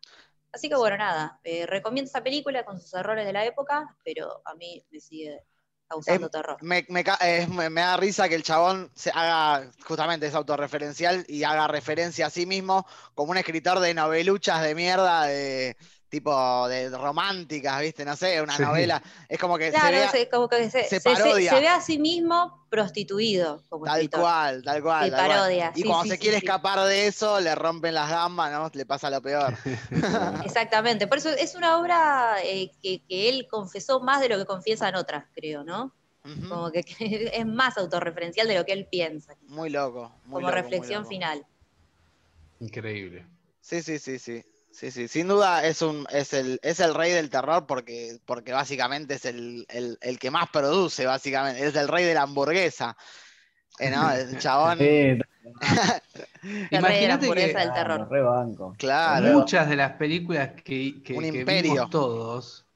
Así 0.51 0.69
que 0.69 0.75
bueno, 0.75 0.97
nada, 0.97 1.39
eh, 1.43 1.65
recomiendo 1.65 2.07
esta 2.07 2.23
película 2.23 2.65
con 2.65 2.79
sus 2.79 2.93
errores 2.93 3.25
de 3.25 3.33
la 3.33 3.45
época, 3.45 3.95
pero 4.03 4.41
a 4.45 4.55
mí 4.55 4.83
me 4.91 4.99
sigue 4.99 5.43
causando 5.89 6.29
terror. 6.29 6.57
Me, 6.61 6.85
eh, 7.21 7.47
me- 7.49 7.69
me 7.69 7.81
da 7.81 7.97
risa 7.97 8.27
que 8.29 8.35
el 8.35 8.43
chabón 8.43 8.91
se 8.95 9.11
haga, 9.11 9.71
justamente 9.85 10.27
es 10.27 10.35
autorreferencial 10.35 11.25
y 11.27 11.43
haga 11.43 11.67
referencia 11.67 12.27
a 12.27 12.29
sí 12.29 12.45
mismo 12.45 12.85
como 13.15 13.31
un 13.31 13.37
escritor 13.37 13.79
de 13.79 13.93
noveluchas 13.93 14.61
de 14.61 14.75
mierda, 14.75 15.23
de 15.25 15.77
tipo 16.09 16.67
de 16.67 16.89
románticas, 16.89 17.79
¿viste? 17.81 18.03
No 18.03 18.15
sé, 18.15 18.41
una 18.41 18.55
Sí. 18.57 18.63
novela. 18.63 19.01
Es 19.27 19.39
como 19.39 19.57
que 19.57 19.65
se 19.65 19.71
Claro, 19.79 19.97
vea 19.97 20.11
se, 20.11 20.29
como 20.29 20.49
que 20.49 20.69
se, 20.69 20.83
se 20.83 20.89
se- 20.89 20.99
se- 20.99 21.09
parodia. 21.15 21.51
se 21.51 21.59
ve 21.59 21.67
a 21.67 21.81
sí 21.81 21.99
mismo 21.99 22.65
prostituido 22.69 23.63
como 23.69 23.85
tal 23.85 23.95
escritor. 23.97 24.21
cual, 24.21 24.63
tal 24.63 24.81
cual. 24.81 25.11
Tal 25.11 25.25
cual. 25.25 25.29
parodia, 25.29 25.71
Y 25.75 25.81
sí, 25.81 25.87
cuando 25.87 26.03
sí, 26.03 26.09
se 26.09 26.15
sí, 26.15 26.21
quiere 26.21 26.39
sí. 26.39 26.45
escapar 26.45 26.79
de 26.87 27.07
eso, 27.07 27.39
le 27.39 27.53
rompen 27.55 27.93
las 27.93 28.09
gambas, 28.09 28.51
¿no? 28.51 28.69
Le 28.73 28.85
pasa 28.85 29.09
lo 29.09 29.21
peor. 29.21 29.53
Exactamente, 30.45 31.07
por 31.07 31.17
eso 31.19 31.29
es 31.29 31.55
una 31.55 31.77
obra 31.79 32.37
eh, 32.43 32.71
que, 32.81 33.03
que 33.07 33.29
él 33.29 33.47
confesó 33.49 33.99
más 33.99 34.19
de 34.21 34.29
lo 34.29 34.37
que 34.37 34.45
confiesa 34.45 34.89
en 34.89 34.95
otras, 34.95 35.25
creo, 35.33 35.63
¿no? 35.63 35.93
Como 36.47 36.71
que, 36.71 36.83
que 36.83 37.31
es 37.33 37.45
más 37.45 37.77
autorreferencial 37.77 38.47
de 38.47 38.55
lo 38.55 38.65
que 38.65 38.73
él 38.73 38.87
piensa, 38.89 39.35
Muy 39.47 39.69
loco. 39.69 40.11
muy 40.25 40.41
como 40.41 40.41
loco, 40.41 40.51
muy 40.51 40.61
reflexión 40.61 40.99
loco. 41.03 41.09
final. 41.09 41.45
Increíble. 42.59 43.25
Sí, 43.61 43.81
sí, 43.81 43.99
sí, 43.99 44.19
sí. 44.19 44.43
Sí, 44.71 44.91
sí, 44.91 45.07
sin 45.07 45.27
duda 45.27 45.65
es 45.65 45.81
un 45.81 46.05
es 46.11 46.33
el 46.33 46.59
es 46.61 46.79
el 46.79 46.93
rey 46.93 47.11
del 47.11 47.29
terror 47.29 47.65
porque 47.67 48.19
porque 48.25 48.53
básicamente 48.53 49.15
es 49.15 49.25
el, 49.25 49.65
el, 49.69 49.97
el 50.01 50.19
que 50.19 50.31
más 50.31 50.49
produce 50.51 51.05
básicamente, 51.05 51.65
es 51.65 51.75
el 51.75 51.87
rey 51.87 52.05
de 52.05 52.13
la 52.13 52.21
hamburguesa. 52.23 52.95
Eh, 53.79 53.91
¿no? 53.91 54.11
El 54.11 54.37
chabón, 54.39 54.91
Sí, 55.09 55.19
El 56.71 56.83
rey 56.83 57.01
de 57.01 57.07
la 57.07 57.15
Imagínate 57.15 57.15
hamburguesa 57.15 57.59
que 57.59 57.61
del 57.61 57.73
terror. 57.73 58.09
re 58.09 58.21
banco. 58.21 58.77
claro. 58.77 59.27
muchas 59.31 59.69
de 59.69 59.75
las 59.75 59.93
películas 59.93 60.51
que, 60.63 61.01
que- 61.03 61.19
Un 61.19 61.29
que 61.29 61.43
vimos 61.45 61.89
todos, 61.89 62.67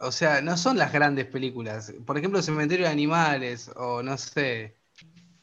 o 0.00 0.12
sea, 0.12 0.42
no 0.42 0.56
son 0.58 0.78
las 0.78 0.92
grandes 0.92 1.26
películas. 1.26 1.94
Por 2.06 2.18
ejemplo, 2.18 2.42
Cementerio 2.42 2.86
de 2.86 2.92
Animales, 2.92 3.70
o 3.76 4.02
no 4.02 4.18
sé. 4.18 4.76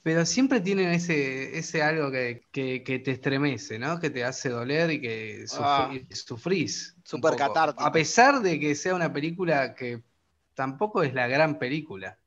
Pero 0.04 0.26
siempre 0.26 0.60
tienen 0.60 0.89
ese, 0.89 1.58
ese 1.58 1.82
algo 1.82 2.12
que, 2.12 2.41
que- 2.51 2.84
que 2.84 2.99
te 2.99 3.12
estremece, 3.12 3.80
¿no? 3.80 3.99
Que 3.99 4.10
te 4.10 4.24
hace 4.26 4.49
doler 4.49 4.91
y 4.91 5.01
que 5.01 5.43
sufri- 5.45 6.06
Ah. 6.12 6.16
sufrís. 6.16 6.95
poco. 7.10 7.36
catártico. 7.38 7.84
A 7.84 7.91
pesar 7.91 8.41
de 8.41 8.60
que 8.60 8.76
sea 8.76 8.95
una 8.95 9.12
película 9.14 9.74
que 9.76 10.04
tampoco 10.54 11.04
es 11.04 11.14
la 11.14 11.28
gran 11.28 11.58
película. 11.58 12.18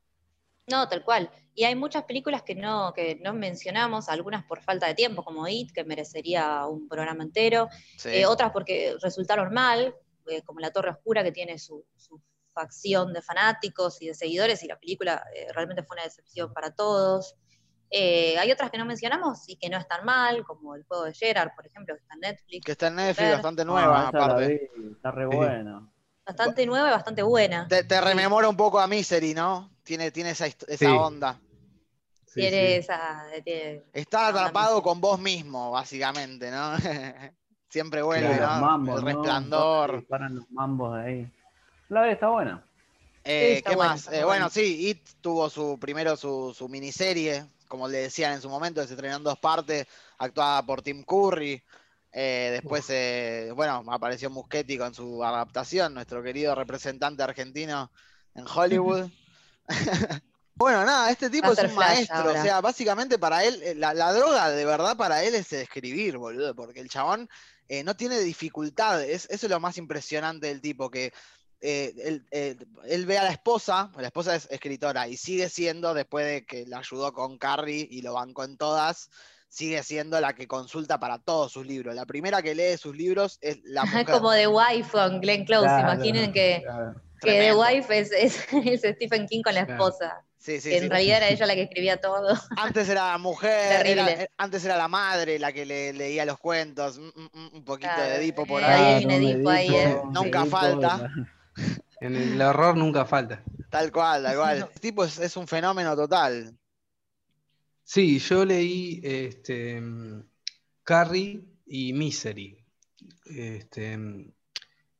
No, 0.69 0.89
tal 0.89 1.03
cual. 1.05 1.29
Y 1.53 1.63
hay 1.63 1.75
muchas 1.75 2.03
películas 2.03 2.41
que 2.43 2.55
no, 2.55 2.93
que 2.93 3.19
no 3.23 3.33
mencionamos, 3.33 4.09
algunas 4.09 4.43
por 4.43 4.61
falta 4.61 4.87
de 4.87 4.95
tiempo, 4.95 5.23
como 5.23 5.47
It, 5.47 5.71
que 5.71 5.83
merecería 5.85 6.65
un 6.65 6.87
programa 6.89 7.23
entero, 7.23 7.69
Sí. 7.97 8.09
eh, 8.09 8.25
otras 8.25 8.51
porque 8.51 8.95
resultaron 9.01 9.53
mal, 9.53 9.95
eh, 10.27 10.41
como 10.41 10.59
La 10.59 10.71
Torre 10.71 10.89
Oscura, 10.91 11.23
que 11.23 11.31
tiene 11.31 11.57
su, 11.57 11.85
su 11.95 12.21
facción 12.53 13.13
de 13.13 13.21
fanáticos 13.21 14.01
y 14.01 14.07
de 14.07 14.13
seguidores, 14.15 14.61
y 14.63 14.67
la 14.67 14.77
película 14.79 15.23
eh, 15.35 15.47
realmente 15.53 15.83
fue 15.83 15.95
una 15.95 16.03
decepción 16.03 16.51
para 16.53 16.71
todos. 16.71 17.35
Eh, 17.89 18.37
hay 18.37 18.51
otras 18.51 18.69
que 18.69 18.77
no 18.77 18.85
mencionamos 18.85 19.47
y 19.47 19.55
que 19.55 19.69
no 19.69 19.77
están 19.77 20.03
mal, 20.05 20.43
como 20.43 20.75
el 20.75 20.83
juego 20.83 21.05
de 21.05 21.13
Gerard, 21.13 21.51
por 21.55 21.65
ejemplo, 21.65 21.95
que 21.95 22.01
está 22.01 22.13
en 22.15 22.19
Netflix. 22.19 22.65
que 22.65 22.71
está 22.73 22.87
en 22.87 22.95
Netflix, 22.95 23.31
bastante 23.31 23.63
nueva 23.65 24.07
Ah, 24.07 24.11
la 24.13 24.25
aparte. 24.25 24.69
vi, 24.77 24.91
está 24.91 25.11
re 25.11 25.25
buena. 25.25 25.89
Bastante 26.25 26.65
nueva 26.65 26.89
y 26.89 26.91
bastante 26.91 27.23
buena. 27.23 27.67
Te, 27.69 27.83
te 27.85 28.01
rememora 28.01 28.49
un 28.49 28.57
poco 28.57 28.79
a 28.79 28.87
Misery, 28.87 29.33
¿no? 29.33 29.69
Tiene, 29.83 30.11
tiene 30.11 30.31
esa, 30.31 30.47
esa 30.47 30.77
Sí. 30.77 30.85
onda. 30.85 31.39
Sí, 32.25 32.41
tiene 32.41 32.67
sí. 32.67 32.73
esa. 32.73 33.23
tiene- 33.45 33.83
Estar 33.93 34.29
Onda 34.29 34.41
atrapado 34.41 34.83
con 34.83 34.99
vos 34.99 35.17
mismo, 35.19 35.71
básicamente, 35.71 36.51
¿no? 36.51 36.73
Siempre 37.69 38.01
vuelve, 38.01 38.27
Claro, 38.35 38.45
¿no? 38.45 38.51
los 38.51 38.61
mambos, 38.61 38.99
el 38.99 39.05
¿no? 39.05 39.07
resplandor. 39.11 40.07
Paran 40.07 40.35
los 40.35 40.51
mambos 40.51 40.95
de 40.97 41.01
ahí. 41.03 41.31
La 41.87 42.01
verdad 42.01 42.13
está 42.13 42.27
buena. 42.27 42.63
Eh, 43.23 43.53
está 43.57 43.69
¿Qué 43.71 43.75
más? 43.77 43.99
está 44.05 44.15
Eh, 44.17 44.23
bueno. 44.25 44.49
sí, 44.49 44.89
It 44.89 45.01
tuvo 45.21 45.49
su 45.49 45.77
primero 45.79 46.15
su, 46.17 46.53
su 46.53 46.67
miniserie, 46.69 47.45
como 47.67 47.87
le 47.87 47.99
decían 47.99 48.33
en 48.33 48.41
su 48.41 48.49
momento, 48.49 48.85
se 48.85 48.93
estrenó 48.93 49.17
en 49.17 49.23
dos 49.23 49.39
partes, 49.39 49.87
actuada 50.17 50.65
por 50.65 50.81
Tim 50.81 51.03
Curry. 51.03 51.61
Eh, 52.11 52.49
después, 52.53 52.85
eh, 52.89 53.51
bueno, 53.55 53.83
apareció 53.87 54.29
Muschetti 54.29 54.77
con 54.77 54.93
su 54.93 55.23
adaptación, 55.23 55.93
nuestro 55.93 56.23
querido 56.23 56.55
representante 56.55 57.23
argentino 57.23 57.91
en 58.33 58.45
Hollywood. 58.47 59.09
bueno, 60.55 60.85
nada, 60.85 61.11
este 61.11 61.29
tipo 61.29 61.51
es 61.51 61.59
un 61.59 61.75
maestro, 61.75 62.17
ahora. 62.17 62.39
o 62.39 62.43
sea, 62.43 62.61
básicamente 62.61 63.19
para 63.19 63.43
él, 63.43 63.61
eh, 63.61 63.75
la, 63.75 63.93
la 63.93 64.13
droga 64.13 64.49
de 64.49 64.65
verdad 64.65 64.97
para 64.97 65.23
él 65.23 65.35
es 65.35 65.51
escribir, 65.53 66.17
boludo, 66.17 66.55
porque 66.55 66.79
el 66.79 66.89
chabón 66.89 67.29
eh, 67.69 67.83
no 67.83 67.95
tiene 67.97 68.19
dificultades, 68.19 69.27
eso 69.29 69.45
es 69.45 69.49
lo 69.49 69.59
más 69.59 69.77
impresionante 69.77 70.47
del 70.47 70.61
tipo, 70.61 70.89
que 70.89 71.11
eh, 71.61 71.93
él, 72.03 72.25
eh, 72.31 72.55
él 72.85 73.05
ve 73.05 73.17
a 73.17 73.23
la 73.23 73.31
esposa, 73.31 73.91
la 73.97 74.07
esposa 74.07 74.35
es 74.35 74.47
escritora 74.51 75.07
y 75.07 75.17
sigue 75.17 75.49
siendo, 75.49 75.93
después 75.93 76.25
de 76.25 76.45
que 76.45 76.65
la 76.67 76.79
ayudó 76.79 77.13
con 77.13 77.37
Carrie 77.37 77.87
y 77.89 78.01
lo 78.01 78.13
bancó 78.13 78.43
en 78.43 78.57
todas, 78.57 79.09
sigue 79.49 79.81
siendo 79.83 80.19
la 80.19 80.33
que 80.33 80.47
consulta 80.47 80.99
para 80.99 81.19
todos 81.19 81.51
sus 81.53 81.65
libros. 81.65 81.95
La 81.95 82.05
primera 82.05 82.41
que 82.41 82.53
lee 82.53 82.77
sus 82.77 82.95
libros 82.95 83.37
es 83.41 83.59
la 83.63 83.83
mujer. 84.05 84.05
Como 84.05 84.33
The 84.33 84.47
Wife 84.47 84.91
con 84.91 85.19
Glenn 85.21 85.45
Close. 85.45 85.65
Claro, 85.65 85.93
Imaginen 85.93 86.31
que, 86.33 86.61
claro. 86.63 87.01
que 87.21 87.31
The. 87.31 87.53
Wife 87.55 87.97
es, 87.99 88.11
es, 88.11 88.37
es 88.83 88.95
Stephen 88.95 89.25
King 89.27 89.41
con 89.41 89.55
la 89.55 89.65
Claro. 89.65 89.87
esposa. 89.87 90.23
Sí, 90.37 90.61
sí, 90.61 90.69
que 90.69 90.79
sí. 90.79 90.85
en 90.85 90.91
realidad 90.91 91.17
era 91.17 91.29
ella 91.29 91.45
la 91.45 91.55
que 91.55 91.63
escribía 91.63 91.99
todo. 91.99 92.27
Antes 92.57 92.87
era 92.87 93.11
la 93.11 93.17
mujer, 93.17 93.77
Terrible. 93.83 94.11
era- 94.13 94.27
antes 94.37 94.63
era 94.63 94.77
la 94.77 94.87
madre 94.87 95.39
la 95.39 95.51
que 95.51 95.65
le 95.65 95.91
leía 95.91 96.23
los 96.25 96.37
cuentos, 96.39 96.99
mm, 96.99 97.07
mm, 97.07 97.29
mm, 97.33 97.49
un 97.55 97.65
poquito 97.65 97.91
Claro, 97.95 98.09
de 98.11 98.15
Edipo 98.17 98.45
por 98.45 98.61
eh, 98.61 98.65
ahí. 98.65 98.93
hay 98.93 99.05
un 99.05 99.11
Edipo 99.11 99.49
ahí, 99.49 99.75
eh. 99.75 99.97
Nunca 100.13 100.41
Edipo, 100.43 100.57
falta. 100.57 101.09
En 101.99 102.15
el 102.15 102.41
horror 102.41 102.77
nunca 102.77 103.05
falta. 103.05 103.43
Tal 103.69 103.91
cual, 103.91 104.23
tal 104.23 104.35
cual. 104.35 104.57
Este 104.59 104.79
tipo 104.79 105.03
es, 105.03 105.17
es 105.19 105.35
un 105.37 105.47
fenómeno 105.47 105.95
total. 105.95 106.57
Sí, 107.83 108.19
yo 108.19 108.45
leí 108.45 108.99
este, 109.03 109.81
Carrie 110.83 111.43
y 111.65 111.93
Misery. 111.93 112.63
Este, 113.25 113.97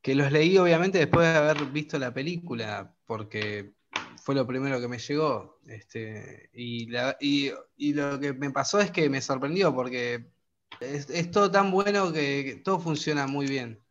que 0.02 0.14
los 0.14 0.32
leí 0.32 0.58
obviamente 0.58 0.98
después 0.98 1.26
de 1.32 1.38
haber 1.38 1.66
visto 1.66 1.98
la 1.98 2.12
película, 2.14 2.94
porque 3.06 3.74
fue 4.22 4.34
lo 4.34 4.46
primero 4.46 4.80
que 4.80 4.88
me 4.88 4.98
llegó. 4.98 5.60
Este, 5.66 6.50
y, 6.52 6.86
la- 6.86 7.16
y- 7.20 7.50
y 7.76 7.94
lo 7.94 8.18
que 8.20 8.32
me 8.32 8.50
pasó 8.50 8.80
es 8.80 8.90
que 8.90 9.08
me 9.10 9.20
sorprendió 9.20 9.74
porque 9.74 10.30
es, 10.80 11.10
es 11.10 11.30
todo 11.30 11.50
tan 11.50 11.70
bueno 11.70 12.12
que, 12.12 12.44
que 12.44 12.56
todo 12.64 12.80
funciona 12.80 13.26
muy 13.26 13.46
bien. 13.46 13.82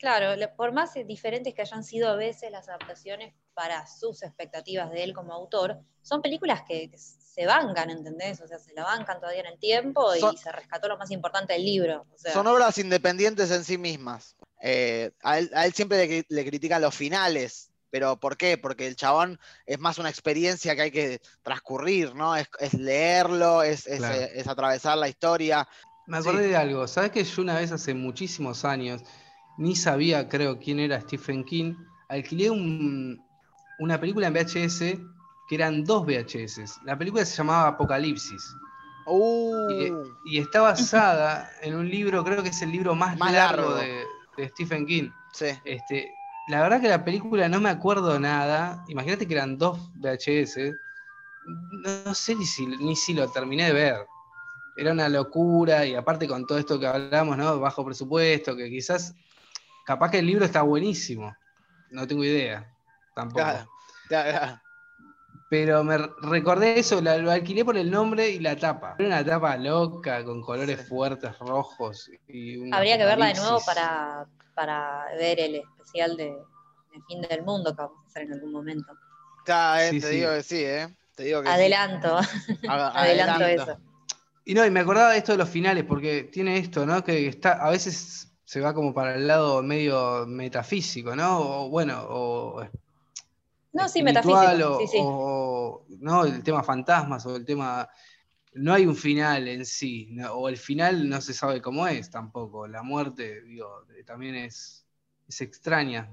Claro, 0.00 0.34
por 0.56 0.72
más 0.72 0.94
diferentes 1.06 1.52
que 1.54 1.60
hayan 1.60 1.84
sido 1.84 2.08
a 2.08 2.16
veces 2.16 2.50
las 2.50 2.70
adaptaciones 2.70 3.34
para 3.52 3.86
sus 3.86 4.22
expectativas 4.22 4.90
de 4.90 5.04
él 5.04 5.12
como 5.12 5.34
autor, 5.34 5.78
son 6.00 6.22
películas 6.22 6.62
que, 6.66 6.90
se 6.96 7.44
bancan, 7.44 7.90
¿entendés? 7.90 8.40
O 8.40 8.48
sea, 8.48 8.58
se 8.58 8.72
la 8.72 8.84
bancan 8.84 9.20
todavía 9.20 9.42
en 9.42 9.46
el 9.46 9.58
tiempo 9.58 10.14
y 10.16 10.20
Son- 10.20 10.36
se 10.36 10.50
rescató 10.50 10.88
lo 10.88 10.96
más 10.96 11.10
importante 11.10 11.52
del 11.52 11.64
libro. 11.64 12.06
O 12.12 12.18
sea, 12.18 12.32
Son 12.32 12.46
obras 12.46 12.78
independientes 12.78 13.50
en 13.50 13.62
sí 13.62 13.76
mismas. 13.76 14.36
Eh, 14.62 15.12
a, 15.22 15.38
él, 15.38 15.50
a 15.54 15.66
él 15.66 15.74
siempre 15.74 16.06
le, 16.06 16.24
le 16.28 16.44
critican 16.46 16.80
los 16.80 16.94
finales, 16.94 17.70
pero 17.90 18.18
¿por 18.18 18.38
qué? 18.38 18.56
Porque 18.56 18.86
el 18.86 18.96
chabón 18.96 19.38
es 19.66 19.78
más 19.78 19.98
una 19.98 20.08
experiencia 20.08 20.74
que 20.74 20.82
hay 20.82 20.90
que 20.90 21.20
transcurrir, 21.42 22.14
¿no? 22.14 22.34
Es, 22.36 22.48
es 22.58 22.72
leerlo, 22.72 23.62
es, 23.62 23.86
es, 23.86 23.98
Claro. 23.98 24.14
eh, 24.14 24.30
es 24.34 24.48
atravesar 24.48 24.96
la 24.96 25.08
historia. 25.08 25.68
Me 26.06 26.16
acordé 26.16 26.48
de 26.48 26.56
algo. 26.56 26.88
¿Sabes 26.88 27.10
que 27.12 27.22
yo 27.22 27.42
una 27.42 27.56
vez 27.58 27.70
hace 27.70 27.94
muchísimos 27.94 28.64
años, 28.64 29.02
ni 29.60 29.76
sabía, 29.76 30.28
creo, 30.28 30.58
quién 30.58 30.78
era 30.80 31.00
Stephen 31.00 31.44
King, 31.44 31.74
alquilé 32.08 32.50
un- 32.50 33.22
una 33.78 34.00
película 34.00 34.26
en 34.28 34.34
VHS 34.34 34.98
que 35.48 35.54
eran 35.54 35.84
dos 35.84 36.04
VHS. 36.06 36.80
La 36.84 36.96
película 36.98 37.24
se 37.24 37.36
llamaba 37.36 37.68
Apocalipsis. 37.68 38.54
Uh, 39.06 39.68
Y, 40.24 40.36
y 40.36 40.38
está 40.38 40.60
basada 40.60 41.50
en 41.62 41.74
un 41.74 41.88
libro, 41.88 42.22
creo 42.24 42.42
que 42.42 42.50
es 42.50 42.62
el 42.62 42.70
libro 42.70 42.94
más, 42.94 43.18
Más 43.18 43.32
largo, 43.32 43.74
largo. 43.74 43.76
de, 43.76 44.04
de 44.36 44.48
Stephen 44.50 44.86
King. 44.86 45.10
sí. 45.32 45.46
Este, 45.64 46.14
la 46.48 46.62
verdad 46.62 46.80
que 46.80 46.88
la 46.88 47.04
película 47.04 47.48
no 47.48 47.60
me 47.60 47.68
acuerdo 47.70 48.18
nada. 48.18 48.84
Imagínate 48.88 49.26
que 49.26 49.34
eran 49.34 49.58
dos 49.58 49.78
VHS. 49.96 50.74
No, 51.46 52.04
no 52.06 52.14
sé 52.14 52.34
ni 52.34 52.44
si, 52.46 52.66
ni 52.66 52.94
si 52.96 53.14
lo 53.14 53.28
terminé 53.30 53.66
de 53.66 53.72
ver. 53.72 53.96
Era 54.76 54.92
una 54.92 55.08
locura 55.08 55.84
y 55.86 55.94
aparte 55.94 56.26
con 56.28 56.46
todo 56.46 56.58
esto 56.58 56.78
que 56.78 56.86
hablamos, 56.86 57.36
¿no? 57.36 57.58
Bajo 57.60 57.84
presupuesto, 57.84 58.56
que 58.56 58.70
quizás, 58.70 59.14
capaz 59.84 60.10
que 60.10 60.18
el 60.18 60.26
libro 60.26 60.44
está 60.44 60.62
buenísimo. 60.62 61.36
No 61.90 62.06
tengo 62.06 62.24
idea. 62.24 62.66
Tampoco. 63.14 63.44
Claro, 63.44 63.68
claro, 64.08 64.30
claro. 64.30 64.60
Pero 65.48 65.82
me 65.82 65.98
recordé 66.22 66.78
eso, 66.78 67.00
la- 67.00 67.18
lo 67.18 67.30
alquilé 67.30 67.64
por 67.64 67.76
el 67.76 67.90
nombre 67.90 68.28
y 68.30 68.38
la 68.38 68.54
tapa. 68.56 68.94
Era 68.98 69.08
una 69.08 69.24
tapa 69.24 69.56
loca, 69.56 70.24
con 70.24 70.40
colores 70.42 70.80
Sí. 70.80 70.86
fuertes, 70.86 71.36
rojos. 71.40 72.08
Y 72.28 72.72
habría 72.72 72.96
que 72.96 73.04
verla 73.04 73.26
de 73.26 73.34
nuevo 73.34 73.58
para, 73.66 74.26
para 74.54 75.06
ver 75.18 75.40
el 75.40 75.56
especial 75.56 76.16
de, 76.16 76.26
de 76.26 77.02
Fin 77.08 77.20
del 77.22 77.42
Mundo 77.42 77.74
que 77.74 77.82
vamos 77.82 77.98
a 78.04 78.06
hacer 78.08 78.22
en 78.22 78.34
algún 78.34 78.52
momento. 78.52 78.92
Claro, 79.44 79.82
eh, 79.82 79.90
Sí, 79.90 80.00
te 80.00 80.06
sí. 80.06 80.14
digo 80.16 80.30
que 80.34 80.42
sí, 80.44 80.64
¿eh? 80.64 80.96
Te 81.16 81.24
digo 81.24 81.40
que 81.42 81.48
sí. 81.48 81.52
Adelanto, 81.54 82.20
adelanto 82.68 83.44
eso. 83.46 83.76
Y 84.44 84.54
no, 84.54 84.64
y 84.64 84.70
me 84.70 84.80
acordaba 84.80 85.10
de 85.12 85.18
esto 85.18 85.32
de 85.32 85.38
los 85.38 85.48
finales, 85.48 85.84
porque 85.84 86.24
tiene 86.24 86.58
esto, 86.58 86.86
¿no? 86.86 87.02
Que 87.02 87.26
está, 87.26 87.52
a 87.54 87.70
veces 87.70 88.29
se 88.50 88.60
va 88.60 88.74
como 88.74 88.92
para 88.92 89.14
el 89.14 89.28
lado 89.28 89.62
medio 89.62 90.26
metafísico, 90.26 91.14
¿no? 91.14 91.38
O 91.66 91.68
bueno, 91.70 92.04
o 92.08 92.60
No, 93.72 93.88
sí, 93.88 94.02
metafísico. 94.02 94.42
o, 94.66 94.78
sí, 94.80 94.88
sí. 94.88 94.98
o- 94.98 95.86
no, 96.00 96.24
el 96.24 96.42
tema 96.42 96.64
fantasmas, 96.64 97.24
o 97.26 97.36
el 97.36 97.44
tema. 97.44 97.88
No 98.54 98.74
hay 98.74 98.86
un 98.86 98.96
final 98.96 99.46
en 99.46 99.64
sí, 99.64 100.08
¿no? 100.10 100.32
o 100.32 100.48
el 100.48 100.56
final 100.56 101.08
no 101.08 101.20
se 101.20 101.32
sabe 101.32 101.62
cómo 101.62 101.86
es 101.86 102.10
tampoco. 102.10 102.66
La 102.66 102.82
muerte, 102.82 103.40
digo, 103.42 103.86
también 104.04 104.34
es, 104.34 104.84
es 105.28 105.40
extraña. 105.42 106.10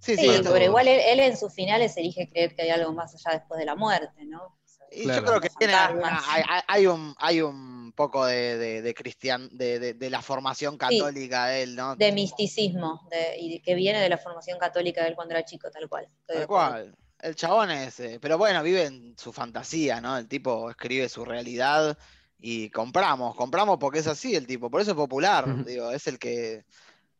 Sí, 0.00 0.16
sí, 0.16 0.26
Sí, 0.26 0.40
pero 0.42 0.64
igual 0.64 0.88
él, 0.88 0.98
él 1.06 1.20
en 1.20 1.36
sus 1.36 1.54
finales 1.54 1.96
elige 1.96 2.28
creer 2.28 2.56
que 2.56 2.62
hay 2.62 2.70
algo 2.70 2.92
más 2.92 3.14
allá 3.14 3.38
después 3.38 3.60
de 3.60 3.66
la 3.66 3.76
muerte, 3.76 4.24
¿no? 4.24 4.59
Claro. 4.90 5.20
yo 5.20 5.26
creo 5.26 5.40
que 5.40 5.50
tiene 5.50 5.74
hay, 6.66 6.86
un, 6.86 7.14
hay 7.18 7.40
un 7.42 7.92
poco 7.92 8.26
de, 8.26 8.58
de, 8.58 8.82
de 8.82 8.94
cristian, 8.94 9.48
de, 9.52 9.78
de- 9.78 9.94
de 9.94 10.10
la 10.10 10.20
formación 10.22 10.76
católica 10.76 11.46
de 11.46 11.62
él, 11.62 11.76
¿no? 11.76 11.96
de 11.96 12.12
misticismo, 12.12 13.06
de- 13.10 13.38
y 13.38 13.52
de- 13.54 13.62
que 13.62 13.74
viene 13.74 14.00
de 14.00 14.08
la 14.08 14.18
formación 14.18 14.58
católica 14.58 15.02
de 15.02 15.10
él 15.10 15.14
cuando 15.14 15.34
era 15.34 15.44
chico, 15.44 15.70
tal 15.70 15.88
cual. 15.88 16.08
Estoy 16.20 16.36
Tal 16.38 16.46
cual. 16.46 16.94
El 17.20 17.36
chabón 17.36 17.70
es, 17.70 18.00
eh, 18.00 18.18
pero 18.20 18.38
bueno, 18.38 18.62
vive 18.62 18.86
en 18.86 19.14
su 19.18 19.32
fantasía, 19.32 20.00
¿no? 20.00 20.16
El 20.16 20.26
tipo 20.26 20.70
escribe 20.70 21.08
su 21.08 21.24
realidad 21.24 21.96
y 22.38 22.70
compramos, 22.70 23.36
compramos 23.36 23.76
porque 23.78 23.98
es 23.98 24.06
así 24.06 24.34
el 24.34 24.46
tipo, 24.46 24.70
por 24.70 24.80
eso 24.80 24.92
es 24.92 24.96
popular, 24.96 25.64
digo, 25.66 25.90
es 25.90 26.06
el 26.06 26.18
que 26.18 26.64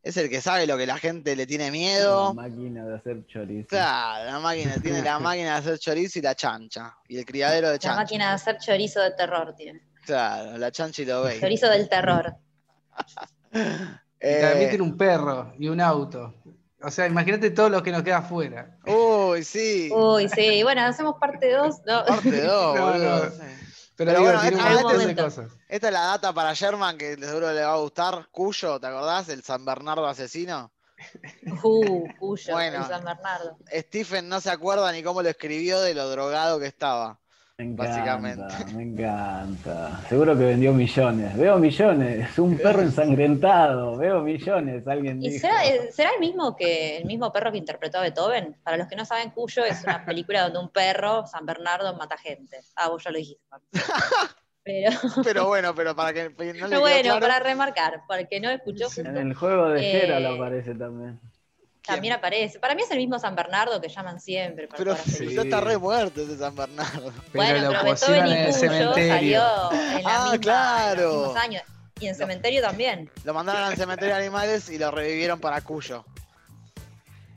es 0.03 0.16
el 0.16 0.28
que 0.30 0.40
sabe 0.40 0.66
lo 0.66 0.76
que 0.78 0.86
la 0.86 0.96
gente 0.98 1.36
le 1.36 1.46
tiene 1.46 1.70
miedo. 1.70 2.32
máquina 2.34 2.84
de 2.86 2.96
hacer 2.96 3.26
chorizo. 3.26 3.68
Claro, 3.68 4.24
la 4.30 4.38
máquina, 4.40 4.74
tiene 4.82 5.03
la 5.03 5.18
máquina 5.20 5.53
de 5.53 5.59
hacer 5.59 5.78
chorizo 5.78 6.18
y 6.18 6.22
la 6.22 6.34
chancha. 6.34 6.96
Y 7.09 7.18
el 7.18 7.24
criadero 7.24 7.68
de 7.68 7.74
La 7.74 7.78
chancha. 7.78 7.96
máquina 8.01 8.28
de 8.28 8.34
hacer 8.34 8.59
chorizo 8.59 9.01
de 9.01 9.11
terror 9.12 9.55
tiene. 9.57 9.80
Claro, 10.07 10.57
la 10.59 10.70
chancha 10.72 11.03
y 11.03 11.05
lo 11.05 11.22
veis. 11.22 11.40
Chorizo 11.40 11.68
del 11.68 11.88
terror. 11.88 12.34
Y 14.22 14.40
también 14.40 14.68
tiene 14.68 14.84
un 14.84 14.96
perro 14.98 15.55
y 15.59 15.68
un 15.68 15.80
auto. 15.80 16.34
O 16.82 16.90
sea, 16.90 17.07
imagínate 17.07 17.51
todo 17.51 17.70
lo 17.70 17.82
que 17.82 17.90
nos 17.90 18.03
queda 18.03 18.18
afuera. 18.18 18.76
Uy, 18.86 19.42
sí. 19.44 19.90
Uy, 19.90 20.28
sí, 20.28 20.62
bueno, 20.62 20.82
hacemos 20.82 21.14
parte 21.18 21.51
2. 21.51 21.76
¿no? 21.86 22.05
Parte 22.05 22.42
2, 22.42 22.76
No, 22.76 22.84
boludo. 22.86 23.24
no. 23.26 23.32
Pero, 24.01 24.12
Pero 24.12 24.20
digo, 24.20 24.32
bueno, 24.32 24.40
tiene 24.40 24.57
un 24.57 24.62
esta- 24.72 24.82
montón 24.82 25.07
de 25.14 25.22
cosas. 25.22 25.53
Esta 25.68 25.86
es 25.88 25.92
la 25.92 26.01
data 26.01 26.32
para 26.32 26.55
Sherman 26.55 26.96
que 26.96 27.16
seguro 27.16 27.53
le 27.53 27.61
va 27.62 27.74
a 27.74 27.76
gustar. 27.76 28.28
Cuyo, 28.30 28.80
¿te 28.80 28.86
acordás? 28.86 29.28
El 29.28 29.42
San 29.42 29.62
Bernardo 29.66 30.07
asesino. 30.07 30.72
Uh, 31.62 32.07
Cuyo, 32.18 32.53
Bueno. 32.55 32.78
el 32.78 32.84
San 32.88 33.05
Bernardo. 33.05 33.59
Stephen 33.70 34.26
no 34.30 34.40
se 34.40 34.48
acuerda 34.51 34.90
ni 34.92 35.03
cómo 35.03 35.20
lo 35.22 35.28
escribió 35.28 35.82
de 35.82 35.92
lo 35.92 36.09
drogado 36.09 36.59
que 36.59 36.66
estaba. 36.66 37.20
Me 37.61 37.67
encanta, 37.73 37.91
Básicamente. 37.93 38.75
me 38.75 38.83
encanta. 38.85 40.01
Seguro 40.09 40.37
que 40.39 40.45
vendió 40.45 40.73
millones. 40.73 41.37
Veo 41.37 41.59
millones. 41.59 42.39
Un 42.39 42.57
perro 42.57 42.81
ensangrentado. 42.81 43.99
Veo 43.99 44.23
millones. 44.23 44.87
Alguien 44.87 45.23
¿Y 45.23 45.29
dijo. 45.29 45.43
será, 45.43 45.67
eh, 45.67 45.91
será 45.93 46.11
el 46.15 46.21
mismo 46.21 46.57
que 46.57 46.97
el 46.99 47.05
mismo 47.05 47.31
perro 47.31 47.53
que 47.53 47.59
interpretó 47.59 47.99
a 47.99 48.03
Beethoven? 48.03 48.57
Para 48.63 48.79
los 48.79 48.89
que 48.89 48.97
no 48.97 49.05
saben, 49.05 49.31
Cuyo 49.31 49.65
es 49.65 49.85
una 49.85 50.05
película 50.07 50.43
donde 50.45 50.59
un 50.59 50.71
perro, 50.71 51.27
San 51.27 51.45
Bernardo, 51.45 51.95
mata 51.97 52.17
gente. 52.17 52.61
Ah, 52.77 52.89
vos 52.89 53.05
ya 53.05 53.11
lo 53.11 53.19
dijiste. 53.19 53.45
Pero, 54.63 54.91
Pero 55.25 55.47
bueno, 55.47 55.75
pero 55.75 55.97
para 55.97 56.13
que 56.13 56.29
no 56.29 56.45
le 56.45 56.53
pero 56.53 56.81
bueno, 56.81 57.03
claro, 57.03 57.21
para 57.21 57.39
remarcar, 57.41 58.03
para 58.07 58.21
el 58.21 58.29
que 58.29 58.41
no 58.41 58.51
escuchó, 58.51 58.89
En 58.99 59.17
el 59.17 59.35
juego 59.35 59.71
de 59.71 59.81
Eh, 59.81 60.01
Gera 60.03 60.21
lo 60.21 60.35
aparece 60.35 60.75
también. 60.75 61.19
También 61.83 62.14
aparece. 62.14 62.59
Para 62.59 62.74
mí 62.74 62.83
es 62.83 62.91
el 62.91 62.99
mismo 62.99 63.18
San 63.18 63.35
Bernardo 63.35 63.81
que 63.81 63.89
llaman 63.89 64.20
siempre. 64.20 64.68
Para 64.68 64.78
pero 64.78 64.97
Sí. 64.97 65.35
ya 65.35 65.43
está 65.43 65.61
re 65.61 65.78
muerto 65.78 66.22
ese 66.22 66.37
San 66.39 66.55
Bernardo. 66.55 67.12
Pero 67.33 67.45
Bueno, 67.45 67.61
lo 67.64 67.70
pero 67.70 67.85
Beethoven 67.85 68.26
y 68.26 68.31
en 68.33 68.37
el 68.39 68.47
Cuyo 68.47 68.59
cementerio. 68.59 69.14
salió 69.14 69.72
en 69.72 70.03
la 70.05 70.16
Ah, 70.16 70.22
misma, 70.24 70.39
claro. 70.39 71.01
en 71.03 71.07
los 71.09 71.16
mismos 71.16 71.37
años. 71.37 71.62
Y 72.01 72.07
en 72.07 72.14
cementerio 72.14 72.62
también. 72.62 73.11
Lo 73.24 73.35
mandaron 73.35 73.62
al 73.64 73.76
cementerio 73.76 74.14
de 74.14 74.20
animales 74.20 74.68
y 74.70 74.78
lo 74.78 74.91
revivieron 74.91 75.39
para 75.41 75.61
Cuyo. 75.61 76.05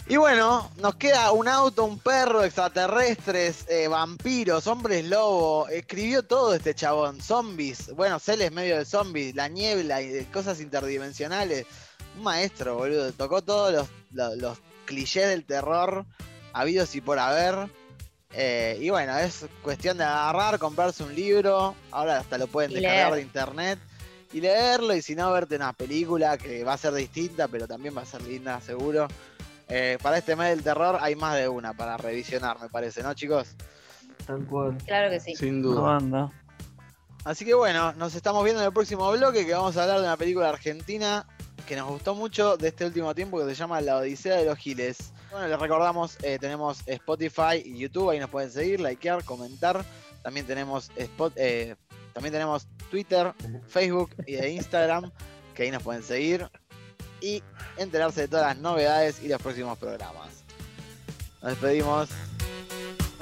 Y 0.06 0.18
bueno, 0.18 0.70
nos 0.78 0.96
queda 0.96 1.32
un 1.32 1.48
auto, 1.48 1.86
un 1.86 1.98
perro, 1.98 2.44
extraterrestres, 2.44 3.66
eh, 3.70 3.88
vampiros, 3.88 4.68
hombres 4.68 5.06
lobo. 5.06 5.68
Escribió 5.70 6.24
todo 6.24 6.54
este 6.54 6.76
chabón. 6.76 7.22
Zombies, 7.22 7.90
bueno, 7.96 8.20
Cell 8.20 8.42
es 8.42 8.52
medio 8.52 8.78
de 8.78 8.84
zombies, 8.86 9.34
la 9.34 9.48
niebla 9.48 10.02
y 10.02 10.26
cosas 10.26 10.60
interdimensionales. 10.60 11.66
Un 12.18 12.24
maestro, 12.24 12.76
boludo. 12.78 13.12
Tocó 13.14 13.42
todos 13.42 13.74
los, 13.74 13.88
los- 14.12 14.38
los 14.38 14.58
clichés 14.86 15.28
del 15.30 15.46
terror 15.46 16.06
habidos 16.54 16.94
y 16.96 17.02
por 17.02 17.20
haber. 17.20 17.56
Eh, 18.36 18.78
y 18.82 18.90
bueno, 18.90 19.18
es 19.18 19.46
cuestión 19.62 19.98
de 19.98 20.04
agarrar, 20.04 20.58
comprarse 20.60 21.04
un 21.04 21.14
libro. 21.16 21.76
Ahora 21.92 22.20
hasta 22.20 22.38
lo 22.38 22.48
pueden 22.48 22.72
Y 22.72 22.76
descargar 22.76 23.06
leer. 23.12 23.16
de 23.16 23.22
internet 23.22 23.80
y 24.34 24.42
leerlo. 24.42 24.96
Y 24.96 25.02
si 25.02 25.16
no, 25.16 25.32
verte 25.32 25.56
una 25.56 25.74
película 25.74 26.38
que 26.38 26.64
va 26.64 26.74
a 26.74 26.78
ser 26.78 26.94
distinta, 26.94 27.48
pero 27.48 27.68
también 27.68 27.96
va 27.96 28.02
a 28.02 28.06
ser 28.06 28.22
linda, 28.24 28.60
seguro. 28.62 29.08
Eh, 29.70 29.98
para 30.02 30.18
este 30.18 30.36
mes 30.36 30.50
del 30.50 30.64
terror 30.64 30.98
hay 31.00 31.16
más 31.16 31.36
de 31.38 31.48
una 31.48 31.74
para 31.74 31.96
revisionar, 31.98 32.60
me 32.60 32.70
parece, 32.70 33.02
¿no, 33.02 33.14
chicos? 33.14 33.56
Tal 34.28 34.46
cual. 34.46 34.78
Claro 34.86 35.10
que 35.10 35.20
sí. 35.20 35.36
Sin 35.36 35.62
duda. 35.62 36.32
Así 37.24 37.46
que 37.46 37.54
bueno, 37.54 37.94
nos 37.94 38.14
estamos 38.16 38.44
viendo 38.44 38.62
en 38.62 38.68
el 38.68 38.74
próximo 38.74 39.10
bloque 39.12 39.46
que 39.46 39.54
vamos 39.54 39.78
a 39.78 39.84
hablar 39.84 40.00
de 40.00 40.04
una 40.06 40.18
película 40.18 40.50
argentina 40.50 41.26
que 41.68 41.76
nos 41.76 41.90
gustó 41.90 42.16
mucho 42.16 42.58
de 42.58 42.70
este 42.70 42.86
último 42.86 43.14
tiempo 43.16 43.40
que 43.40 43.46
se 43.46 43.56
llama 43.56 43.82
La 43.82 43.98
Odisea 43.98 44.38
de 44.38 44.46
los 44.46 44.58
Giles. 44.58 45.12
Bueno, 45.32 45.48
les 45.48 45.60
recordamos, 45.60 46.18
eh, 46.22 46.38
tenemos 46.40 46.80
Spotify 46.86 47.62
y 47.64 47.78
YouTube, 47.78 48.10
ahí 48.10 48.20
nos 48.20 48.30
pueden 48.30 48.52
seguir, 48.52 48.80
likear, 48.80 49.24
comentar. 49.24 49.84
También 50.22 50.46
tenemos 50.46 50.92
Spot, 50.96 51.34
eh, 51.36 51.76
también 52.14 52.34
tenemos 52.34 52.68
Twitter, 52.90 53.34
Facebook 53.68 54.12
y 54.28 54.34
de 54.34 54.52
Instagram, 54.52 55.12
que 55.54 55.64
ahí 55.64 55.72
nos 55.72 55.84
pueden 55.84 56.04
seguir 56.04 56.50
y 57.22 57.42
enterarse 57.78 58.22
de 58.22 58.28
todas 58.28 58.48
las 58.48 58.58
novedades 58.58 59.24
y 59.24 59.28
los 59.30 59.42
próximos 59.42 59.78
programas. 59.78 60.44
Nos 61.42 61.52
despedimos. 61.52 62.10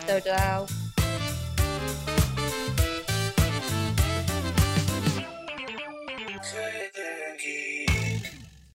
Chau, 0.07 0.19
chau. 0.21 0.90